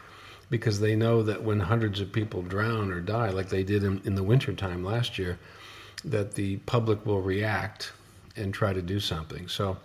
because 0.49 0.79
they 0.79 0.95
know 0.95 1.23
that 1.23 1.43
when 1.43 1.59
hundreds 1.59 1.99
of 1.99 2.13
people 2.13 2.41
drown 2.41 2.89
or 2.89 3.01
die, 3.01 3.27
like 3.27 3.49
they 3.49 3.65
did 3.65 3.83
in, 3.83 4.01
in 4.05 4.15
the 4.15 4.23
wintertime 4.23 4.81
last 4.81 5.19
year, 5.19 5.37
that 6.05 6.35
the 6.35 6.55
public 6.59 7.05
will 7.05 7.21
react 7.21 7.91
and 8.37 8.53
try 8.53 8.71
to 8.71 8.81
do 8.81 9.01
something. 9.01 9.49
So 9.49 9.75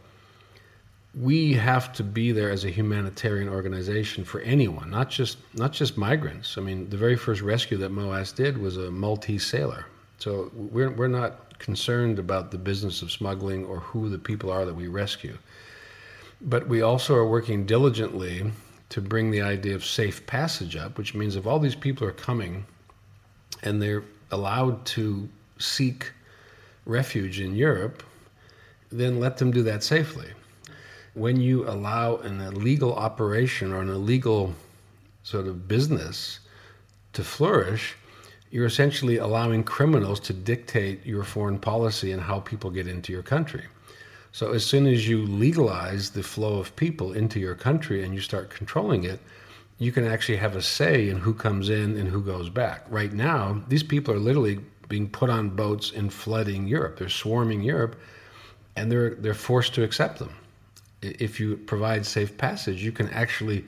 we 1.20 1.55
have 1.55 1.92
to 1.94 2.05
be 2.05 2.31
there 2.31 2.53
as 2.53 2.64
a 2.64 2.70
humanitarian 2.70 3.49
organization 3.49 4.23
for 4.23 4.40
anyone, 4.42 4.88
not 4.88 5.11
just 5.11 5.38
not 5.55 5.73
just 5.73 5.99
migrants. 5.99 6.57
I 6.57 6.61
mean, 6.61 6.88
the 6.90 6.97
very 6.97 7.16
first 7.16 7.42
rescue 7.42 7.77
that 7.79 7.90
MOAS 7.90 8.31
did 8.31 8.57
was 8.57 8.77
a 8.77 8.88
Maltese 8.88 9.44
sailor. 9.44 9.87
So 10.18 10.50
we're 10.55 10.90
we're 10.90 11.09
not 11.09 11.59
concerned 11.59 12.18
about 12.18 12.50
the 12.50 12.59
business 12.59 13.03
of 13.03 13.11
smuggling 13.11 13.64
or 13.64 13.81
who 13.81 14.09
the 14.09 14.18
people 14.18 14.50
are 14.50 14.64
that 14.64 14.74
we 14.74 14.88
rescue. 14.88 15.38
But 16.40 16.68
we 16.68 16.83
also 16.83 17.14
are 17.14 17.27
working 17.27 17.64
diligently 17.64 18.50
to 18.90 19.00
bring 19.00 19.31
the 19.31 19.42
idea 19.42 19.74
of 19.74 19.85
safe 19.85 20.27
passage 20.27 20.77
up, 20.77 20.98
which 20.98 21.14
means 21.14 21.37
if 21.37 21.46
all 21.46 21.59
these 21.59 21.74
people 21.74 22.07
are 22.07 22.12
coming 22.12 22.66
and 23.62 23.81
they're 23.81 24.05
allowed 24.31 24.85
to 24.87 25.29
seek 25.59 26.12
refuge 26.87 27.40
in 27.40 27.57
Europe, 27.57 28.03
then 28.92 29.18
let 29.18 29.38
them 29.38 29.50
do 29.50 29.62
that 29.62 29.83
safely. 29.83 30.29
When 31.14 31.40
you 31.40 31.68
allow 31.68 32.16
an 32.16 32.40
illegal 32.40 32.94
operation 32.94 33.72
or 33.72 33.81
an 33.81 33.88
illegal 33.88 34.55
sort 35.22 35.46
of 35.46 35.66
business 35.66 36.40
to 37.14 37.24
flourish, 37.24 37.94
you're 38.54 38.66
essentially 38.66 39.16
allowing 39.16 39.64
criminals 39.64 40.20
to 40.20 40.32
dictate 40.32 41.04
your 41.04 41.24
foreign 41.24 41.58
policy 41.58 42.12
and 42.12 42.22
how 42.22 42.38
people 42.38 42.70
get 42.70 42.86
into 42.86 43.12
your 43.12 43.20
country. 43.20 43.64
So 44.30 44.52
as 44.52 44.64
soon 44.64 44.86
as 44.86 45.08
you 45.08 45.26
legalize 45.26 46.10
the 46.10 46.22
flow 46.22 46.60
of 46.60 46.76
people 46.76 47.14
into 47.14 47.40
your 47.40 47.56
country 47.56 48.04
and 48.04 48.14
you 48.14 48.20
start 48.20 48.50
controlling 48.50 49.02
it, 49.02 49.18
you 49.78 49.90
can 49.90 50.06
actually 50.06 50.36
have 50.36 50.54
a 50.54 50.62
say 50.62 51.08
in 51.08 51.18
who 51.18 51.34
comes 51.34 51.68
in 51.68 51.96
and 51.98 52.08
who 52.08 52.22
goes 52.22 52.48
back. 52.48 52.84
Right 52.88 53.12
now, 53.12 53.60
these 53.66 53.82
people 53.82 54.14
are 54.14 54.20
literally 54.20 54.60
being 54.88 55.08
put 55.08 55.30
on 55.30 55.50
boats 55.50 55.90
and 55.90 56.12
flooding 56.12 56.68
Europe. 56.68 56.96
They're 57.00 57.08
swarming 57.08 57.60
Europe 57.60 57.96
and 58.76 58.90
they're 58.90 59.16
they're 59.16 59.34
forced 59.34 59.74
to 59.74 59.82
accept 59.82 60.20
them. 60.20 60.32
If 61.02 61.40
you 61.40 61.56
provide 61.56 62.06
safe 62.06 62.38
passage, 62.38 62.84
you 62.84 62.92
can 62.92 63.08
actually 63.08 63.64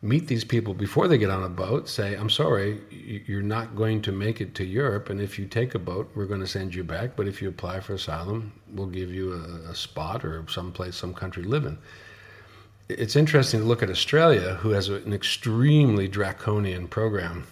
meet 0.00 0.28
these 0.28 0.44
people 0.44 0.74
before 0.74 1.08
they 1.08 1.18
get 1.18 1.30
on 1.30 1.42
a 1.42 1.48
boat, 1.48 1.88
say, 1.88 2.14
I'm 2.14 2.30
sorry, 2.30 2.80
you're 2.90 3.42
not 3.42 3.74
going 3.74 4.00
to 4.02 4.12
make 4.12 4.40
it 4.40 4.54
to 4.56 4.64
Europe, 4.64 5.10
and 5.10 5.20
if 5.20 5.38
you 5.38 5.46
take 5.46 5.74
a 5.74 5.78
boat, 5.78 6.10
we're 6.14 6.26
going 6.26 6.40
to 6.40 6.46
send 6.46 6.74
you 6.74 6.84
back. 6.84 7.16
But 7.16 7.26
if 7.26 7.42
you 7.42 7.48
apply 7.48 7.80
for 7.80 7.94
asylum, 7.94 8.52
we'll 8.72 8.86
give 8.86 9.12
you 9.12 9.32
a, 9.32 9.70
a 9.70 9.74
spot 9.74 10.24
or 10.24 10.44
some 10.48 10.70
place, 10.70 10.94
some 10.96 11.14
country 11.14 11.42
to 11.42 11.48
live 11.48 11.66
in. 11.66 11.78
It's 12.88 13.16
interesting 13.16 13.60
to 13.60 13.66
look 13.66 13.82
at 13.82 13.90
Australia, 13.90 14.54
who 14.54 14.70
has 14.70 14.88
an 14.88 15.12
extremely 15.12 16.06
draconian 16.08 16.86
program 16.86 17.46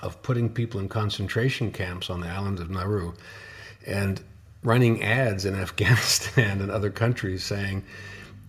of 0.00 0.22
putting 0.22 0.48
people 0.48 0.78
in 0.80 0.88
concentration 0.88 1.72
camps 1.72 2.08
on 2.08 2.20
the 2.20 2.28
island 2.28 2.60
of 2.60 2.70
Nauru 2.70 3.12
and 3.84 4.22
running 4.62 5.02
ads 5.02 5.44
in 5.44 5.54
Afghanistan 5.60 6.60
and 6.60 6.70
other 6.70 6.90
countries 6.90 7.42
saying, 7.42 7.84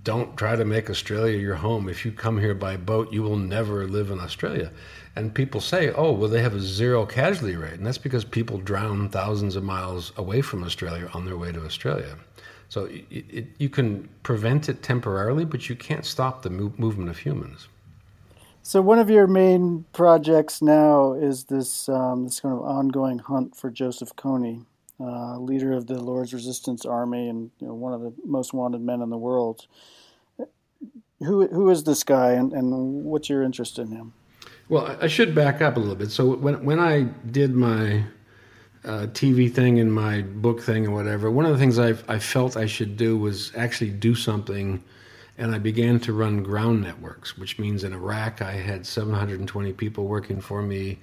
don't 0.04 0.38
try 0.38 0.56
to 0.56 0.66
make 0.66 0.90
Australia 0.90 1.38
your 1.38 1.56
home. 1.56 1.90
If 1.90 2.06
you 2.06 2.12
come 2.12 2.40
here 2.40 2.54
by 2.54 2.78
boat, 2.78 3.12
you 3.12 3.22
will 3.22 3.38
never 3.38 3.88
live 3.88 4.12
in 4.12 4.20
Australia. 4.20 4.72
And 5.16 5.34
people 5.34 5.60
say, 5.60 5.92
oh, 5.92 6.12
well, 6.12 6.30
they 6.30 6.42
have 6.42 6.56
a 6.56 6.62
zero 6.62 7.06
casualty 7.06 7.56
rate. 7.56 7.74
And 7.74 7.86
that's 7.86 7.98
because 7.98 8.24
people 8.24 8.58
drown 8.58 9.10
thousands 9.10 9.56
of 9.56 9.64
miles 9.64 10.14
away 10.16 10.42
from 10.42 10.64
Australia 10.64 11.10
on 11.14 11.26
their 11.26 11.38
way 11.38 11.52
to 11.52 11.66
Australia. 11.66 12.16
So 12.70 12.86
it, 12.86 13.06
it, 13.10 13.48
you 13.58 13.70
can 13.70 14.08
prevent 14.24 14.70
it 14.70 14.84
temporarily, 14.84 15.44
but 15.44 15.70
you 15.70 15.76
can't 15.76 16.06
stop 16.06 16.44
the 16.44 16.50
move, 16.50 16.80
movement 16.80 17.10
of 17.10 17.18
humans. 17.18 17.68
So 18.62 18.82
one 18.82 19.00
of 19.00 19.10
your 19.10 19.26
main 19.26 19.86
projects 19.94 20.62
now 20.62 21.13
is 21.13 21.46
this 21.46 21.90
um, 21.90 22.26
this 22.26 22.40
kind 22.40 22.54
of 22.54 22.62
ongoing 22.62 23.17
hunt 23.17 23.56
for 23.56 23.71
Joseph 23.71 24.15
Kony, 24.15 24.65
uh, 25.00 25.37
leader 25.37 25.73
of 25.73 25.87
the 25.87 26.02
Lord's 26.02 26.33
Resistance 26.33 26.85
Army 26.85 27.29
and 27.29 27.52
you 27.60 27.67
know, 27.67 27.73
one 27.73 27.93
of 27.93 28.02
the 28.02 28.13
most 28.25 28.54
wanted 28.54 28.81
men 28.81 29.02
in 29.02 29.10
the 29.10 29.17
world. 29.17 29.65
Who 31.19 31.47
who 31.47 31.69
is 31.69 31.83
this 31.83 32.04
guy, 32.04 32.31
and, 32.31 32.54
and 32.54 33.04
what's 33.04 33.29
your 33.29 33.43
interest 33.43 33.77
in 33.77 33.91
him? 33.91 34.13
Well, 34.69 34.97
I 35.02 35.08
should 35.08 35.35
back 35.35 35.62
up 35.62 35.75
a 35.75 35.79
little 35.79 35.95
bit. 35.95 36.12
So 36.12 36.35
when 36.35 36.63
when 36.63 36.79
I 36.79 37.04
did 37.29 37.54
my 37.54 38.06
uh, 38.85 39.08
TV 39.08 39.54
thing 39.54 39.79
and 39.79 39.93
my 39.93 40.21
book 40.21 40.62
thing 40.62 40.85
and 40.85 40.93
whatever, 40.93 41.29
one 41.29 41.45
of 41.45 41.52
the 41.52 41.58
things 41.58 41.77
I 41.77 41.95
I 42.08 42.19
felt 42.19 42.56
I 42.56 42.67
should 42.67 42.95
do 42.95 43.17
was 43.17 43.52
actually 43.58 43.89
do 43.89 44.15
something, 44.15 44.81
and 45.37 45.54
I 45.54 45.58
began 45.58 46.00
to 46.02 46.13
run 46.13 46.41
ground 46.41 46.81
networks, 46.81 47.37
which 47.37 47.60
means 47.60 47.83
in 47.83 47.91
Iraq 47.91 48.41
I 48.41 48.54
had 48.54 48.85
720 48.85 49.73
people 49.73 50.08
working 50.08 50.39
for 50.39 50.62
me 50.62 51.00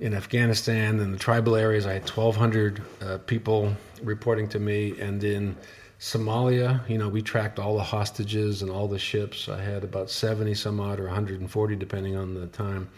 in 0.00 0.14
Afghanistan 0.14 1.00
and 1.00 1.12
the 1.12 1.18
tribal 1.18 1.56
areas. 1.56 1.84
I 1.86 1.94
had 1.94 2.08
1,200 2.08 2.82
uh, 3.00 3.18
people 3.18 3.74
reporting 4.02 4.48
to 4.48 4.58
me, 4.58 4.98
and 5.00 5.22
in 5.24 5.56
Somalia, 5.98 6.86
you 6.88 6.98
know, 6.98 7.08
we 7.08 7.22
tracked 7.22 7.58
all 7.58 7.76
the 7.76 7.82
hostages 7.82 8.62
and 8.62 8.70
all 8.70 8.86
the 8.86 8.98
ships. 8.98 9.48
I 9.48 9.60
had 9.60 9.82
about 9.82 10.10
70 10.10 10.54
some 10.54 10.78
odd 10.78 11.00
or 11.00 11.04
140, 11.04 11.76
depending 11.76 12.16
on 12.16 12.34
the 12.34 12.46
time, 12.46 12.88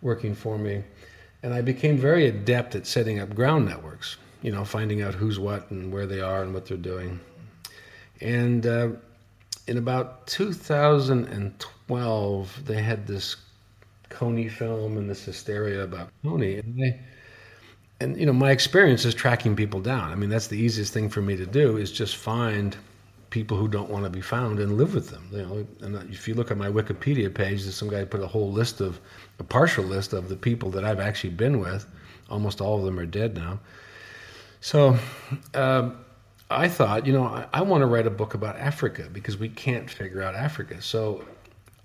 working 0.00 0.34
for 0.34 0.58
me. 0.58 0.82
And 1.44 1.54
I 1.54 1.62
became 1.62 1.96
very 1.96 2.26
adept 2.26 2.74
at 2.74 2.86
setting 2.86 3.20
up 3.20 3.34
ground 3.34 3.66
networks, 3.66 4.16
you 4.42 4.50
know, 4.50 4.64
finding 4.64 5.02
out 5.02 5.14
who's 5.14 5.38
what 5.38 5.70
and 5.70 5.92
where 5.92 6.06
they 6.06 6.20
are 6.20 6.42
and 6.42 6.52
what 6.52 6.66
they're 6.66 6.76
doing. 6.76 7.20
And 8.20 8.66
uh, 8.66 8.88
in 9.68 9.78
about 9.78 10.26
2012, 10.26 12.64
they 12.64 12.82
had 12.82 13.06
this 13.06 13.36
Kony 14.12 14.50
film 14.50 14.96
and 14.98 15.08
this 15.08 15.24
hysteria 15.24 15.82
about 15.82 16.10
Kony. 16.24 16.58
And 16.60 16.76
they, 16.78 17.00
and 18.00 18.18
you 18.18 18.26
know 18.26 18.32
my 18.32 18.50
experience 18.50 19.04
is 19.04 19.14
tracking 19.14 19.56
people 19.56 19.80
down. 19.80 20.12
I 20.12 20.14
mean 20.14 20.30
that's 20.30 20.48
the 20.48 20.58
easiest 20.58 20.92
thing 20.92 21.08
for 21.08 21.22
me 21.22 21.36
to 21.36 21.46
do 21.46 21.76
is 21.76 21.90
just 21.92 22.16
find 22.16 22.76
people 23.30 23.56
who 23.56 23.66
don't 23.66 23.88
want 23.88 24.04
to 24.04 24.10
be 24.10 24.20
found 24.20 24.58
and 24.58 24.76
live 24.76 24.94
with 24.94 25.08
them 25.08 25.26
you 25.32 25.38
know 25.38 25.66
and 25.80 25.96
if 26.12 26.28
you 26.28 26.34
look 26.34 26.50
at 26.50 26.58
my 26.58 26.68
wikipedia 26.68 27.32
page 27.32 27.62
there's 27.62 27.74
some 27.74 27.88
guy 27.88 28.04
put 28.04 28.20
a 28.20 28.26
whole 28.26 28.52
list 28.52 28.82
of 28.82 29.00
a 29.38 29.42
partial 29.42 29.82
list 29.82 30.12
of 30.12 30.28
the 30.28 30.36
people 30.36 30.68
that 30.70 30.84
i've 30.84 31.00
actually 31.00 31.30
been 31.30 31.58
with. 31.58 31.86
Almost 32.28 32.60
all 32.60 32.78
of 32.78 32.84
them 32.84 32.98
are 32.98 33.06
dead 33.06 33.34
now. 33.34 33.58
So 34.60 34.96
uh, 35.54 35.90
i 36.50 36.68
thought 36.68 37.06
you 37.06 37.12
know 37.12 37.24
i, 37.24 37.46
I 37.54 37.62
want 37.62 37.80
to 37.82 37.86
write 37.86 38.06
a 38.06 38.10
book 38.10 38.34
about 38.34 38.56
africa 38.56 39.08
because 39.10 39.38
we 39.38 39.48
can't 39.48 39.88
figure 39.90 40.22
out 40.22 40.34
africa. 40.34 40.82
So 40.82 41.24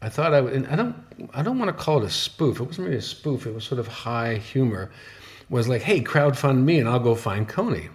I 0.02 0.10
thought 0.10 0.34
I 0.34 0.42
would, 0.42 0.68
I 0.68 0.76
don't, 0.76 0.96
I 1.34 1.42
don't 1.42 1.58
want 1.58 1.76
to 1.76 1.84
call 1.84 2.04
it 2.04 2.06
a 2.06 2.10
spoof. 2.10 2.60
It 2.60 2.64
wasn't 2.64 2.88
really 2.88 3.00
a 3.00 3.02
spoof. 3.02 3.48
It 3.48 3.54
was 3.54 3.64
sort 3.64 3.80
of 3.80 3.88
high 3.88 4.36
humor 4.36 4.92
was 5.50 5.68
like, 5.68 5.82
hey, 5.82 6.02
crowdfund 6.02 6.64
me 6.64 6.80
and 6.80 6.90
I'll 6.90 7.00
go 7.00 7.16
find 7.16 7.48
Kony. 7.48 7.90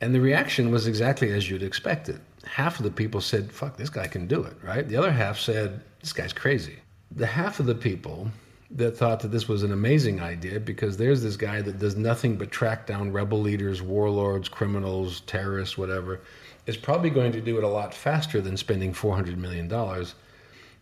And 0.00 0.14
the 0.14 0.20
reaction 0.20 0.70
was 0.70 0.86
exactly 0.86 1.32
as 1.32 1.48
you'd 1.48 1.62
expected. 1.62 2.20
Half 2.44 2.78
of 2.78 2.84
the 2.84 2.90
people 2.90 3.20
said, 3.20 3.50
fuck, 3.50 3.76
this 3.76 3.90
guy 3.90 4.06
can 4.06 4.26
do 4.26 4.44
it, 4.44 4.54
right? 4.62 4.86
The 4.86 4.96
other 4.96 5.10
half 5.10 5.38
said, 5.38 5.80
this 6.00 6.12
guy's 6.12 6.32
crazy. 6.32 6.76
The 7.12 7.26
half 7.26 7.60
of 7.60 7.66
the 7.66 7.74
people 7.74 8.30
that 8.70 8.96
thought 8.96 9.20
that 9.20 9.28
this 9.28 9.48
was 9.48 9.62
an 9.62 9.72
amazing 9.72 10.20
idea 10.20 10.60
because 10.60 10.96
there's 10.96 11.22
this 11.22 11.36
guy 11.36 11.62
that 11.62 11.78
does 11.78 11.96
nothing 11.96 12.36
but 12.36 12.50
track 12.50 12.86
down 12.86 13.12
rebel 13.12 13.40
leaders, 13.40 13.80
warlords, 13.80 14.48
criminals, 14.48 15.20
terrorists, 15.22 15.78
whatever, 15.78 16.20
is 16.66 16.76
probably 16.76 17.10
going 17.10 17.32
to 17.32 17.40
do 17.40 17.58
it 17.58 17.64
a 17.64 17.68
lot 17.68 17.94
faster 17.94 18.40
than 18.40 18.56
spending 18.56 18.92
$400 18.92 19.36
million 19.36 19.68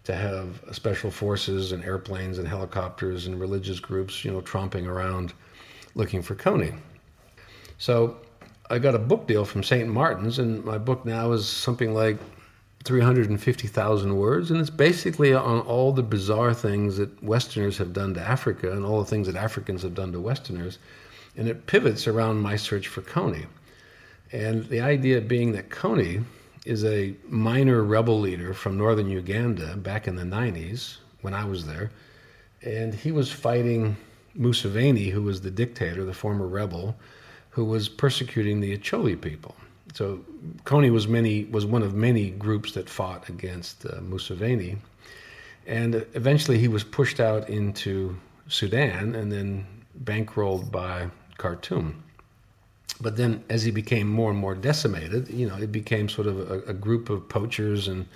to 0.05 0.14
have 0.14 0.62
special 0.72 1.11
forces 1.11 1.72
and 1.72 1.82
airplanes 1.84 2.38
and 2.38 2.46
helicopters 2.46 3.26
and 3.26 3.40
religious 3.40 3.80
groups, 3.80 4.24
you 4.24 4.30
know, 4.30 4.40
tromping 4.42 4.86
around 4.86 5.32
looking 5.94 6.22
for 6.22 6.34
Kony. 6.34 6.76
So 7.78 8.16
I 8.70 8.78
got 8.78 8.94
a 8.94 8.98
book 8.98 9.26
deal 9.26 9.44
from 9.44 9.62
St. 9.62 9.88
Martin's, 9.88 10.38
and 10.38 10.64
my 10.64 10.78
book 10.78 11.05
now 11.05 11.32
is 11.32 11.48
something 11.48 11.94
like 11.94 12.18
350,000 12.84 14.16
words, 14.16 14.50
and 14.50 14.61
it's 14.61 14.68
basically 14.68 15.32
on 15.32 15.61
all 15.61 15.90
the 15.90 16.02
bizarre 16.02 16.52
things 16.52 16.98
that 16.98 17.22
Westerners 17.22 17.78
have 17.78 17.94
done 17.94 18.12
to 18.14 18.20
Africa 18.20 18.72
and 18.72 18.84
all 18.84 18.98
the 18.98 19.09
things 19.09 19.26
that 19.26 19.36
Africans 19.36 19.82
have 19.82 19.94
done 19.94 20.12
to 20.12 20.20
Westerners. 20.20 20.78
And 21.36 21.48
it 21.48 21.66
pivots 21.66 22.07
around 22.07 22.40
my 22.40 22.57
search 22.57 22.88
for 22.88 23.00
Kony. 23.00 23.46
And 24.32 24.64
the 24.68 24.80
idea 24.80 25.20
being 25.20 25.52
that 25.52 25.70
Kony 25.70 26.24
is 26.65 26.85
a 26.85 27.15
minor 27.29 27.83
rebel 27.83 28.19
leader 28.21 28.55
from 28.55 28.79
northern 28.79 29.11
Uganda 29.11 29.77
back 29.77 30.09
in 30.09 30.17
the 30.17 30.23
90s 30.23 30.97
when 31.21 31.35
I 31.35 31.45
was 31.45 31.67
there. 31.67 31.91
And 32.62 32.95
he 32.95 33.12
was 33.12 33.31
fighting 33.31 33.97
Museveni, 34.39 35.11
who 35.11 35.23
was 35.23 35.43
the 35.43 35.51
dictator, 35.51 36.05
the 36.05 36.15
former 36.15 36.47
rebel, 36.47 36.97
who 37.51 37.65
was 37.65 37.89
persecuting 37.89 38.61
the 38.61 38.77
Acholi 38.77 39.21
people. 39.21 39.55
So 39.93 40.25
Kony 40.65 40.91
was 40.91 41.07
many 41.07 41.45
was 41.45 41.67
one 41.67 41.83
of 41.83 41.95
many 41.95 42.31
groups 42.31 42.73
that 42.73 42.89
fought 42.89 43.29
against 43.29 43.87
uh, 43.87 44.01
Museveni, 44.01 44.79
and 45.67 45.95
eventually 46.15 46.59
he 46.59 46.69
was 46.69 46.83
pushed 46.83 47.21
out 47.21 47.49
into 47.49 48.19
Sudan 48.49 49.15
and 49.15 49.31
then 49.31 49.67
bankrolled 50.03 50.73
by 50.73 51.09
Khartoum. 51.39 52.03
But 53.05 53.18
then, 53.18 53.44
as 53.50 53.64
he 53.64 53.70
became 53.70 54.09
more 54.09 54.30
and 54.30 54.38
more 54.38 54.55
decimated, 54.55 55.28
you 55.28 55.46
know, 55.46 55.57
it 55.57 55.70
became 55.70 56.09
sort 56.09 56.26
of 56.26 56.50
a, 56.50 56.61
a 56.70 56.72
group 56.72 57.11
of 57.11 57.28
poachers 57.28 57.86
and 57.86 58.07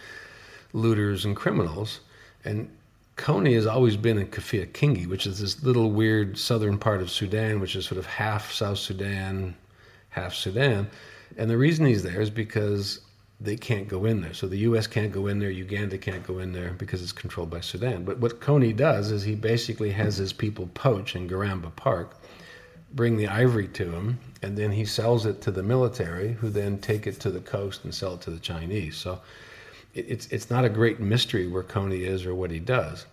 looters 0.72 1.26
and 1.26 1.36
criminals, 1.36 2.00
and 2.42 2.70
Kony 3.18 3.54
has 3.54 3.66
always 3.66 3.98
been 3.98 4.16
in 4.16 4.28
Kafia 4.28 4.66
Kingi, 4.72 5.06
which 5.06 5.26
is 5.26 5.40
this 5.40 5.62
little 5.62 5.90
weird 5.90 6.38
southern 6.38 6.78
part 6.78 7.02
of 7.02 7.10
Sudan, 7.10 7.60
which 7.60 7.76
is 7.76 7.84
sort 7.84 7.98
of 7.98 8.06
half 8.06 8.50
South 8.50 8.78
Sudan, 8.78 9.54
half 10.08 10.32
Sudan. 10.32 10.88
And 11.36 11.50
the 11.50 11.58
reason 11.58 11.84
he's 11.84 12.02
there 12.02 12.22
is 12.22 12.30
because 12.30 13.02
they 13.42 13.56
can't 13.56 13.88
go 13.88 14.06
in 14.06 14.22
there. 14.22 14.32
So 14.32 14.46
the 14.46 14.58
U.S. 14.70 14.86
can't 14.86 15.12
go 15.12 15.26
in 15.26 15.38
there, 15.38 15.50
Uganda 15.50 15.98
can't 15.98 16.26
go 16.26 16.38
in 16.38 16.52
there 16.52 16.72
because 16.72 17.02
it's 17.02 17.12
controlled 17.12 17.50
by 17.50 17.60
Sudan. 17.60 18.04
But 18.04 18.20
what 18.20 18.40
Kony 18.40 18.74
does 18.74 19.10
is 19.10 19.22
he 19.22 19.34
basically 19.34 19.90
has 19.90 20.16
his 20.16 20.32
people 20.32 20.70
poach 20.72 21.14
in 21.14 21.28
Garamba 21.28 21.76
Park, 21.76 22.17
bring 22.94 23.16
the 23.16 23.28
ivory 23.28 23.68
to 23.68 23.90
him, 23.90 24.18
and 24.42 24.56
then 24.56 24.72
he 24.72 24.84
sells 24.84 25.26
it 25.26 25.40
to 25.42 25.50
the 25.50 25.62
military, 25.62 26.32
who 26.32 26.50
then 26.50 26.78
take 26.78 27.06
it 27.06 27.20
to 27.20 27.30
the 27.30 27.40
coast 27.40 27.84
and 27.84 27.94
sell 27.94 28.14
it 28.14 28.20
to 28.22 28.30
the 28.30 28.38
Chinese. 28.38 28.96
So 28.96 29.20
it's 29.94 30.26
it's 30.28 30.50
not 30.50 30.64
a 30.64 30.68
great 30.68 31.00
mystery 31.00 31.46
where 31.46 31.62
Kony 31.62 32.00
is 32.00 32.24
or 32.24 32.34
what 32.34 32.50
he 32.50 32.58
does. 32.58 33.06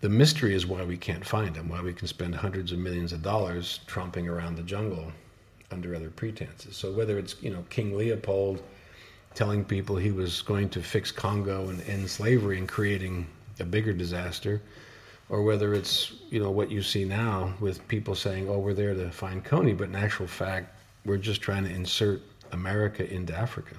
The 0.00 0.08
mystery 0.08 0.54
is 0.54 0.66
why 0.66 0.84
we 0.84 0.96
can't 0.96 1.24
find 1.24 1.56
him, 1.56 1.68
why 1.68 1.80
we 1.80 1.94
can 1.94 2.08
spend 2.08 2.34
hundreds 2.34 2.72
of 2.72 2.78
millions 2.78 3.12
of 3.12 3.22
dollars 3.22 3.80
tromping 3.86 4.28
around 4.28 4.56
the 4.56 4.62
jungle 4.62 5.12
under 5.70 5.94
other 5.94 6.10
pretenses. 6.10 6.76
So 6.76 6.92
whether 6.92 7.18
it's 7.18 7.36
you 7.42 7.50
know 7.50 7.64
King 7.70 7.96
Leopold 7.96 8.62
telling 9.34 9.64
people 9.64 9.96
he 9.96 10.12
was 10.12 10.42
going 10.42 10.68
to 10.70 10.82
fix 10.82 11.10
Congo 11.10 11.68
and 11.68 11.80
end 11.88 12.08
slavery 12.08 12.58
and 12.58 12.68
creating 12.68 13.26
a 13.58 13.64
bigger 13.64 13.92
disaster, 13.92 14.60
or 15.28 15.42
whether 15.42 15.74
it's 15.74 16.12
you 16.30 16.40
know 16.40 16.50
what 16.50 16.70
you 16.70 16.82
see 16.82 17.04
now 17.04 17.54
with 17.60 17.86
people 17.88 18.14
saying, 18.14 18.48
"Oh, 18.48 18.58
we're 18.58 18.74
there 18.74 18.94
to 18.94 19.10
find 19.10 19.44
Kony," 19.44 19.76
but 19.76 19.88
in 19.88 19.94
actual 19.94 20.26
fact, 20.26 20.78
we're 21.04 21.16
just 21.16 21.40
trying 21.40 21.64
to 21.64 21.70
insert 21.70 22.22
America 22.52 23.10
into 23.12 23.36
Africa. 23.36 23.76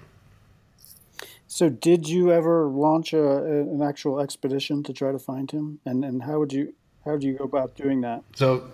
So, 1.48 1.70
did 1.70 2.08
you 2.08 2.32
ever 2.32 2.66
launch 2.66 3.14
a, 3.14 3.44
an 3.46 3.82
actual 3.82 4.20
expedition 4.20 4.84
to 4.84 4.94
try 4.94 5.12
to 5.12 5.20
find 5.20 5.50
him? 5.50 5.80
And 5.86 6.04
and 6.04 6.24
how 6.24 6.40
would 6.40 6.52
you 6.52 6.74
how 7.06 7.12
would 7.12 7.24
you 7.24 7.38
go 7.38 7.46
about 7.46 7.76
doing 7.76 8.02
that? 8.02 8.24
So, 8.36 8.72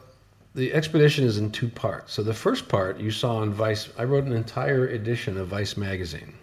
the 0.55 0.74
expedition 0.74 1.26
is 1.26 1.38
in 1.38 1.51
two 1.51 1.69
parts. 1.69 2.13
So, 2.13 2.24
the 2.24 2.34
first 2.34 2.67
part 2.69 2.99
you 2.99 3.11
saw 3.11 3.43
in 3.43 3.53
Vice. 3.53 3.89
I 3.97 4.05
wrote 4.05 4.24
an 4.24 4.34
entire 4.34 4.88
edition 4.88 5.38
of 5.38 5.49
Vice 5.49 5.78
magazine. 5.78 6.34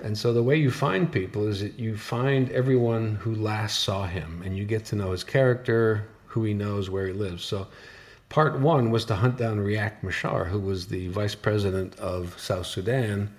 And 0.00 0.16
so 0.16 0.32
the 0.32 0.42
way 0.42 0.56
you 0.56 0.70
find 0.70 1.10
people 1.10 1.46
is 1.46 1.60
that 1.60 1.78
you 1.78 1.96
find 1.96 2.50
everyone 2.50 3.16
who 3.16 3.34
last 3.34 3.80
saw 3.80 4.06
him 4.06 4.42
and 4.44 4.56
you 4.56 4.64
get 4.64 4.84
to 4.86 4.96
know 4.96 5.12
his 5.12 5.24
character, 5.24 6.06
who 6.26 6.44
he 6.44 6.54
knows, 6.54 6.90
where 6.90 7.06
he 7.06 7.12
lives. 7.12 7.44
So 7.44 7.66
part 8.28 8.58
one 8.58 8.90
was 8.90 9.04
to 9.06 9.14
hunt 9.14 9.38
down 9.38 9.58
Riek 9.58 10.02
Machar, 10.02 10.44
who 10.44 10.58
was 10.58 10.86
the 10.86 11.08
vice 11.08 11.34
president 11.34 11.98
of 11.98 12.38
South 12.38 12.66
Sudan 12.66 13.30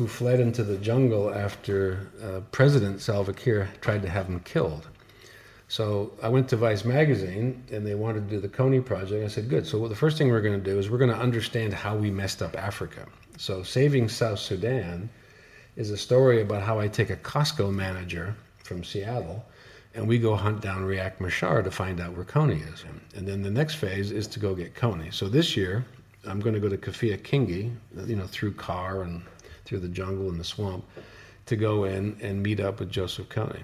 who 0.00 0.08
fled 0.08 0.40
into 0.40 0.64
the 0.64 0.78
jungle 0.78 1.30
after 1.34 2.08
uh, 2.22 2.40
President 2.52 3.02
Salva 3.02 3.34
Kiir 3.34 3.68
tried 3.82 4.00
to 4.00 4.08
have 4.08 4.24
him 4.24 4.40
killed. 4.40 4.88
So 5.68 6.12
I 6.22 6.28
went 6.30 6.48
to 6.48 6.56
Vice 6.56 6.86
magazine 6.86 7.62
and 7.70 7.86
they 7.86 7.94
wanted 7.94 8.28
to 8.28 8.34
do 8.34 8.40
the 8.40 8.48
Kony 8.48 8.82
project. 8.82 9.22
I 9.22 9.28
said, 9.28 9.50
good. 9.50 9.66
So 9.66 9.86
the 9.88 9.94
first 9.94 10.16
thing 10.16 10.28
we're 10.30 10.40
going 10.40 10.58
to 10.58 10.70
do 10.70 10.78
is 10.78 10.88
we're 10.88 10.96
going 10.96 11.10
to 11.10 11.18
understand 11.18 11.74
how 11.74 11.96
we 11.96 12.10
messed 12.10 12.40
up 12.40 12.56
Africa. 12.56 13.06
So 13.36 13.62
Saving 13.62 14.08
South 14.08 14.38
Sudan 14.38 15.10
is 15.76 15.90
a 15.90 15.96
story 15.96 16.42
about 16.42 16.62
how 16.62 16.78
I 16.78 16.88
take 16.88 17.10
a 17.10 17.16
Costco 17.16 17.72
manager 17.72 18.34
from 18.62 18.84
Seattle 18.84 19.44
and 19.94 20.06
we 20.06 20.18
go 20.18 20.36
hunt 20.36 20.60
down 20.60 20.82
Riek 20.82 21.20
Machar 21.20 21.62
to 21.62 21.70
find 21.70 22.00
out 22.00 22.14
where 22.14 22.24
Kony 22.24 22.62
is. 22.72 22.84
And 23.16 23.26
then 23.26 23.42
the 23.42 23.50
next 23.50 23.74
phase 23.74 24.12
is 24.12 24.26
to 24.28 24.38
go 24.38 24.54
get 24.54 24.74
Kony. 24.74 25.12
So 25.12 25.28
this 25.28 25.56
year, 25.56 25.84
I'm 26.26 26.40
going 26.40 26.54
to 26.54 26.60
go 26.60 26.68
to 26.68 26.76
Kafia 26.76 27.18
Kingi, 27.18 27.72
you 28.06 28.16
know, 28.16 28.26
through 28.26 28.52
car 28.54 29.02
and 29.02 29.22
through 29.64 29.80
the 29.80 29.88
jungle 29.88 30.28
and 30.28 30.38
the 30.38 30.44
swamp 30.44 30.84
to 31.46 31.56
go 31.56 31.84
in 31.84 32.16
and 32.22 32.42
meet 32.42 32.60
up 32.60 32.78
with 32.78 32.90
Joseph 32.90 33.28
Kony. 33.28 33.62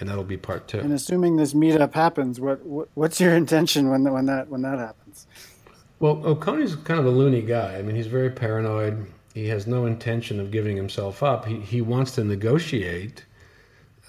And 0.00 0.08
that'll 0.08 0.22
be 0.22 0.36
part 0.36 0.68
two. 0.68 0.78
And 0.78 0.92
assuming 0.92 1.36
this 1.36 1.54
meetup 1.54 1.92
happens, 1.92 2.40
what, 2.40 2.64
what 2.64 2.88
what's 2.94 3.20
your 3.20 3.34
intention 3.34 3.90
when 3.90 4.04
when 4.04 4.26
that 4.26 4.48
when 4.48 4.62
that 4.62 4.78
happens? 4.78 5.26
Well, 5.98 6.22
oh, 6.24 6.36
Kony's 6.36 6.76
kind 6.76 7.00
of 7.00 7.06
a 7.06 7.10
loony 7.10 7.42
guy. 7.42 7.76
I 7.76 7.82
mean, 7.82 7.96
he's 7.96 8.06
very 8.06 8.30
paranoid. 8.30 9.06
He 9.38 9.46
has 9.50 9.68
no 9.68 9.86
intention 9.86 10.40
of 10.40 10.50
giving 10.50 10.76
himself 10.76 11.22
up. 11.22 11.46
He 11.46 11.60
he 11.60 11.80
wants 11.80 12.10
to 12.16 12.24
negotiate 12.24 13.24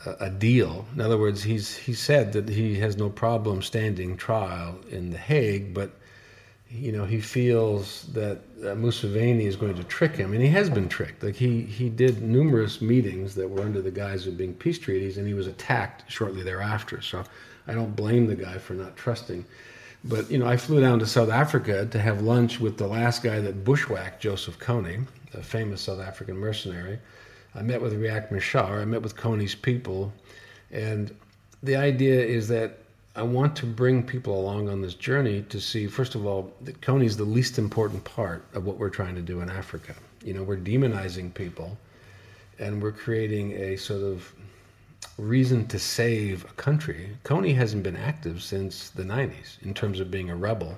a, 0.04 0.12
a 0.22 0.30
deal. 0.32 0.88
In 0.96 1.02
other 1.02 1.20
words, 1.20 1.44
he's 1.44 1.78
he 1.78 1.94
said 1.94 2.34
that 2.34 2.50
he 2.50 2.80
has 2.80 2.98
no 2.98 3.12
problem 3.12 3.62
standing 3.62 4.18
trial 4.18 4.80
in 4.90 5.12
The 5.12 5.20
Hague, 5.20 5.72
but 5.72 5.92
you 6.72 6.92
know, 6.92 7.06
he 7.06 7.22
feels 7.22 8.04
that 8.14 8.38
uh, 8.62 8.76
Museveni 8.76 9.46
is 9.46 9.56
going 9.56 9.76
to 9.76 9.84
trick 9.84 10.16
him, 10.16 10.34
and 10.34 10.42
he 10.42 10.50
has 10.50 10.68
been 10.68 10.90
tricked. 10.90 11.22
Like 11.22 11.36
he 11.36 11.62
he 11.62 11.90
did 11.90 12.24
numerous 12.24 12.82
meetings 12.82 13.36
that 13.36 13.48
were 13.48 13.62
under 13.62 13.84
the 13.84 13.92
guise 13.92 14.26
of 14.26 14.36
being 14.36 14.56
peace 14.56 14.80
treaties, 14.80 15.20
and 15.20 15.28
he 15.28 15.36
was 15.36 15.46
attacked 15.46 16.12
shortly 16.12 16.42
thereafter. 16.42 17.02
So 17.02 17.24
I 17.68 17.76
don't 17.76 17.96
blame 17.96 18.26
the 18.26 18.36
guy 18.36 18.58
for 18.58 18.74
not 18.74 18.98
trusting. 18.98 19.46
But 20.04 20.32
you 20.32 20.38
know, 20.38 20.48
I 20.48 20.58
flew 20.58 20.80
down 20.80 21.00
to 21.00 21.06
South 21.06 21.30
Africa 21.30 21.86
to 21.86 22.00
have 22.00 22.22
lunch 22.22 22.60
with 22.60 22.78
the 22.78 22.88
last 22.88 23.22
guy 23.22 23.40
that 23.40 23.64
bushwhacked 23.64 24.22
Joseph 24.22 24.58
Kony, 24.60 25.06
a 25.34 25.44
famous 25.44 25.82
South 25.82 26.00
African 26.00 26.38
mercenary. 26.38 27.00
I 27.54 27.62
met 27.62 27.82
with 27.82 28.00
Riek 28.00 28.32
Machar. 28.32 28.80
I 28.82 28.86
met 28.86 29.02
with 29.02 29.16
Kony's 29.16 29.56
people, 29.56 30.14
and 30.72 31.14
the 31.64 31.76
idea 31.76 32.24
is 32.24 32.48
that 32.48 32.78
I 33.16 33.24
want 33.24 33.56
to 33.58 33.66
bring 33.66 34.04
people 34.04 34.40
along 34.40 34.70
on 34.70 34.82
this 34.82 34.94
journey 34.94 35.42
to 35.50 35.60
see, 35.60 35.88
first 35.88 36.16
of 36.16 36.26
all, 36.26 36.54
that 36.62 36.80
Kony 36.80 37.06
is 37.06 37.18
the 37.18 37.26
least 37.26 37.58
important 37.58 38.04
part 38.06 38.46
of 38.54 38.66
what 38.66 38.78
we're 38.78 38.90
trying 38.90 39.16
to 39.16 39.22
do 39.22 39.42
in 39.42 39.50
Africa. 39.50 39.94
You 40.24 40.34
know, 40.34 40.44
we're 40.44 40.58
demonizing 40.58 41.34
people, 41.34 41.78
and 42.60 42.82
we're 42.82 42.94
creating 42.94 43.54
a 43.54 43.76
sort 43.76 44.04
of 44.04 44.32
reason 45.18 45.68
to 45.68 45.80
save 45.80 46.46
a 46.46 46.54
country. 46.54 47.18
Kony 47.24 47.56
hasn't 47.56 47.84
been 47.84 47.98
active 47.98 48.42
since 48.42 48.90
the 48.90 49.04
90s 49.04 49.62
in 49.62 49.74
terms 49.74 50.00
of 50.00 50.12
being 50.12 50.30
a 50.30 50.36
rebel. 50.36 50.78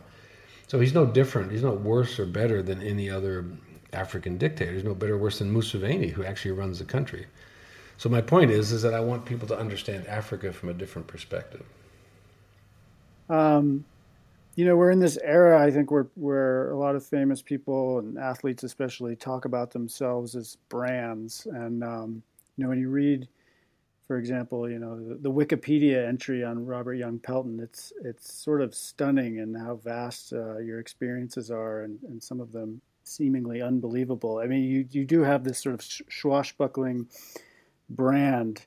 So 0.68 0.80
he's 0.80 0.94
no 0.94 1.06
different. 1.06 1.52
He's 1.52 1.64
not 1.64 1.82
worse 1.82 2.20
or 2.20 2.26
better 2.26 2.62
than 2.64 2.82
any 2.82 3.10
other 3.10 3.46
African 3.94 4.38
dictator. 4.38 4.74
He's 4.74 4.84
no 4.84 4.96
better 4.96 5.16
or 5.16 5.18
worse 5.18 5.40
than 5.40 5.54
Museveni, 5.54 6.12
who 6.12 6.24
actually 6.24 6.52
runs 6.52 6.80
the 6.80 6.86
country. 6.86 7.28
So 7.98 8.10
my 8.10 8.22
point 8.22 8.52
is, 8.52 8.72
is 8.72 8.82
that 8.82 8.94
I 8.94 9.00
want 9.00 9.26
people 9.26 9.48
to 9.50 9.58
understand 9.58 10.08
Africa 10.08 10.52
from 10.54 10.70
a 10.70 10.74
different 10.74 11.08
perspective. 11.08 11.64
Um, 13.30 13.86
you 14.56 14.66
know, 14.66 14.76
we're 14.76 14.92
in 14.92 15.00
this 15.00 15.18
era. 15.24 15.62
I 15.62 15.72
think 15.72 15.92
where 15.92 16.08
where 16.16 16.72
a 16.72 16.78
lot 16.78 16.96
of 16.96 17.06
famous 17.06 17.42
people 17.42 18.00
and 18.00 18.18
athletes, 18.18 18.64
especially, 18.64 19.16
talk 19.16 19.46
about 19.46 19.72
themselves 19.72 20.36
as 20.36 20.58
brands. 20.68 21.48
And 21.52 21.84
um, 21.84 22.24
you 22.58 22.64
know, 22.64 22.70
when 22.70 22.80
you 22.80 22.90
read 22.90 23.28
for 24.12 24.18
example, 24.18 24.70
you 24.70 24.78
know 24.78 25.00
the, 25.00 25.16
the, 25.16 25.32
Wikipedia 25.32 26.06
entry 26.06 26.44
on 26.44 26.66
Robert 26.66 26.96
Young 26.96 27.18
Pelton. 27.18 27.62
It's 27.62 27.94
it's 28.04 28.34
sort 28.34 28.62
of 28.62 28.76
stunning 28.76 29.38
in 29.38 29.56
how 29.56 29.76
vast 29.78 30.34
uh, 30.34 30.58
your 30.58 30.82
experiences 30.82 31.50
are, 31.50 31.84
and, 31.84 31.98
and 32.04 32.22
some 32.22 32.42
of 32.42 32.52
them 32.52 32.82
seemingly 33.06 33.62
unbelievable. 33.62 34.40
I 34.40 34.48
mean, 34.48 34.66
you 34.66 34.86
you 34.92 35.06
do 35.06 35.22
have 35.22 35.46
this 35.46 35.60
sort 35.60 35.76
of 35.76 35.82
swashbuckling 36.10 37.08
brand. 37.90 38.66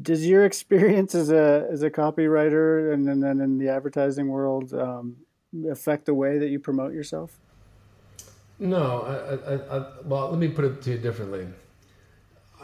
Does 0.00 0.24
your 0.24 0.44
experience 0.44 1.16
as 1.16 1.32
a 1.32 1.66
as 1.68 1.82
a 1.82 1.90
copywriter 1.90 2.94
and, 2.94 3.08
and 3.08 3.20
then 3.20 3.40
in 3.40 3.58
the 3.58 3.70
advertising 3.70 4.28
world 4.28 4.72
um, 4.72 5.16
affect 5.68 6.06
the 6.06 6.14
way 6.14 6.38
that 6.38 6.50
you 6.50 6.60
promote 6.60 6.92
yourself? 6.92 7.40
No, 8.60 9.02
I, 9.02 9.52
I, 9.52 9.78
I, 9.78 9.86
well, 10.04 10.30
let 10.30 10.38
me 10.38 10.46
put 10.46 10.64
it 10.64 10.80
to 10.82 10.92
you 10.92 10.98
differently. 10.98 11.48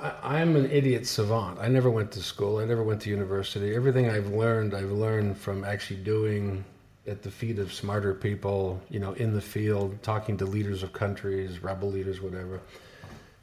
I, 0.01 0.41
am 0.41 0.57
an 0.57 0.71
idiot 0.71 1.07
savant. 1.07 1.59
I 1.59 1.69
never 1.69 1.91
went 1.91 2.11
to 2.13 2.21
school. 2.21 2.59
I 2.59 2.65
never 2.65 2.83
went 2.83 3.03
to 3.03 3.11
university. 3.11 3.75
Everything 3.75 4.09
I've 4.09 4.29
learned, 4.29 4.75
I've 4.75 4.93
learned 4.93 5.37
from 5.37 5.65
actually 5.65 6.01
doing 6.01 6.65
at 7.07 7.23
the 7.23 7.31
feet 7.31 7.59
of 7.59 7.73
smarter 7.73 8.15
people, 8.15 8.81
you 8.89 8.99
know, 8.99 9.13
in 9.13 9.35
the 9.35 9.41
field, 9.41 10.03
talking 10.03 10.37
to 10.39 10.47
leaders 10.47 10.83
of 10.83 10.93
countries, 10.93 11.63
rebel 11.63 11.91
leaders, 11.91 12.21
whatever. 12.21 12.61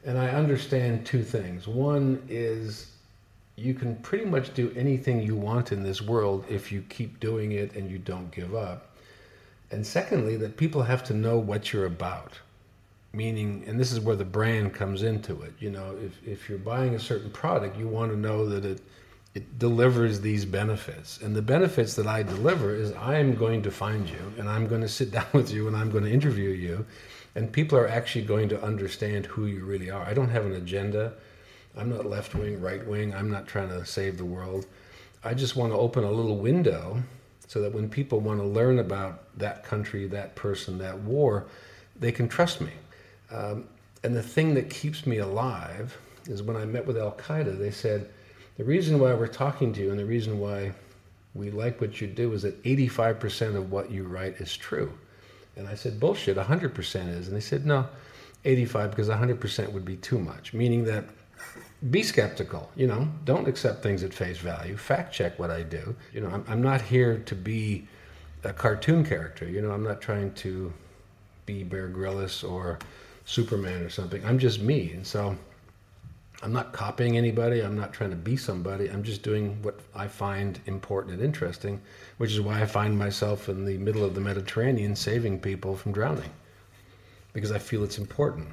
And 0.06 0.18
I 0.18 0.30
understand 0.30 1.06
two 1.06 1.24
things. 1.24 1.68
One 1.68 2.24
is 2.30 2.92
you 3.56 3.74
can 3.74 3.96
pretty 3.98 4.26
much 4.26 4.54
do 4.54 4.74
anything 4.76 5.22
you 5.22 5.36
want 5.36 5.72
in 5.72 5.84
this 5.84 6.02
world 6.02 6.46
if 6.50 6.72
you 6.72 6.82
keep 6.90 7.20
doing 7.20 7.52
it 7.52 7.76
and 7.76 7.90
you 7.90 7.98
don't 7.98 8.32
give 8.32 8.56
up. 8.56 8.96
And 9.72 9.86
secondly, 9.86 10.38
that 10.38 10.58
people 10.58 10.82
have 10.84 11.04
to 11.06 11.14
know 11.14 11.38
what 11.38 11.74
you're 11.74 11.88
about 11.88 12.34
meaning 13.18 13.64
and 13.68 13.80
this 13.80 13.92
is 13.92 14.00
where 14.00 14.16
the 14.16 14.24
brand 14.24 14.74
comes 14.74 15.04
into 15.04 15.42
it 15.42 15.54
you 15.60 15.72
know 15.72 15.98
if, 16.02 16.26
if 16.26 16.48
you're 16.48 16.58
buying 16.60 16.94
a 16.96 17.00
certain 17.00 17.32
product 17.32 17.78
you 17.78 17.88
want 17.88 18.12
to 18.12 18.18
know 18.18 18.48
that 18.48 18.64
it 18.64 18.80
it 19.38 19.60
delivers 19.60 20.20
these 20.20 20.46
benefits. 20.46 21.20
And 21.22 21.36
the 21.36 21.44
benefits 21.44 21.94
that 21.94 22.08
i 22.08 22.24
deliver 22.24 22.74
is 22.74 22.92
i 22.94 23.20
am 23.20 23.36
going 23.36 23.62
to 23.62 23.70
find 23.70 24.10
you 24.10 24.34
and 24.38 24.50
i'm 24.50 24.66
going 24.68 24.82
to 24.82 24.90
sit 24.90 25.12
down 25.18 25.28
with 25.32 25.52
you 25.52 25.68
and 25.68 25.78
i'm 25.78 25.92
going 25.92 26.04
to 26.04 26.12
interview 26.12 26.50
you 26.50 26.86
and 27.36 27.52
people 27.52 27.78
are 27.78 27.88
actually 27.88 28.26
going 28.26 28.50
to 28.50 28.60
understand 28.64 29.28
who 29.28 29.46
you 29.46 29.64
really 29.64 29.92
are. 29.92 30.02
I 30.02 30.16
don't 30.16 30.30
have 30.30 30.48
an 30.48 30.54
agenda. 30.54 31.14
I'm 31.78 31.90
not 31.90 32.08
left 32.08 32.34
wing 32.34 32.60
right 32.60 32.84
wing 32.88 33.14
i'm 33.14 33.30
not 33.30 33.48
trying 33.48 33.70
to 33.70 33.86
save 33.86 34.18
the 34.18 34.26
world. 34.26 34.66
I 35.24 35.36
just 35.36 35.56
want 35.56 35.72
to 35.72 35.78
open 35.78 36.04
a 36.04 36.12
little 36.12 36.38
window 36.38 37.04
so 37.48 37.62
that 37.62 37.74
when 37.74 37.90
people 37.90 38.20
want 38.20 38.40
to 38.40 38.46
learn 38.46 38.80
about 38.80 39.38
that 39.38 39.64
country 39.64 40.08
that 40.08 40.36
person 40.36 40.80
that 40.80 40.98
war 41.00 41.46
they 42.00 42.12
can 42.12 42.28
trust 42.28 42.60
me 42.60 42.74
um, 43.32 43.66
and 44.04 44.16
the 44.16 44.24
thing 44.24 44.54
that 44.54 44.70
keeps 44.70 45.06
me 45.06 45.18
alive 45.18 45.98
is 46.28 46.44
when 46.44 46.58
I 46.58 46.66
met 46.66 46.86
with 46.86 46.98
Al 46.98 47.12
Qaeda, 47.14 47.58
they 47.58 47.72
said, 47.72 48.10
the 48.58 48.64
reason 48.64 49.00
why 49.00 49.14
we're 49.14 49.28
talking 49.28 49.74
to 49.74 49.82
you 49.82 49.92
and 49.92 50.00
the 50.00 50.06
reason 50.06 50.40
why 50.40 50.74
we 51.36 51.52
like 51.52 51.80
what 51.80 52.02
you 52.02 52.08
do 52.08 52.34
is 52.34 52.42
that 52.42 52.62
85% 52.64 53.56
of 53.56 53.72
what 53.72 53.92
you 53.92 54.04
write 54.04 54.36
is 54.36 54.56
true. 54.56 54.92
And 55.56 55.68
I 55.68 55.76
said, 55.76 56.00
bullshit, 56.00 56.38
100% 56.38 57.10
is. 57.10 57.28
And 57.28 57.36
they 57.36 57.42
said, 57.42 57.66
no, 57.66 57.88
85 58.46 58.92
because 58.92 59.10
100% 59.10 59.72
would 59.72 59.86
be 59.86 59.98
too 59.98 60.20
much, 60.20 60.54
meaning 60.54 60.86
that 60.86 61.06
be 61.92 62.02
skeptical, 62.02 62.72
you 62.76 62.88
know, 62.88 63.08
don't 63.26 63.48
accept 63.48 63.84
things 63.84 64.04
at 64.04 64.14
face 64.14 64.40
value, 64.40 64.76
fact 64.78 65.14
check 65.14 65.38
what 65.38 65.52
I 65.52 65.62
do. 65.62 65.96
You 66.12 66.22
know, 66.22 66.30
I'm, 66.30 66.44
I'm 66.48 66.62
not 66.62 66.82
here 66.82 67.20
to 67.26 67.36
be 67.36 67.88
a 68.44 68.54
cartoon 68.54 69.06
character, 69.06 69.48
you 69.48 69.62
know, 69.62 69.72
I'm 69.72 69.84
not 69.84 70.02
trying 70.02 70.34
to 70.36 70.74
be 71.46 71.64
Bear 71.64 71.88
Grylls 71.88 72.44
or 72.44 72.80
Superman 73.28 73.84
or 73.84 73.90
something. 73.90 74.26
I'm 74.26 74.40
just 74.40 74.62
me. 74.62 74.94
And 74.94 75.06
so 75.06 75.38
I'm 76.42 76.54
not 76.54 76.72
copying 76.72 77.18
anybody. 77.18 77.60
I'm 77.60 77.76
not 77.76 77.92
trying 77.92 78.12
to 78.12 78.16
be 78.16 78.38
somebody. 78.38 78.88
I'm 78.88 79.04
just 79.04 79.22
doing 79.22 79.62
what 79.62 79.82
I 79.94 80.08
find 80.08 80.60
important 80.66 81.16
and 81.16 81.22
interesting, 81.22 81.82
which 82.18 82.32
is 82.32 82.40
why 82.40 82.62
I 82.62 82.66
find 82.66 82.98
myself 82.98 83.50
in 83.50 83.66
the 83.66 83.78
middle 83.78 84.06
of 84.06 84.16
the 84.16 84.22
Mediterranean 84.22 84.96
saving 84.96 85.40
people 85.40 85.76
from 85.76 85.92
drowning 85.92 86.32
because 87.34 87.52
I 87.52 87.60
feel 87.60 87.84
it's 87.84 87.98
important. 87.98 88.48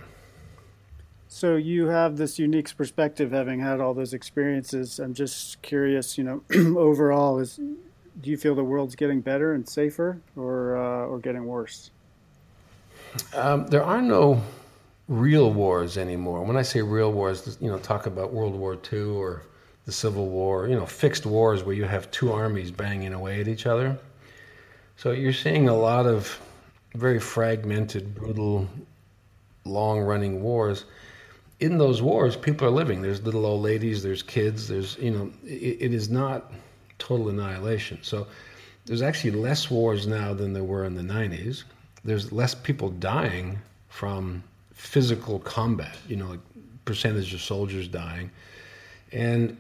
So 1.29 1.55
you 1.55 1.87
have 1.87 2.17
this 2.17 2.39
unique 2.39 2.77
perspective 2.77 3.31
having 3.31 3.61
had 3.61 3.81
all 3.81 3.95
those 3.95 4.13
experiences. 4.13 4.99
I'm 4.99 5.15
just 5.15 5.63
curious, 5.63 6.19
you 6.19 6.25
know, 6.25 6.43
overall 6.79 7.39
is 7.39 7.61
do 8.21 8.31
you 8.31 8.37
feel 8.37 8.57
the 8.57 8.65
world's 8.65 8.97
getting 8.97 9.21
better 9.21 9.55
and 9.55 9.69
safer 9.69 10.21
or 10.37 10.77
uh, 10.77 11.07
or 11.07 11.21
getting 11.21 11.45
worse? 11.47 11.91
Um, 13.35 13.67
there 13.69 13.85
are 13.85 14.03
no 14.03 14.43
real 15.09 15.53
wars 15.53 15.99
anymore. 15.99 16.43
When 16.45 16.57
I 16.57 16.63
say 16.63 16.81
real 16.83 17.13
wars, 17.13 17.59
you 17.61 17.71
know, 17.71 17.79
talk 17.79 18.07
about 18.07 18.33
World 18.33 18.55
War 18.55 18.79
II 18.93 19.03
or 19.03 19.43
the 19.85 19.93
Civil 19.93 20.29
War, 20.29 20.69
you 20.69 20.77
know, 20.77 20.87
fixed 20.87 21.27
wars 21.27 21.63
where 21.63 21.75
you 21.75 21.85
have 21.85 22.11
two 22.11 22.33
armies 22.33 22.71
banging 22.71 23.13
away 23.13 23.41
at 23.41 23.49
each 23.49 23.67
other. 23.67 23.99
So 24.97 25.11
you're 25.11 25.33
seeing 25.33 25.69
a 25.69 25.77
lot 25.77 26.07
of 26.07 26.41
very 26.95 27.19
fragmented, 27.21 28.15
brutal, 28.15 28.69
long 29.65 30.01
running 30.01 30.43
wars. 30.43 30.85
In 31.61 31.79
those 31.79 32.01
wars, 32.01 32.37
people 32.37 32.67
are 32.67 32.71
living. 32.71 33.03
There's 33.03 33.23
little 33.23 33.45
old 33.45 33.63
ladies, 33.63 34.03
there's 34.03 34.23
kids, 34.23 34.69
there's, 34.69 34.97
you 34.99 35.11
know, 35.11 35.31
it, 35.45 35.79
it 35.81 35.95
is 35.95 36.09
not 36.09 36.53
total 36.99 37.29
annihilation. 37.29 37.99
So 38.03 38.27
there's 38.87 39.03
actually 39.03 39.33
less 39.33 39.71
wars 39.71 40.07
now 40.07 40.33
than 40.33 40.53
there 40.53 40.65
were 40.65 40.85
in 40.85 40.95
the 40.95 41.03
90s. 41.03 41.65
There's 42.05 42.33
less 42.33 42.55
people 42.55 42.91
dying 42.91 43.59
from 43.89 44.43
physical 44.85 45.39
combat, 45.39 45.97
you 46.07 46.15
know, 46.15 46.27
like 46.29 46.41
percentage 46.85 47.33
of 47.33 47.41
soldiers 47.41 47.89
dying. 47.89 48.31
And 49.13 49.57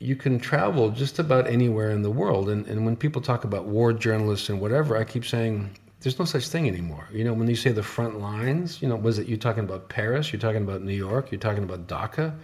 you 0.00 0.16
can 0.16 0.38
travel 0.38 0.90
just 0.90 1.20
about 1.20 1.46
anywhere 1.46 1.90
in 1.90 2.02
the 2.02 2.10
world. 2.10 2.50
And, 2.50 2.66
and 2.66 2.84
when 2.84 2.96
people 2.96 3.22
talk 3.22 3.44
about 3.44 3.66
war 3.66 3.92
journalists 3.92 4.48
and 4.48 4.60
whatever, 4.60 4.96
I 4.96 5.04
keep 5.04 5.24
saying 5.24 5.70
there's 6.00 6.18
no 6.18 6.24
such 6.24 6.48
thing 6.48 6.68
anymore. 6.68 7.08
You 7.12 7.22
know, 7.22 7.32
when 7.32 7.48
you 7.48 7.54
say 7.54 7.70
the 7.70 7.84
front 7.84 8.20
lines, 8.20 8.82
you 8.82 8.88
know, 8.88 8.96
was 8.96 9.18
it 9.18 9.28
you 9.28 9.36
talking 9.36 9.62
about 9.62 9.88
Paris? 9.88 10.32
You're 10.32 10.40
talking 10.40 10.62
about 10.62 10.82
New 10.82 10.92
York? 10.92 11.30
You're 11.30 11.40
talking 11.40 11.62
about 11.62 11.86
Dhaka? 11.86 12.34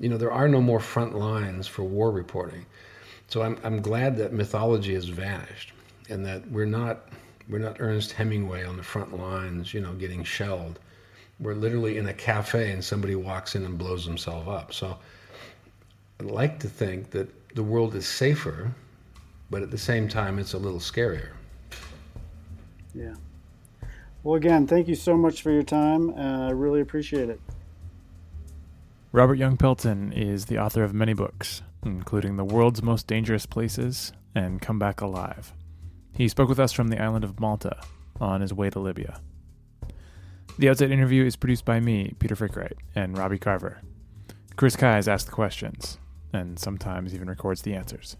You 0.00 0.08
know, 0.08 0.16
there 0.16 0.32
are 0.32 0.48
no 0.48 0.62
more 0.62 0.80
front 0.80 1.14
lines 1.14 1.66
for 1.66 1.84
war 1.84 2.10
reporting. 2.10 2.64
So 3.28 3.42
I'm, 3.42 3.58
I'm 3.62 3.82
glad 3.82 4.16
that 4.16 4.32
mythology 4.32 4.94
has 4.94 5.08
vanished 5.08 5.72
and 6.08 6.24
that 6.24 6.50
we're 6.50 6.64
not, 6.64 7.10
we're 7.48 7.58
not 7.58 7.76
Ernest 7.80 8.12
Hemingway 8.12 8.64
on 8.64 8.76
the 8.78 8.82
front 8.82 9.16
lines, 9.16 9.74
you 9.74 9.80
know, 9.80 9.92
getting 9.92 10.24
shelled 10.24 10.80
we're 11.40 11.54
literally 11.54 11.98
in 11.98 12.06
a 12.06 12.14
cafe 12.14 12.72
and 12.72 12.84
somebody 12.84 13.14
walks 13.14 13.54
in 13.54 13.64
and 13.64 13.76
blows 13.76 14.04
himself 14.04 14.48
up. 14.48 14.72
So 14.72 14.96
I'd 16.20 16.26
like 16.26 16.58
to 16.60 16.68
think 16.68 17.10
that 17.10 17.54
the 17.54 17.62
world 17.62 17.94
is 17.94 18.06
safer, 18.06 18.72
but 19.50 19.62
at 19.62 19.70
the 19.70 19.78
same 19.78 20.08
time, 20.08 20.38
it's 20.38 20.54
a 20.54 20.58
little 20.58 20.80
scarier. 20.80 21.30
Yeah. 22.94 23.14
Well, 24.22 24.34
again, 24.34 24.66
thank 24.66 24.88
you 24.88 24.94
so 24.94 25.16
much 25.16 25.42
for 25.42 25.50
your 25.50 25.62
time. 25.62 26.10
Uh, 26.10 26.48
I 26.48 26.50
really 26.50 26.80
appreciate 26.80 27.28
it. 27.28 27.40
Robert 29.12 29.36
Young 29.36 29.56
Pelton 29.56 30.12
is 30.12 30.46
the 30.46 30.58
author 30.58 30.82
of 30.82 30.92
many 30.92 31.14
books, 31.14 31.62
including 31.84 32.36
The 32.36 32.44
World's 32.44 32.82
Most 32.82 33.06
Dangerous 33.06 33.46
Places 33.46 34.12
and 34.34 34.60
Come 34.60 34.78
Back 34.78 35.00
Alive. 35.00 35.52
He 36.12 36.28
spoke 36.28 36.48
with 36.48 36.58
us 36.58 36.72
from 36.72 36.88
the 36.88 37.00
island 37.00 37.24
of 37.24 37.38
Malta 37.38 37.78
on 38.20 38.40
his 38.40 38.52
way 38.52 38.68
to 38.70 38.80
Libya. 38.80 39.20
The 40.58 40.70
Outside 40.70 40.90
interview 40.90 41.26
is 41.26 41.36
produced 41.36 41.66
by 41.66 41.80
me, 41.80 42.14
Peter 42.18 42.34
Frick-Wright, 42.34 42.76
and 42.94 43.18
Robbie 43.18 43.38
Carver. 43.38 43.82
Chris 44.56 44.74
Keyes 44.74 45.06
asks 45.06 45.26
the 45.26 45.32
questions, 45.32 45.98
and 46.32 46.58
sometimes 46.58 47.14
even 47.14 47.28
records 47.28 47.60
the 47.60 47.74
answers. 47.74 48.16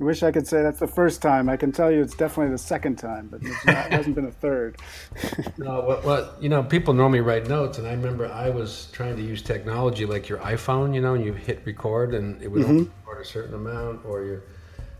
I 0.00 0.04
wish 0.04 0.22
I 0.22 0.32
could 0.32 0.46
say 0.46 0.62
that's 0.62 0.80
the 0.80 0.86
first 0.86 1.20
time. 1.20 1.50
I 1.50 1.58
can 1.58 1.70
tell 1.70 1.90
you 1.90 2.00
it's 2.00 2.16
definitely 2.16 2.52
the 2.52 2.58
second 2.58 2.96
time, 2.96 3.28
but 3.30 3.42
not, 3.42 3.52
it 3.86 3.92
hasn't 3.92 4.14
been 4.14 4.24
a 4.24 4.32
third. 4.32 4.78
no, 5.58 5.82
what, 5.82 6.04
what, 6.06 6.38
you 6.40 6.48
know, 6.48 6.62
people 6.62 6.94
normally 6.94 7.20
write 7.20 7.46
notes, 7.46 7.76
and 7.76 7.86
I 7.86 7.92
remember 7.92 8.32
I 8.32 8.48
was 8.48 8.88
trying 8.92 9.16
to 9.16 9.22
use 9.22 9.42
technology 9.42 10.06
like 10.06 10.30
your 10.30 10.38
iPhone, 10.38 10.94
you 10.94 11.02
know, 11.02 11.14
and 11.14 11.24
you 11.24 11.34
hit 11.34 11.60
record, 11.66 12.14
and 12.14 12.40
it 12.40 12.48
would 12.48 12.62
mm-hmm. 12.62 12.90
record 13.04 13.20
a 13.20 13.24
certain 13.26 13.54
amount, 13.54 14.06
or 14.06 14.24
you 14.24 14.42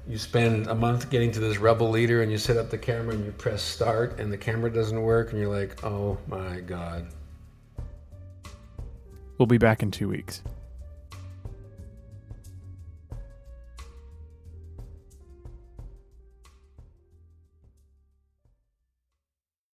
you 0.08 0.18
spend 0.18 0.66
a 0.66 0.74
month 0.74 1.10
getting 1.10 1.30
to 1.32 1.40
this 1.40 1.58
rebel 1.58 1.90
leader, 1.90 2.22
and 2.22 2.30
you 2.30 2.38
set 2.38 2.56
up 2.56 2.70
the 2.70 2.78
camera, 2.78 3.14
and 3.14 3.24
you 3.24 3.32
press 3.32 3.62
start, 3.62 4.18
and 4.18 4.32
the 4.32 4.38
camera 4.38 4.70
doesn't 4.72 5.00
work, 5.00 5.32
and 5.32 5.40
you're 5.40 5.54
like, 5.54 5.82
oh 5.84 6.18
my 6.28 6.60
god. 6.60 7.06
We'll 9.38 9.46
be 9.46 9.58
back 9.58 9.82
in 9.82 9.90
two 9.90 10.08
weeks. 10.08 10.42